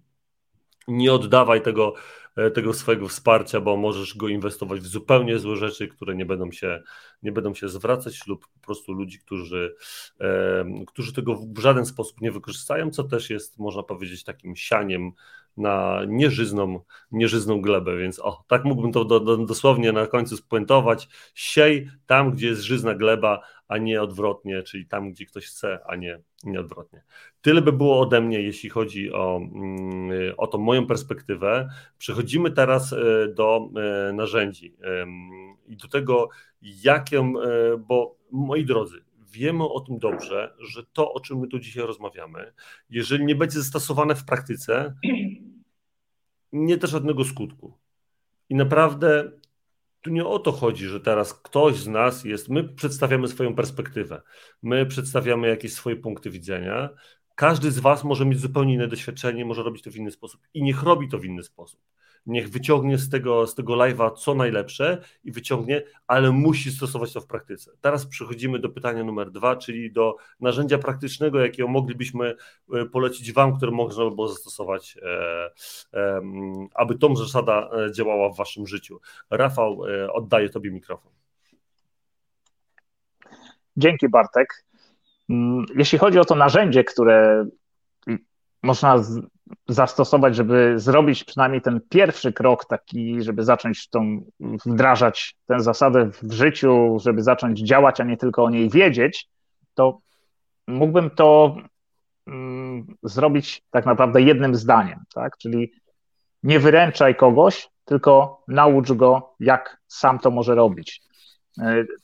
nie 0.89 1.13
oddawaj 1.13 1.61
tego 1.61 1.93
E, 2.39 2.51
tego 2.51 2.73
swojego 2.73 3.07
wsparcia, 3.07 3.61
bo 3.61 3.77
możesz 3.77 4.17
go 4.17 4.27
inwestować 4.27 4.81
w 4.81 4.87
zupełnie 4.87 5.39
złe 5.39 5.55
rzeczy, 5.55 5.87
które 5.87 6.15
nie 6.15 6.25
będą 6.25 6.51
się, 6.51 6.83
nie 7.23 7.31
będą 7.31 7.53
się 7.53 7.69
zwracać, 7.69 8.27
lub 8.27 8.47
po 8.47 8.59
prostu 8.59 8.93
ludzi, 8.93 9.19
którzy, 9.19 9.75
e, 10.21 10.65
którzy 10.87 11.13
tego 11.13 11.35
w 11.35 11.59
żaden 11.59 11.85
sposób 11.85 12.21
nie 12.21 12.31
wykorzystają, 12.31 12.91
co 12.91 13.03
też 13.03 13.29
jest, 13.29 13.59
można 13.59 13.83
powiedzieć, 13.83 14.23
takim 14.23 14.55
sianiem 14.55 15.11
na 15.59 16.01
nieżyzną, 16.07 16.79
nieżyzną 17.11 17.61
glebę, 17.61 17.97
więc 17.97 18.19
o, 18.19 18.43
tak 18.47 18.65
mógłbym 18.65 18.91
to 18.91 19.05
do, 19.05 19.19
do, 19.19 19.37
dosłownie 19.37 19.91
na 19.91 20.07
końcu 20.07 20.37
spuentować. 20.37 21.07
Siej 21.33 21.89
tam, 22.05 22.31
gdzie 22.31 22.47
jest 22.47 22.61
żyzna 22.61 22.95
gleba, 22.95 23.41
a 23.67 23.77
nie 23.77 24.01
odwrotnie, 24.01 24.63
czyli 24.63 24.85
tam, 24.85 25.11
gdzie 25.11 25.25
ktoś 25.25 25.45
chce, 25.45 25.79
a 25.87 25.95
nie, 25.95 26.19
nie 26.43 26.59
odwrotnie. 26.59 27.03
Tyle 27.41 27.61
by 27.61 27.71
było 27.71 27.99
ode 27.99 28.21
mnie, 28.21 28.41
jeśli 28.41 28.69
chodzi 28.69 29.13
o, 29.13 29.37
mm, 29.37 30.33
o 30.37 30.47
tą 30.47 30.57
moją 30.57 30.87
perspektywę. 30.87 31.69
Przechodzimy 31.97 32.51
teraz 32.51 32.93
e, 32.93 32.97
do 33.27 33.69
e, 34.09 34.13
narzędzi 34.13 34.75
i 35.67 35.77
do 35.77 35.87
tego, 35.87 36.29
jakie, 36.61 37.33
bo 37.87 38.15
moi 38.31 38.65
drodzy, 38.65 39.03
wiemy 39.31 39.63
o 39.63 39.79
tym 39.79 39.99
dobrze, 39.99 40.53
że 40.59 40.83
to, 40.93 41.13
o 41.13 41.19
czym 41.19 41.39
my 41.39 41.47
tu 41.47 41.59
dzisiaj 41.59 41.83
rozmawiamy, 41.83 42.53
jeżeli 42.89 43.25
nie 43.25 43.35
będzie 43.35 43.59
zastosowane 43.59 44.15
w 44.15 44.25
praktyce, 44.25 44.93
nie 46.51 46.77
da 46.77 46.87
żadnego 46.87 47.25
skutku. 47.25 47.77
I 48.49 48.55
naprawdę 48.55 49.31
tu 50.01 50.09
nie 50.09 50.25
o 50.25 50.39
to 50.39 50.51
chodzi, 50.51 50.85
że 50.85 50.99
teraz 50.99 51.33
ktoś 51.33 51.75
z 51.75 51.87
nas 51.87 52.23
jest, 52.25 52.49
my 52.49 52.63
przedstawiamy 52.63 53.27
swoją 53.27 53.55
perspektywę, 53.55 54.21
my 54.61 54.85
przedstawiamy 54.85 55.47
jakieś 55.47 55.73
swoje 55.73 55.95
punkty 55.95 56.29
widzenia. 56.29 56.89
Każdy 57.35 57.71
z 57.71 57.79
Was 57.79 58.03
może 58.03 58.25
mieć 58.25 58.39
zupełnie 58.39 58.73
inne 58.73 58.87
doświadczenie, 58.87 59.45
może 59.45 59.63
robić 59.63 59.83
to 59.83 59.91
w 59.91 59.95
inny 59.95 60.11
sposób 60.11 60.41
i 60.53 60.63
niech 60.63 60.83
robi 60.83 61.09
to 61.09 61.17
w 61.17 61.25
inny 61.25 61.43
sposób 61.43 61.81
niech 62.25 62.49
wyciągnie 62.49 62.97
z 62.97 63.09
tego, 63.09 63.47
z 63.47 63.55
tego 63.55 63.73
live'a 63.73 64.13
co 64.13 64.35
najlepsze 64.35 65.01
i 65.23 65.31
wyciągnie, 65.31 65.83
ale 66.07 66.31
musi 66.31 66.71
stosować 66.71 67.13
to 67.13 67.21
w 67.21 67.27
praktyce. 67.27 67.71
Teraz 67.81 68.05
przechodzimy 68.05 68.59
do 68.59 68.69
pytania 68.69 69.03
numer 69.03 69.31
dwa, 69.31 69.55
czyli 69.55 69.91
do 69.91 70.15
narzędzia 70.39 70.77
praktycznego, 70.77 71.39
jakiego 71.39 71.67
moglibyśmy 71.67 72.35
e, 72.73 72.85
polecić 72.85 73.33
Wam, 73.33 73.57
które 73.57 73.71
można 73.71 74.03
by 74.03 74.11
było 74.15 74.27
zastosować, 74.27 74.97
e, 75.01 75.49
e, 75.93 76.21
aby 76.73 76.97
tą 76.97 77.15
zasada 77.15 77.69
e, 77.71 77.91
działała 77.91 78.29
w 78.29 78.37
Waszym 78.37 78.67
życiu. 78.67 78.99
Rafał, 79.29 79.85
e, 79.85 80.13
oddaję 80.13 80.49
Tobie 80.49 80.71
mikrofon. 80.71 81.11
Dzięki 83.77 84.09
Bartek. 84.09 84.65
Mm, 85.29 85.65
jeśli 85.75 85.97
chodzi 85.97 86.19
o 86.19 86.25
to 86.25 86.35
narzędzie, 86.35 86.83
które 86.83 87.45
można 88.63 89.03
zastosować, 89.67 90.35
żeby 90.35 90.73
zrobić 90.79 91.23
przynajmniej 91.23 91.61
ten 91.61 91.81
pierwszy 91.89 92.33
krok 92.33 92.65
taki, 92.65 93.21
żeby 93.21 93.43
zacząć 93.43 93.89
tą, 93.89 94.23
wdrażać 94.65 95.35
tę 95.45 95.59
zasadę 95.59 96.09
w 96.23 96.31
życiu, 96.31 96.97
żeby 96.99 97.23
zacząć 97.23 97.59
działać, 97.59 98.01
a 98.01 98.03
nie 98.03 98.17
tylko 98.17 98.43
o 98.43 98.49
niej 98.49 98.69
wiedzieć, 98.69 99.27
to 99.73 99.99
mógłbym 100.67 101.09
to 101.09 101.55
mm, 102.27 102.87
zrobić 103.03 103.61
tak 103.71 103.85
naprawdę 103.85 104.21
jednym 104.21 104.55
zdaniem, 104.55 104.99
tak? 105.13 105.37
Czyli 105.37 105.71
nie 106.43 106.59
wyręczaj 106.59 107.15
kogoś, 107.15 107.69
tylko 107.85 108.43
naucz 108.47 108.91
go, 108.91 109.35
jak 109.39 109.77
sam 109.87 110.19
to 110.19 110.31
może 110.31 110.55
robić. 110.55 111.01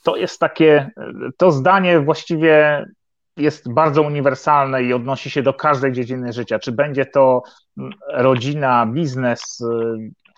To 0.03 0.15
jest 0.15 0.39
takie, 0.39 0.89
to 1.37 1.51
zdanie 1.51 1.99
właściwie 1.99 2.85
jest 3.37 3.73
bardzo 3.73 4.01
uniwersalne 4.01 4.83
i 4.83 4.93
odnosi 4.93 5.29
się 5.29 5.43
do 5.43 5.53
każdej 5.53 5.91
dziedziny 5.91 6.33
życia. 6.33 6.59
Czy 6.59 6.71
będzie 6.71 7.05
to 7.05 7.43
mm, 7.77 7.91
rodzina, 8.13 8.85
biznes, 8.85 9.63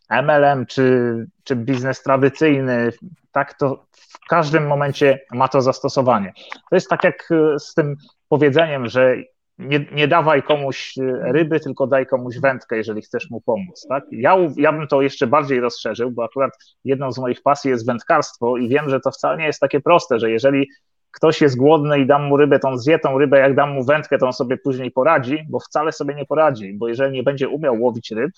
MLM, 0.09 0.65
czy, 0.65 1.15
czy 1.43 1.55
biznes 1.55 2.03
tradycyjny, 2.03 2.89
tak 3.31 3.53
to 3.53 3.85
w 3.91 4.27
każdym 4.29 4.67
momencie 4.67 5.19
ma 5.31 5.47
to 5.47 5.61
zastosowanie. 5.61 6.33
To 6.69 6.75
jest 6.75 6.89
tak 6.89 7.03
jak 7.03 7.29
z 7.59 7.73
tym 7.73 7.95
powiedzeniem, 8.29 8.87
że 8.87 9.15
nie, 9.57 9.85
nie 9.91 10.07
dawaj 10.07 10.43
komuś 10.43 10.93
ryby, 11.21 11.59
tylko 11.59 11.87
daj 11.87 12.05
komuś 12.05 12.39
wędkę, 12.39 12.77
jeżeli 12.77 13.01
chcesz 13.01 13.29
mu 13.29 13.41
pomóc. 13.41 13.85
Tak? 13.89 14.03
Ja, 14.11 14.37
ja 14.55 14.71
bym 14.71 14.87
to 14.87 15.01
jeszcze 15.01 15.27
bardziej 15.27 15.59
rozszerzył, 15.59 16.11
bo 16.11 16.23
akurat 16.23 16.51
jedną 16.83 17.11
z 17.11 17.17
moich 17.17 17.41
pasji 17.41 17.69
jest 17.69 17.85
wędkarstwo 17.85 18.57
i 18.57 18.69
wiem, 18.69 18.89
że 18.89 18.99
to 18.99 19.11
wcale 19.11 19.37
nie 19.37 19.45
jest 19.45 19.59
takie 19.59 19.79
proste, 19.79 20.19
że 20.19 20.31
jeżeli 20.31 20.67
ktoś 21.17 21.41
jest 21.41 21.57
głodny 21.57 21.99
i 21.99 22.05
dam 22.05 22.23
mu 22.23 22.37
rybę, 22.37 22.59
to 22.59 22.69
on 22.69 22.79
zje 22.79 22.99
tą 22.99 23.17
rybę, 23.17 23.39
jak 23.39 23.55
dam 23.55 23.71
mu 23.71 23.83
wędkę, 23.85 24.17
to 24.17 24.25
on 24.25 24.33
sobie 24.33 24.57
później 24.57 24.91
poradzi, 24.91 25.45
bo 25.49 25.59
wcale 25.59 25.91
sobie 25.91 26.15
nie 26.15 26.25
poradzi, 26.25 26.73
bo 26.73 26.87
jeżeli 26.87 27.11
nie 27.11 27.23
będzie 27.23 27.49
umiał 27.49 27.81
łowić 27.81 28.11
ryb, 28.11 28.31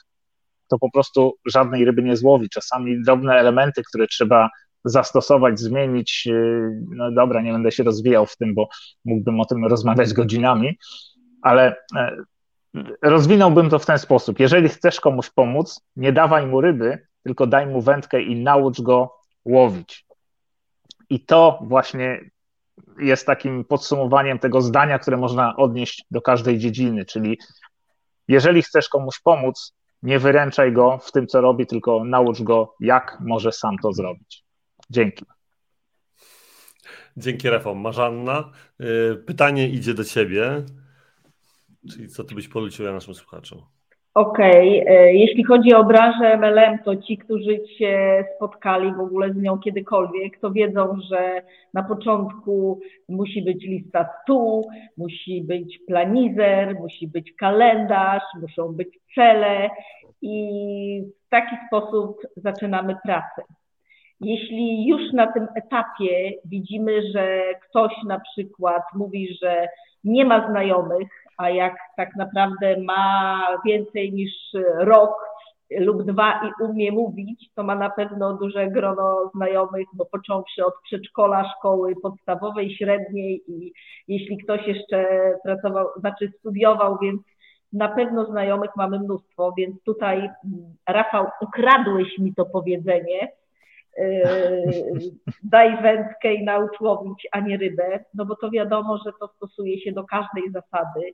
to 0.68 0.80
po 0.80 0.92
prostu 0.92 1.34
żadnej 1.46 1.86
ryby 1.86 2.04
nie 2.04 2.18
złowi. 2.18 2.50
Czasami 2.50 3.04
drobne 3.04 3.34
elementy, 3.34 3.84
które 3.84 4.08
trzeba 4.08 4.50
zastosować, 4.86 5.60
zmienić. 5.60 6.26
Yy, 6.26 6.82
no 6.96 7.12
dobra, 7.12 7.42
nie 7.42 7.52
będę 7.52 7.72
się 7.72 7.84
rozwijał 7.84 8.26
w 8.26 8.38
tym, 8.38 8.56
bo 8.56 8.70
mógłbym 9.06 9.40
o 9.40 9.46
tym 9.46 9.66
rozmawiać 9.66 10.14
godzinami, 10.14 10.78
ale 11.42 11.76
e, 11.96 12.16
rozwinąłbym 13.02 13.70
to 13.70 13.80
w 13.80 13.86
ten 13.86 14.00
sposób. 14.00 14.40
Jeżeli 14.40 14.70
chcesz 14.70 15.00
komuś 15.00 15.30
pomóc, 15.30 15.82
nie 15.96 16.14
dawaj 16.14 16.48
mu 16.48 16.62
ryby, 16.62 17.08
tylko 17.24 17.48
daj 17.48 17.68
mu 17.68 17.82
wędkę 17.82 18.22
i 18.22 18.44
naucz 18.44 18.82
go 18.82 19.16
łowić. 19.46 20.06
I 21.10 21.26
to 21.26 21.60
właśnie 21.62 22.30
jest 23.00 23.26
takim 23.26 23.66
podsumowaniem 23.66 24.40
tego 24.40 24.62
zdania, 24.62 25.00
które 25.00 25.18
można 25.18 25.56
odnieść 25.56 26.06
do 26.12 26.22
każdej 26.22 26.58
dziedziny, 26.58 27.06
czyli 27.06 27.38
jeżeli 28.28 28.62
chcesz 28.62 28.90
komuś 28.90 29.20
pomóc, 29.20 29.74
nie 30.04 30.20
wyręczaj 30.20 30.74
go 30.74 30.98
w 30.98 31.12
tym, 31.12 31.28
co 31.28 31.42
robi, 31.42 31.68
tylko 31.68 32.04
naucz 32.04 32.42
go, 32.42 32.76
jak 32.80 33.18
może 33.20 33.52
sam 33.52 33.78
to 33.78 33.94
zrobić. 33.94 34.44
Dzięki. 34.90 35.26
Dzięki 37.18 37.50
Rafał. 37.50 37.76
Marzanna, 37.76 38.52
y, 38.82 39.16
pytanie 39.16 39.70
idzie 39.70 39.94
do 39.94 40.04
Ciebie. 40.04 40.66
Czyli 41.92 42.10
co 42.10 42.24
Ty 42.24 42.36
byś 42.36 42.48
poleciła 42.48 42.92
naszym 42.92 43.16
słuchaczom? 43.16 43.62
Okej, 44.14 44.82
okay. 44.82 44.96
E, 44.96 45.14
jeśli 45.14 45.44
chodzi 45.44 45.74
o 45.74 45.84
branżę 45.84 46.38
MLM, 46.38 46.80
to 46.86 46.96
ci, 46.96 47.18
którzy 47.18 47.60
się 47.78 48.26
spotkali 48.36 48.94
w 48.94 49.00
ogóle 49.00 49.34
z 49.34 49.38
nią 49.38 49.60
kiedykolwiek, 49.60 50.40
to 50.40 50.52
wiedzą, 50.52 50.98
że 51.10 51.42
na 51.74 51.84
początku 51.84 52.80
musi 53.10 53.42
być 53.42 53.64
lista 53.64 54.10
stu, 54.22 54.62
musi 54.98 55.42
być 55.42 55.80
planizer, 55.88 56.76
musi 56.80 57.08
być 57.08 57.34
kalendarz, 57.34 58.24
muszą 58.42 58.68
być 58.68 58.88
cele 59.16 59.70
i 60.22 61.04
w 61.26 61.30
taki 61.30 61.56
sposób 61.68 62.22
zaczynamy 62.36 62.96
pracę. 63.04 63.42
Jeśli 64.22 64.88
już 64.88 65.14
na 65.14 65.28
tym 65.32 65.48
etapie 65.56 66.32
widzimy, 66.46 67.12
że 67.14 67.42
ktoś 67.70 67.94
na 68.08 68.20
przykład 68.20 68.84
mówi, 68.96 69.38
że 69.42 69.68
nie 70.04 70.26
ma 70.26 70.50
znajomych, 70.50 71.10
a 71.40 71.50
jak 71.50 71.76
tak 71.98 72.16
naprawdę 72.16 72.76
ma 72.78 73.42
więcej 73.66 74.14
niż 74.14 74.32
rok 74.80 75.30
lub 75.72 76.04
dwa 76.04 76.42
i 76.48 76.64
umie 76.64 76.92
mówić, 76.92 77.50
to 77.56 77.64
ma 77.64 77.76
na 77.76 77.90
pewno 77.90 78.38
duże 78.38 78.68
grono 78.68 79.32
znajomych, 79.36 79.88
bo 79.94 80.06
począwszy 80.06 80.66
od 80.66 80.74
przedszkola, 80.84 81.52
szkoły 81.58 81.96
podstawowej, 82.02 82.76
średniej 82.76 83.44
i 83.48 83.74
jeśli 84.08 84.38
ktoś 84.38 84.68
jeszcze 84.68 85.08
pracował, 85.44 85.88
znaczy 86.00 86.32
studiował, 86.40 86.98
więc 87.02 87.22
na 87.74 87.88
pewno 87.88 88.26
znajomych 88.26 88.72
mamy 88.78 89.00
mnóstwo, 89.00 89.54
więc 89.58 89.84
tutaj 89.84 90.18
mm, 90.18 90.34
Rafał, 90.88 91.26
ukradłeś 91.42 92.18
mi 92.18 92.34
to 92.36 92.46
powiedzenie, 92.46 93.32
daj 95.44 95.82
wędkę 95.82 96.34
i 96.34 96.44
naucz 96.44 96.82
łowić, 96.82 97.28
a 97.32 97.40
nie 97.40 97.58
rybę, 97.58 98.06
no 98.14 98.26
bo 98.26 98.36
to 98.36 98.50
wiadomo, 98.50 98.98
że 98.98 99.12
to 99.20 99.28
stosuje 99.28 99.80
się 99.82 99.92
do 99.92 100.04
każdej 100.04 100.52
zasady. 100.52 101.14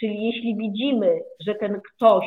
Czyli 0.00 0.26
jeśli 0.26 0.56
widzimy, 0.56 1.20
że 1.46 1.54
ten 1.54 1.80
ktoś 1.80 2.26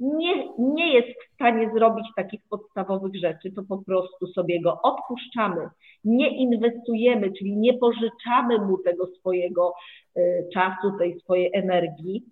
nie, 0.00 0.48
nie 0.58 0.94
jest 0.94 1.08
w 1.08 1.34
stanie 1.34 1.70
zrobić 1.74 2.06
takich 2.16 2.40
podstawowych 2.50 3.16
rzeczy, 3.16 3.52
to 3.52 3.62
po 3.68 3.78
prostu 3.78 4.26
sobie 4.26 4.60
go 4.60 4.82
odpuszczamy, 4.82 5.68
nie 6.04 6.28
inwestujemy, 6.28 7.32
czyli 7.38 7.56
nie 7.56 7.74
pożyczamy 7.74 8.58
mu 8.58 8.78
tego 8.78 9.06
swojego 9.06 9.74
y, 10.16 10.48
czasu, 10.54 10.98
tej 10.98 11.20
swojej 11.20 11.50
energii. 11.54 12.24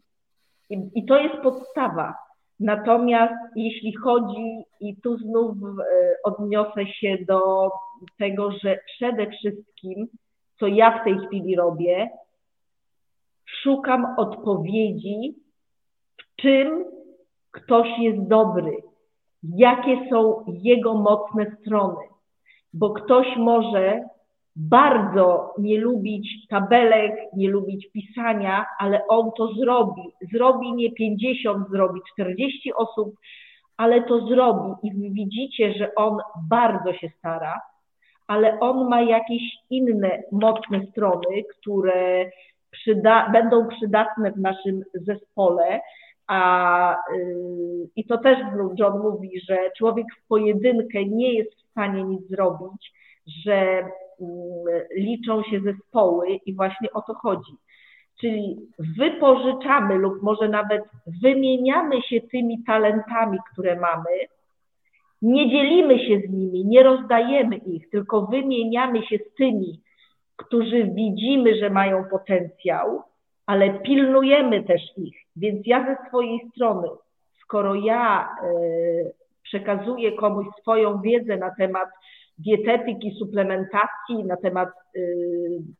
I, 0.70 0.80
I 0.94 1.04
to 1.04 1.20
jest 1.20 1.36
podstawa. 1.36 2.14
Natomiast 2.60 3.34
jeśli 3.56 3.96
chodzi, 3.96 4.64
i 4.80 4.96
tu 4.96 5.18
znów 5.18 5.56
y, 5.56 5.82
odniosę 6.24 6.86
się 6.86 7.18
do 7.28 7.70
tego, 8.18 8.52
że 8.52 8.78
przede 8.86 9.26
wszystkim, 9.26 10.08
co 10.58 10.66
ja 10.66 11.00
w 11.00 11.04
tej 11.04 11.18
chwili 11.26 11.56
robię, 11.56 12.10
szukam 13.62 14.14
odpowiedzi, 14.16 15.34
w 16.18 16.42
czym 16.42 16.84
ktoś 17.50 17.88
jest 17.98 18.28
dobry, 18.28 18.76
jakie 19.42 20.08
są 20.10 20.44
jego 20.48 20.94
mocne 20.94 21.56
strony, 21.60 22.04
bo 22.72 22.90
ktoś 22.90 23.36
może 23.36 24.04
bardzo 24.68 25.54
nie 25.58 25.80
lubić 25.80 26.46
tabelek, 26.48 27.14
nie 27.36 27.50
lubić 27.50 27.88
pisania, 27.92 28.66
ale 28.78 29.06
on 29.08 29.30
to 29.36 29.54
zrobi. 29.54 30.02
Zrobi 30.32 30.72
nie 30.72 30.92
50, 30.92 31.68
zrobi 31.70 32.00
40 32.12 32.72
osób, 32.74 33.14
ale 33.76 34.02
to 34.02 34.26
zrobi 34.26 34.72
i 34.82 35.12
widzicie, 35.12 35.72
że 35.72 35.94
on 35.94 36.18
bardzo 36.48 36.92
się 36.92 37.08
stara, 37.18 37.60
ale 38.26 38.60
on 38.60 38.88
ma 38.88 39.02
jakieś 39.02 39.42
inne 39.70 40.22
mocne 40.32 40.86
strony, 40.86 41.44
które 41.58 42.30
przyda 42.70 43.30
będą 43.32 43.68
przydatne 43.68 44.32
w 44.32 44.36
naszym 44.36 44.82
zespole. 44.94 45.80
A, 46.26 46.96
yy, 47.16 47.88
I 47.96 48.04
to 48.04 48.18
też 48.18 48.38
John 48.78 48.98
mówi, 48.98 49.40
że 49.48 49.58
człowiek 49.78 50.06
w 50.18 50.28
pojedynkę 50.28 51.04
nie 51.04 51.34
jest 51.34 51.54
w 51.54 51.70
stanie 51.70 52.04
nic 52.04 52.28
zrobić, 52.28 52.92
że 53.44 53.84
liczą 54.96 55.42
się 55.42 55.60
zespoły 55.60 56.28
i 56.46 56.54
właśnie 56.54 56.92
o 56.92 57.02
to 57.02 57.14
chodzi. 57.14 57.52
Czyli 58.20 58.56
wypożyczamy 58.98 59.94
lub 59.94 60.22
może 60.22 60.48
nawet 60.48 60.82
wymieniamy 61.22 62.02
się 62.02 62.20
tymi 62.20 62.64
talentami, 62.64 63.38
które 63.52 63.80
mamy, 63.80 64.10
nie 65.22 65.50
dzielimy 65.50 65.98
się 65.98 66.20
z 66.28 66.30
nimi, 66.30 66.66
nie 66.66 66.82
rozdajemy 66.82 67.56
ich, 67.56 67.90
tylko 67.90 68.26
wymieniamy 68.26 69.06
się 69.06 69.18
z 69.18 69.34
tymi, 69.34 69.80
którzy 70.36 70.84
widzimy, 70.84 71.58
że 71.58 71.70
mają 71.70 72.04
potencjał, 72.04 73.02
ale 73.46 73.70
pilnujemy 73.70 74.62
też 74.62 74.82
ich. 74.96 75.16
Więc 75.36 75.66
ja 75.66 75.86
ze 75.86 76.08
swojej 76.08 76.40
strony, 76.54 76.88
skoro 77.42 77.74
ja 77.74 78.28
e, 78.42 78.48
przekazuję 79.42 80.12
komuś 80.12 80.46
swoją 80.60 81.00
wiedzę 81.00 81.36
na 81.36 81.50
temat 81.50 81.88
dietetyki, 82.40 83.10
suplementacji, 83.18 84.24
na 84.26 84.36
temat 84.36 84.68
e, 84.68 85.00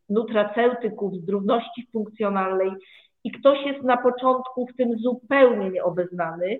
nutraceutyków, 0.09 1.13
zdrowności 1.13 1.87
funkcjonalnej 1.93 2.71
i 3.23 3.31
ktoś 3.31 3.65
jest 3.65 3.83
na 3.83 3.97
początku 3.97 4.67
w 4.67 4.75
tym 4.75 4.97
zupełnie 4.97 5.69
nieobeznany, 5.69 6.59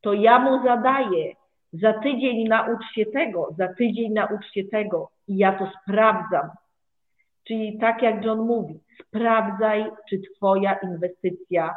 to 0.00 0.12
ja 0.12 0.38
mu 0.38 0.64
zadaję, 0.64 1.32
za 1.72 1.92
tydzień 1.92 2.48
naucz 2.48 2.84
się 2.94 3.06
tego, 3.06 3.48
za 3.58 3.68
tydzień 3.74 4.12
naucz 4.12 4.46
się 4.54 4.64
tego 4.64 5.10
i 5.28 5.36
ja 5.36 5.58
to 5.58 5.70
sprawdzam, 5.82 6.50
Czyli 7.48 7.78
tak 7.78 8.02
jak 8.02 8.24
John 8.24 8.38
mówi, 8.38 8.80
sprawdzaj, 9.02 9.84
czy 10.10 10.20
Twoja 10.36 10.78
inwestycja 10.82 11.74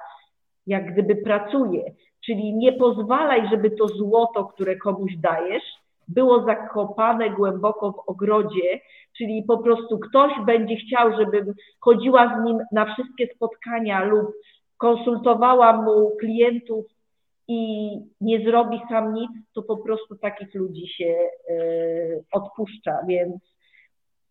jak 0.68 0.94
gdyby 0.94 1.16
pracuje. 1.16 1.84
Czyli 2.26 2.54
nie 2.54 2.74
pozwalaj, 2.74 3.50
żeby 3.50 3.72
to 3.72 3.88
złoto, 3.88 4.46
które 4.46 4.76
komuś 4.76 5.12
dajesz, 5.18 5.64
było 6.08 6.43
zakopane 6.45 7.30
głęboko 7.30 7.91
w 7.91 8.10
ogrodzie, 8.10 8.80
czyli 9.18 9.43
po 9.47 9.58
prostu 9.58 9.99
ktoś 9.99 10.32
będzie 10.45 10.76
chciał, 10.76 11.18
żebym 11.18 11.54
chodziła 11.80 12.38
z 12.38 12.45
nim 12.45 12.60
na 12.72 12.93
wszystkie 12.93 13.28
spotkania 13.36 14.04
lub 14.04 14.32
konsultowała 14.78 15.74
mu 15.74 16.12
klientów 16.20 16.86
i 17.47 17.91
nie 18.22 18.45
zrobi 18.45 18.82
sam 18.89 19.14
nic, 19.14 19.32
to 19.54 19.62
po 19.62 19.78
prostu 19.78 20.16
takich 20.16 20.56
ludzi 20.56 20.88
się 20.88 21.16
y, 21.49 22.24
odpuszcza. 22.32 22.99
Więc 23.08 23.36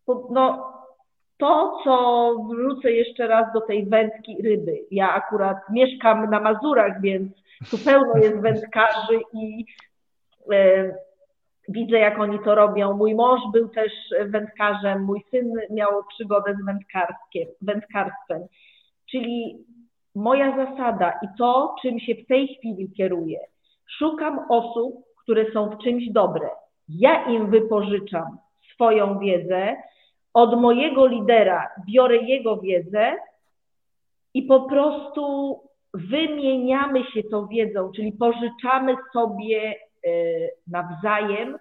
no, 0.07 0.73
to, 1.37 1.79
co 1.83 2.35
wrócę 2.49 2.91
jeszcze 2.91 3.27
raz 3.27 3.53
do 3.53 3.61
tej 3.61 3.85
wędki 3.85 4.41
ryby. 4.41 4.79
Ja 4.91 5.13
akurat 5.13 5.57
mieszkam 5.69 6.29
na 6.29 6.39
Mazurach, 6.39 7.01
więc 7.01 7.33
tu 7.71 7.77
pełno 7.77 8.17
jest 8.17 8.39
wędkarzy 8.41 9.19
i 9.33 9.65
e, 10.53 10.93
widzę, 11.71 11.99
jak 11.99 12.19
oni 12.19 12.39
to 12.39 12.55
robią. 12.55 12.97
Mój 12.97 13.15
mąż 13.15 13.39
był 13.53 13.69
też 13.69 13.91
wędkarzem, 14.25 15.03
mój 15.03 15.23
syn 15.31 15.53
miał 15.69 15.89
przygodę 16.09 16.55
z 16.55 16.65
wędkarstwem. 17.61 18.41
Czyli 19.11 19.65
moja 20.15 20.55
zasada 20.55 21.13
i 21.23 21.27
to, 21.37 21.75
czym 21.81 21.99
się 21.99 22.15
w 22.15 22.27
tej 22.27 22.47
chwili 22.47 22.91
kieruję, 22.97 23.39
szukam 23.97 24.39
osób, 24.49 24.95
które 25.23 25.51
są 25.51 25.69
w 25.69 25.83
czymś 25.83 26.09
dobre. 26.09 26.49
Ja 26.89 27.25
im 27.25 27.49
wypożyczam 27.49 28.37
swoją 28.73 29.19
wiedzę, 29.19 29.75
od 30.33 30.61
mojego 30.61 31.07
lidera 31.07 31.69
biorę 31.87 32.17
jego 32.17 32.57
wiedzę 32.57 33.15
i 34.33 34.43
po 34.43 34.61
prostu 34.61 35.55
wymieniamy 35.93 37.03
się 37.03 37.23
tą 37.23 37.47
wiedzą, 37.47 37.91
czyli 37.95 38.11
pożyczamy 38.11 38.95
sobie 39.13 39.75
nawzajem 40.67 41.57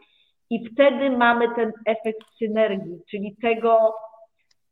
i 0.50 0.68
wtedy 0.68 1.10
mamy 1.10 1.54
ten 1.54 1.72
efekt 1.86 2.26
synergii, 2.38 2.98
czyli 3.10 3.36
tego, 3.42 3.94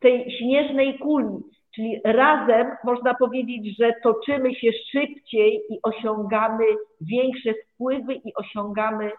tej 0.00 0.30
śnieżnej 0.38 0.98
kuli, 0.98 1.38
czyli 1.74 2.00
razem 2.04 2.66
można 2.84 3.14
powiedzieć, 3.14 3.76
że 3.78 3.92
toczymy 4.02 4.54
się 4.54 4.70
szybciej 4.92 5.60
i 5.70 5.78
osiągamy 5.82 6.64
większe 7.00 7.54
wpływy 7.54 8.14
i 8.14 8.34
osiągamy 8.34 9.10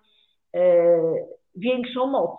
e, 0.55 0.61
większą 1.55 2.07
moc. 2.07 2.31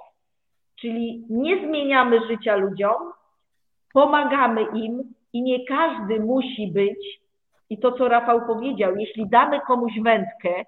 Czyli 0.80 1.24
nie 1.30 1.66
zmieniamy 1.66 2.20
życia 2.28 2.56
ludziom, 2.56 3.12
pomagamy 3.92 4.66
im 4.74 5.14
i 5.32 5.42
nie 5.42 5.66
każdy 5.66 6.20
musi 6.20 6.72
być, 6.72 7.20
i 7.70 7.78
to 7.78 7.92
co 7.92 8.08
Rafał 8.08 8.46
powiedział, 8.46 8.96
jeśli 8.96 9.28
damy 9.28 9.60
komuś 9.66 9.92
wędkę, 10.04 10.64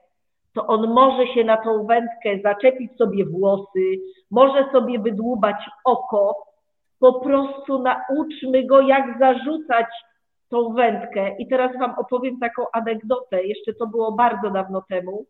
to 0.55 0.67
on 0.67 0.93
może 0.93 1.27
się 1.27 1.45
na 1.45 1.57
tą 1.57 1.87
wędkę 1.87 2.39
zaczepić 2.43 2.97
sobie 2.97 3.25
włosy, 3.25 3.99
może 4.31 4.73
sobie 4.73 4.99
wydłubać 4.99 5.57
oko. 5.85 6.37
Po 7.01 7.21
prostu 7.21 7.83
nauczmy 7.83 8.67
go, 8.67 8.81
jak 8.81 9.19
zarzucać 9.19 9.87
tą 10.49 10.73
wędkę. 10.73 11.37
I 11.39 11.49
teraz 11.49 11.79
Wam 11.79 11.95
opowiem 11.99 12.39
taką 12.41 12.63
anegdotę. 12.73 13.45
Jeszcze 13.45 13.75
to 13.75 13.87
było 13.87 14.13
bardzo 14.13 14.51
dawno 14.51 14.83
temu. 14.89 15.27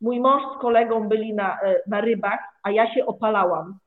Mój 0.00 0.20
mąż 0.20 0.42
z 0.56 0.60
kolegą 0.60 1.08
byli 1.08 1.34
na, 1.34 1.60
e, 1.62 1.80
na 1.86 2.00
rybach, 2.00 2.40
a 2.62 2.70
ja 2.70 2.94
się 2.94 3.06
opalałam. 3.06 3.78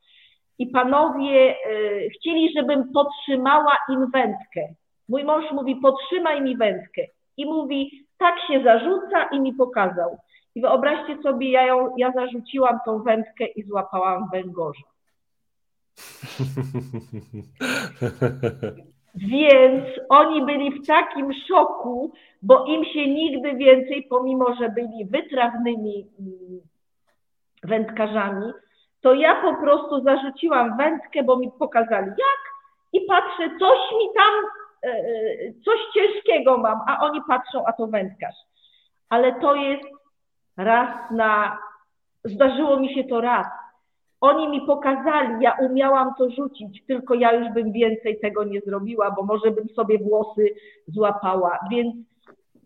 I 0.60 0.68
panowie 0.68 1.56
y, 1.72 2.10
chcieli, 2.10 2.54
żebym 2.58 2.92
podtrzymała 2.94 3.78
im 3.90 4.12
wędkę. 4.12 4.76
Mój 5.10 5.24
mąż 5.24 5.52
mówi, 5.52 5.76
podtrzymaj 5.76 6.42
mi 6.42 6.58
wędkę. 6.58 7.02
I 7.38 7.46
mówi, 7.46 8.08
tak 8.18 8.36
się 8.48 8.64
zarzuca 8.64 9.24
i 9.32 9.40
mi 9.40 9.54
pokazał. 9.54 10.18
I 10.56 10.62
wyobraźcie 10.62 11.18
sobie, 11.24 11.52
ja, 11.52 11.66
ją, 11.66 11.96
ja 11.98 12.12
zarzuciłam 12.12 12.80
tą 12.86 13.04
wędkę 13.04 13.46
i 13.46 13.64
złapałam 13.64 14.30
węgorza. 14.34 14.84
Więc 19.16 19.86
oni 20.10 20.46
byli 20.46 20.72
w 20.72 20.88
takim 20.88 21.34
szoku, 21.48 22.14
bo 22.42 22.66
im 22.66 22.86
się 22.86 23.08
nigdy 23.08 23.56
więcej, 23.56 24.08
pomimo 24.10 24.56
że 24.56 24.70
byli 24.70 25.06
wytrawnymi 25.06 26.08
mm, 26.20 26.60
wędkarzami, 27.64 28.52
to 29.02 29.14
ja 29.14 29.42
po 29.42 29.56
prostu 29.56 30.04
zarzuciłam 30.04 30.78
wędkę, 30.78 31.24
bo 31.24 31.38
mi 31.38 31.52
pokazali 31.60 32.08
jak 32.08 32.42
i 32.94 33.02
patrzę, 33.02 33.50
coś 33.60 33.80
mi 34.00 34.08
tam, 34.16 34.34
e, 34.84 34.90
e, 34.90 35.04
coś 35.66 35.80
ciężkiego 35.94 36.58
mam, 36.58 36.80
a 36.88 37.06
oni 37.06 37.22
patrzą, 37.28 37.66
a 37.66 37.74
to 37.74 37.88
wędkarz. 37.88 38.36
Ale 39.10 39.40
to 39.40 39.56
jest 39.56 39.95
raz 40.58 41.12
na, 41.12 41.58
zdarzyło 42.24 42.80
mi 42.80 42.94
się 42.94 43.04
to 43.04 43.22
raz. 43.22 43.48
Oni 44.22 44.50
mi 44.50 44.62
pokazali, 44.62 45.36
ja 45.42 45.58
umiałam 45.62 46.14
to 46.18 46.30
rzucić, 46.30 46.86
tylko 46.88 47.14
ja 47.14 47.34
już 47.34 47.54
bym 47.54 47.72
więcej 47.72 48.20
tego 48.20 48.44
nie 48.44 48.62
zrobiła, 48.62 49.12
bo 49.12 49.24
może 49.24 49.52
bym 49.52 49.70
sobie 49.70 49.98
włosy 50.00 50.48
złapała. 50.88 51.60
Więc 51.72 51.96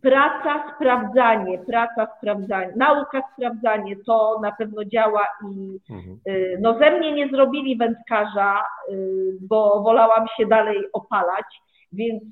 praca, 0.01 0.73
sprawdzanie, 0.75 1.59
praca, 1.59 2.07
sprawdzanie, 2.17 2.73
nauka, 2.75 3.21
sprawdzanie, 3.33 3.95
to 4.05 4.39
na 4.41 4.51
pewno 4.51 4.85
działa 4.85 5.27
i 5.51 5.79
mhm. 5.93 6.19
Y, 6.27 6.57
no 6.61 6.79
ze 6.79 6.91
mnie 6.91 7.11
nie 7.11 7.29
zrobili 7.29 7.77
wędkarza, 7.77 8.63
y, 8.89 9.37
bo 9.41 9.81
wolałam 9.83 10.27
się 10.37 10.45
dalej 10.45 10.77
opalać, 10.93 11.45
więc 11.91 12.23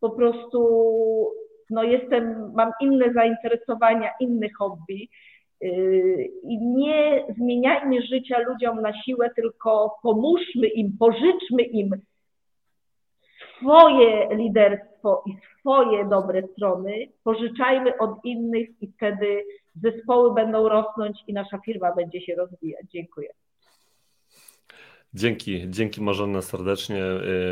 po 0.00 0.10
prostu 0.10 0.60
no 1.70 1.82
jestem, 1.82 2.52
mam 2.54 2.72
inne 2.80 3.12
zainteresowania, 3.12 4.10
inne 4.20 4.48
hobby 4.58 5.08
y, 5.62 6.30
i 6.42 6.58
nie 6.58 7.24
zmieniajmy 7.38 8.02
życia 8.02 8.38
ludziom 8.38 8.82
na 8.82 9.02
siłę, 9.02 9.30
tylko 9.36 9.96
pomóżmy 10.02 10.66
im, 10.66 10.96
pożyczmy 10.98 11.62
im 11.62 11.90
swoje 13.58 14.28
liderstwo 14.36 15.22
i 15.26 15.36
swoje 15.60 16.04
dobre 16.04 16.42
strony, 16.52 17.08
pożyczajmy 17.24 17.98
od 17.98 18.24
innych 18.24 18.68
i 18.80 18.92
wtedy 18.96 19.44
zespoły 19.82 20.34
będą 20.34 20.68
rosnąć 20.68 21.18
i 21.26 21.32
nasza 21.32 21.58
firma 21.58 21.94
będzie 21.94 22.20
się 22.20 22.34
rozwijać. 22.34 22.86
Dziękuję. 22.92 23.28
Dzięki, 25.14 25.70
dzięki 25.70 26.02
Marzena 26.02 26.42
serdecznie. 26.42 27.02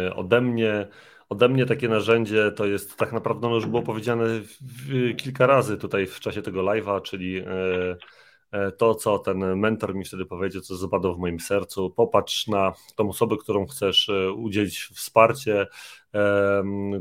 Y, 0.08 0.14
ode 0.14 0.40
mnie, 0.40 0.86
ode 1.33 1.49
mnie 1.49 1.66
takie 1.66 1.89
narzędzie 1.89 2.53
to 2.53 2.66
jest 2.66 2.97
tak 2.97 3.12
naprawdę, 3.12 3.47
ono 3.47 3.57
już 3.57 3.66
było 3.66 3.83
powiedziane 3.83 4.24
kilka 5.16 5.47
razy 5.47 5.76
tutaj 5.76 6.07
w 6.07 6.20
czasie 6.20 6.43
tego 6.43 6.62
live'a, 6.62 7.03
czyli 7.03 7.39
y, 7.39 7.45
E, 8.53 8.72
to, 8.72 8.95
co 8.95 9.18
ten 9.18 9.57
mentor 9.57 9.95
mi 9.95 10.05
wtedy 10.05 10.26
powiedział, 10.26 10.62
co 10.62 10.76
zapadło 10.76 11.14
w 11.14 11.18
moim 11.18 11.41
sercu. 11.41 11.91
Popatrz 11.91 12.47
na 12.47 12.72
tą 12.97 13.09
osobę, 13.09 13.37
którą 13.37 13.66
chcesz 13.66 14.09
e, 14.09 14.33
udzielić 14.33 14.78
wsparcie, 14.95 15.66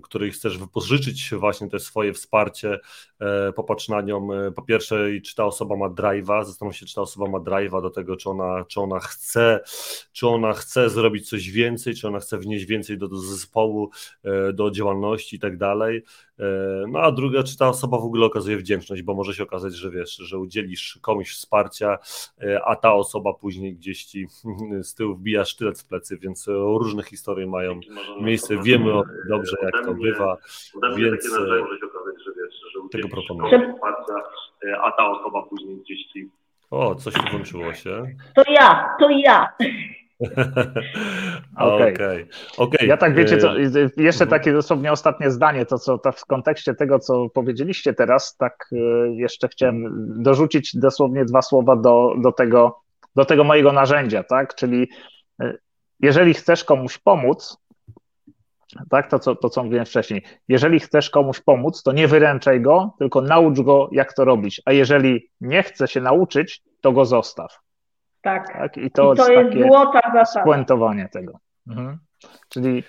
której 0.04 0.32
chcesz 0.32 0.58
wypożyczyć 0.58 1.34
właśnie 1.38 1.70
te 1.70 1.80
swoje 1.80 2.14
wsparcie, 2.14 2.80
e, 3.20 3.54
popatrz 3.54 3.90
na 3.90 4.02
nią, 4.02 4.28
po 4.56 4.62
pierwsze, 4.62 5.08
czy 5.26 5.36
ta 5.36 5.46
osoba 5.46 5.76
ma 5.76 5.90
drive'a, 5.90 6.46
zastanów 6.46 6.76
się, 6.76 6.86
czy 6.86 6.96
ta 6.96 7.02
osoba 7.02 7.28
ma 7.30 7.38
drive'a 7.38 7.82
do 7.82 7.90
tego, 7.90 8.16
czy 8.18 8.30
ona, 8.30 8.66
czy 8.66 8.82
ona 8.82 9.00
chce, 9.00 9.60
czy 10.12 10.28
ona 10.28 10.54
chce 10.54 10.90
zrobić 10.90 11.30
coś 11.30 11.50
więcej, 11.50 11.96
czy 11.96 12.08
ona 12.08 12.20
chce 12.20 12.38
wnieść 12.38 12.66
więcej 12.66 12.98
do, 12.98 13.08
do 13.08 13.18
zespołu, 13.18 13.90
do 14.54 14.72
działalności 14.72 15.36
i 15.36 15.40
tak 15.40 15.58
dalej. 15.58 16.04
No 16.88 17.00
a 17.00 17.12
druga, 17.12 17.44
czy 17.44 17.58
ta 17.58 17.70
osoba 17.70 17.98
w 17.98 18.04
ogóle 18.04 18.26
okazuje 18.26 18.58
wdzięczność, 18.58 19.02
bo 19.02 19.14
może 19.14 19.34
się 19.34 19.44
okazać, 19.44 19.76
że 19.76 19.92
wiesz, 19.92 20.16
że 20.16 20.40
udzielisz 20.40 21.00
komuś 21.02 21.32
wsparcia, 21.32 21.98
e, 22.42 22.62
a 22.66 22.76
ta 22.76 22.94
osoba 22.94 23.34
później 23.34 23.76
gdzieś 23.76 24.06
ci 24.06 24.28
z 24.84 24.96
tyłu 24.96 25.16
wbija 25.16 25.46
sztylet 25.46 25.80
w 25.80 25.86
plecy, 25.86 26.18
więc 26.18 26.48
różne 26.48 27.04
historie 27.04 27.48
mają 27.48 27.80
miejsce, 28.22 28.64
wiemy 28.64 28.94
dobrze 29.30 29.58
jak 29.64 29.86
to 29.86 29.94
bywa, 29.94 30.38
więc 30.98 31.26
e, 31.26 32.90
tego 32.92 33.08
proponuję. 33.10 33.74
A 34.82 34.92
ta 34.92 35.10
osoba 35.10 35.44
później 35.44 35.78
gdzieś 35.78 36.06
ci 36.06 36.30
o, 36.72 36.96
coś 36.96 37.14
tu 37.14 37.22
włączyło 37.32 37.74
się. 37.74 38.08
To 38.36 38.44
ja, 38.52 38.96
to 39.00 39.10
ja. 39.10 39.48
Okej. 41.56 41.94
Okay. 41.94 42.28
okay. 42.58 42.88
Ja 42.88 42.98
tak 42.98 43.16
wiecie, 43.16 43.38
co, 43.38 43.60
e, 43.60 43.90
jeszcze 43.98 44.28
takie 44.28 44.54
dosłownie 44.54 44.92
ostatnie 44.92 45.32
zdanie, 45.32 45.66
to 45.66 45.80
co 45.80 45.98
to 45.98 46.12
w 46.12 46.26
kontekście 46.26 46.74
tego, 46.74 47.00
co 47.00 47.30
powiedzieliście 47.30 47.94
teraz, 47.94 48.38
tak 48.38 48.70
e, 48.72 48.76
jeszcze 49.16 49.48
chciałem 49.48 49.84
dorzucić 50.24 50.76
dosłownie 50.76 51.26
dwa 51.26 51.42
słowa 51.42 51.76
do, 51.76 52.14
do, 52.18 52.32
tego, 52.32 52.80
do 53.16 53.26
tego 53.26 53.44
mojego 53.44 53.72
narzędzia, 53.72 54.24
tak? 54.24 54.56
Czyli 54.56 54.90
e, 55.42 55.58
jeżeli 56.00 56.34
chcesz 56.34 56.64
komuś 56.64 56.98
pomóc, 56.98 57.58
tak, 58.90 59.10
to 59.10 59.20
co, 59.20 59.36
to 59.36 59.50
co 59.50 59.64
mówiłem 59.64 59.86
wcześniej, 59.86 60.24
jeżeli 60.48 60.80
chcesz 60.80 61.10
komuś 61.10 61.40
pomóc, 61.40 61.84
to 61.84 61.92
nie 61.92 62.08
wyręczaj 62.08 62.62
go, 62.62 62.94
tylko 63.00 63.22
naucz 63.22 63.60
go, 63.60 63.90
jak 63.92 64.14
to 64.14 64.26
robić, 64.26 64.62
a 64.66 64.72
jeżeli 64.72 65.30
nie 65.42 65.64
chce 65.64 65.88
się 65.88 66.02
nauczyć, 66.02 66.62
to 66.82 66.92
go 66.92 67.06
zostaw. 67.06 67.60
Tak. 68.22 68.54
tak? 68.54 68.78
I 68.78 68.92
to, 68.92 69.14
I 69.14 69.18
to 69.18 69.32
jest, 69.32 69.56
jest 69.56 69.68
złota 69.68 70.02
zasada. 70.14 70.44
Spuentowanie 70.44 71.10
tego. 71.10 71.40
Mhm. 71.68 71.98
Czyli 72.50 72.84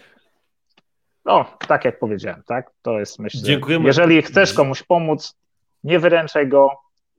no, 1.24 1.44
tak 1.68 1.84
jak 1.84 1.98
powiedziałem, 1.98 2.42
tak? 2.46 2.70
To 2.82 2.98
jest 2.98 3.18
myślę. 3.18 3.42
Dziękujemy. 3.42 3.86
Jeżeli 3.86 4.22
chcesz 4.22 4.52
komuś 4.54 4.82
pomóc, 4.82 5.38
nie 5.84 5.98
wyręczaj 5.98 6.48
go, 6.48 6.70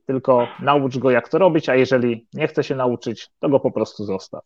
tylko 0.06 0.48
naucz 0.60 0.98
go, 0.98 1.10
jak 1.10 1.28
to 1.28 1.38
robić, 1.38 1.68
a 1.68 1.74
jeżeli 1.74 2.26
nie 2.34 2.48
chce 2.48 2.64
się 2.64 2.74
nauczyć, 2.74 3.30
to 3.40 3.48
go 3.48 3.60
po 3.60 3.70
prostu 3.70 4.04
zostaw. 4.04 4.44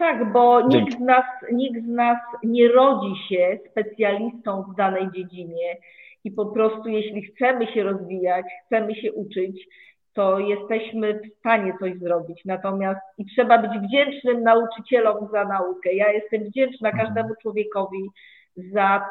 Tak, 0.00 0.32
bo 0.32 0.60
nikt 0.60 0.96
z, 0.96 1.00
nas, 1.00 1.24
nikt 1.52 1.84
z 1.84 1.88
nas 1.88 2.18
nie 2.44 2.68
rodzi 2.68 3.14
się 3.28 3.58
specjalistą 3.70 4.62
w 4.62 4.76
danej 4.76 5.08
dziedzinie 5.14 5.76
i 6.24 6.30
po 6.30 6.46
prostu 6.46 6.88
jeśli 6.88 7.22
chcemy 7.22 7.66
się 7.66 7.82
rozwijać, 7.82 8.46
chcemy 8.66 8.94
się 8.94 9.12
uczyć, 9.12 9.66
to 10.14 10.38
jesteśmy 10.38 11.14
w 11.14 11.38
stanie 11.38 11.74
coś 11.80 11.98
zrobić. 11.98 12.44
Natomiast 12.44 13.00
i 13.18 13.26
trzeba 13.26 13.58
być 13.58 13.70
wdzięcznym 13.82 14.42
nauczycielom 14.42 15.28
za 15.32 15.44
naukę. 15.44 15.92
Ja 15.92 16.12
jestem 16.12 16.44
wdzięczna 16.44 16.88
mhm. 16.88 17.06
każdemu 17.06 17.34
człowiekowi, 17.42 18.08
za, 18.56 19.06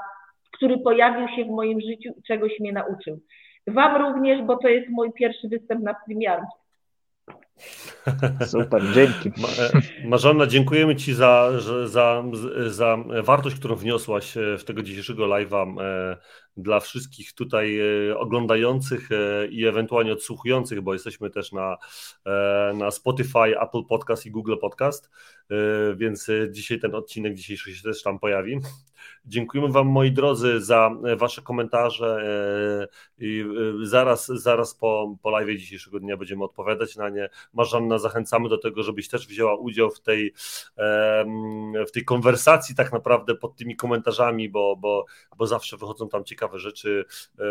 który 0.52 0.78
pojawił 0.78 1.28
się 1.28 1.46
w 1.46 1.50
moim 1.50 1.82
życiu 1.82 2.10
i 2.18 2.24
czegoś 2.24 2.60
mnie 2.60 2.74
nauczył. 2.74 3.20
Wam 3.68 4.02
również, 4.02 4.42
bo 4.42 4.58
to 4.58 4.68
jest 4.68 4.90
mój 4.90 5.14
pierwszy 5.14 5.48
występ 5.48 5.84
na 5.84 5.96
premiarze. 6.06 6.46
Super, 8.46 8.84
dzięki. 8.94 9.32
Marzanna, 10.06 10.48
dziękujemy 10.48 10.96
Ci 10.96 11.14
za, 11.14 11.52
za, 11.86 12.24
za 12.68 12.98
wartość, 13.24 13.56
którą 13.56 13.76
wniosłaś 13.76 14.38
e, 14.38 14.58
w 14.58 14.64
tego 14.64 14.82
dzisiejszego 14.84 15.26
live'a 15.26 15.82
e, 15.82 16.18
dla 16.62 16.80
wszystkich 16.80 17.34
tutaj 17.34 17.80
oglądających 18.18 19.10
i 19.50 19.66
ewentualnie 19.66 20.14
odsłuchujących, 20.14 20.82
bo 20.82 20.94
jesteśmy 20.94 21.30
też 21.30 21.52
na, 21.52 21.78
na 22.74 22.92
Spotify, 22.92 23.60
Apple 23.62 23.84
Podcast 23.90 24.26
i 24.26 24.32
Google 24.32 24.56
Podcast, 24.62 25.10
więc 25.96 26.28
dzisiaj 26.52 26.80
ten 26.80 26.96
odcinek 26.96 27.34
dzisiejszy 27.34 27.76
się 27.76 27.84
też 27.84 28.04
tam 28.04 28.20
pojawi. 28.20 28.60
Dziękujemy 29.26 29.74
Wam, 29.74 29.88
moi 29.88 30.12
drodzy, 30.12 30.62
za 30.62 30.92
Wasze 31.18 31.42
komentarze. 31.42 32.28
I 33.20 33.46
zaraz, 33.84 34.28
zaraz 34.28 34.76
po, 34.76 35.16
po 35.22 35.30
live 35.30 35.60
dzisiejszego 35.60 36.00
dnia 36.00 36.18
będziemy 36.18 36.44
odpowiadać 36.44 36.96
na 36.96 37.10
nie. 37.10 37.30
Marzanna, 37.54 38.00
zachęcamy 38.00 38.50
do 38.50 38.58
tego, 38.58 38.84
żebyś 38.84 39.08
też 39.08 39.28
wzięła 39.28 39.56
udział 39.56 39.90
w 39.90 40.00
tej, 40.00 40.34
w 41.88 41.92
tej 41.94 42.06
konwersacji 42.06 42.76
tak 42.76 42.92
naprawdę 42.92 43.36
pod 43.36 43.56
tymi 43.56 43.76
komentarzami, 43.76 44.50
bo, 44.50 44.76
bo, 44.76 45.06
bo 45.38 45.48
zawsze 45.48 45.78
wychodzą 45.78 46.10
tam 46.10 46.24
ciekawe 46.24 46.49
rzeczy. 46.58 47.06
E, 47.40 47.44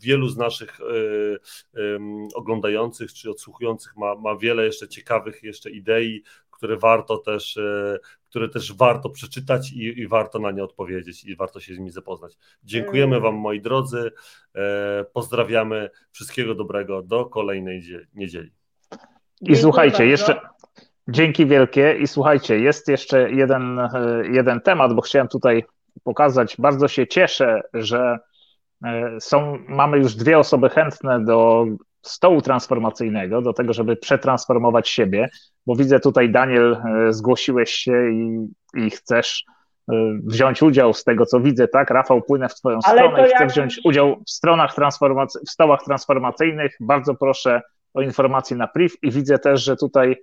wielu 0.00 0.28
z 0.28 0.36
naszych 0.36 0.80
e, 0.80 1.98
oglądających 2.34 3.12
czy 3.12 3.30
odsłuchujących 3.30 3.96
ma, 3.96 4.14
ma 4.14 4.36
wiele 4.36 4.64
jeszcze 4.64 4.88
ciekawych 4.88 5.42
jeszcze 5.42 5.70
idei, 5.70 6.22
które 6.50 6.76
warto 6.76 7.18
też, 7.18 7.56
e, 7.56 7.98
które 8.28 8.48
też 8.48 8.72
warto 8.72 9.10
przeczytać 9.10 9.72
i, 9.72 10.00
i, 10.00 10.08
warto 10.08 10.38
na 10.38 10.50
nie 10.50 10.64
odpowiedzieć 10.64 11.24
i 11.24 11.36
warto 11.36 11.60
się 11.60 11.74
z 11.74 11.78
nimi 11.78 11.90
zapoznać. 11.90 12.38
Dziękujemy 12.64 13.16
mm. 13.16 13.22
Wam, 13.22 13.34
moi 13.34 13.60
drodzy. 13.60 14.10
Pozdrawiamy. 15.12 15.90
Wszystkiego 16.12 16.54
dobrego 16.54 17.02
do 17.02 17.26
kolejnej 17.26 17.82
niedzieli. 18.14 18.50
I 19.40 19.56
słuchajcie, 19.56 20.06
jeszcze 20.06 20.40
dzięki 21.08 21.46
wielkie 21.46 21.96
i 22.00 22.06
słuchajcie, 22.06 22.58
jest 22.58 22.88
jeszcze 22.88 23.30
jeden, 23.30 23.80
jeden 24.32 24.60
temat, 24.60 24.94
bo 24.94 25.02
chciałem 25.02 25.28
tutaj 25.28 25.64
pokazać, 26.04 26.56
bardzo 26.58 26.88
się 26.88 27.06
cieszę, 27.06 27.60
że 27.74 28.18
e, 28.84 29.16
są, 29.20 29.58
mamy 29.68 29.98
już 29.98 30.14
dwie 30.14 30.38
osoby 30.38 30.68
chętne 30.68 31.24
do 31.24 31.66
stołu 32.02 32.42
transformacyjnego, 32.42 33.42
do 33.42 33.52
tego, 33.52 33.72
żeby 33.72 33.96
przetransformować 33.96 34.88
siebie, 34.88 35.28
bo 35.66 35.76
widzę 35.76 36.00
tutaj, 36.00 36.30
Daniel, 36.30 36.74
e, 36.74 37.12
zgłosiłeś 37.12 37.70
się 37.70 38.10
i, 38.10 38.48
i 38.74 38.90
chcesz 38.90 39.44
wziąć 40.24 40.62
udział 40.62 40.94
z 40.94 41.04
tego, 41.04 41.26
co 41.26 41.40
widzę, 41.40 41.68
tak? 41.68 41.90
Rafał, 41.90 42.22
płynę 42.22 42.48
w 42.48 42.54
Twoją 42.54 42.78
Ale 42.84 42.98
stronę 42.98 43.22
i 43.22 43.24
chcę 43.24 43.42
jak... 43.42 43.52
wziąć 43.52 43.80
udział 43.84 44.22
w 44.26 44.30
stronach 44.30 44.74
transformacyjnych, 44.74 45.48
w 45.48 45.50
stołach 45.50 45.82
transformacyjnych. 45.84 46.76
Bardzo 46.80 47.14
proszę 47.14 47.62
o 47.94 48.02
informacje 48.02 48.56
na 48.56 48.66
priv 48.66 48.94
i 49.02 49.10
widzę 49.10 49.38
też, 49.38 49.64
że 49.64 49.76
tutaj 49.76 50.16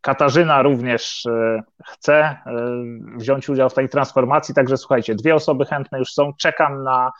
Katarzyna 0.00 0.62
również 0.62 1.26
e, 1.26 1.62
chce 1.86 2.14
e, 2.14 2.38
wziąć 3.16 3.48
udział 3.48 3.70
w 3.70 3.74
tej 3.74 3.88
transformacji, 3.88 4.54
także 4.54 4.76
słuchajcie, 4.76 5.14
dwie 5.14 5.34
osoby 5.34 5.64
chętne 5.64 5.98
już 5.98 6.12
są, 6.12 6.32
czekam 6.38 6.82
na 6.82 7.12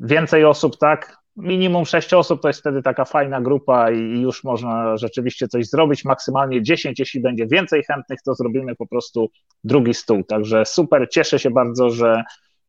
więcej 0.00 0.44
osób, 0.44 0.78
tak? 0.78 1.18
Minimum 1.36 1.86
sześć 1.86 2.14
osób 2.14 2.42
to 2.42 2.48
jest 2.48 2.60
wtedy 2.60 2.82
taka 2.82 3.04
fajna 3.04 3.40
grupa 3.40 3.90
i 3.90 4.20
już 4.20 4.44
można 4.44 4.96
rzeczywiście 4.96 5.48
coś 5.48 5.66
zrobić. 5.66 6.04
Maksymalnie 6.04 6.62
10, 6.62 6.98
jeśli 6.98 7.20
będzie 7.20 7.46
więcej 7.46 7.82
chętnych, 7.84 8.22
to 8.22 8.34
zrobimy 8.34 8.76
po 8.76 8.86
prostu 8.86 9.30
drugi 9.64 9.94
stół. 9.94 10.24
Także 10.24 10.66
super, 10.66 11.08
cieszę 11.10 11.38
się 11.38 11.50
bardzo, 11.50 11.90
że, 11.90 12.22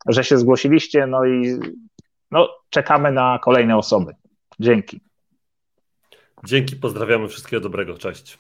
że 0.08 0.24
się 0.24 0.38
zgłosiliście. 0.38 1.08
No 1.08 1.26
i 1.26 1.60
no, 2.32 2.50
czekamy 2.70 3.12
na 3.12 3.40
kolejne 3.44 3.78
osoby. 3.78 4.16
Dzięki. 4.60 5.02
Dzięki, 6.44 6.76
pozdrawiamy, 6.76 7.28
wszystkiego 7.28 7.62
dobrego, 7.62 7.98
cześć. 7.98 8.40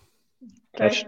That's 0.78 1.03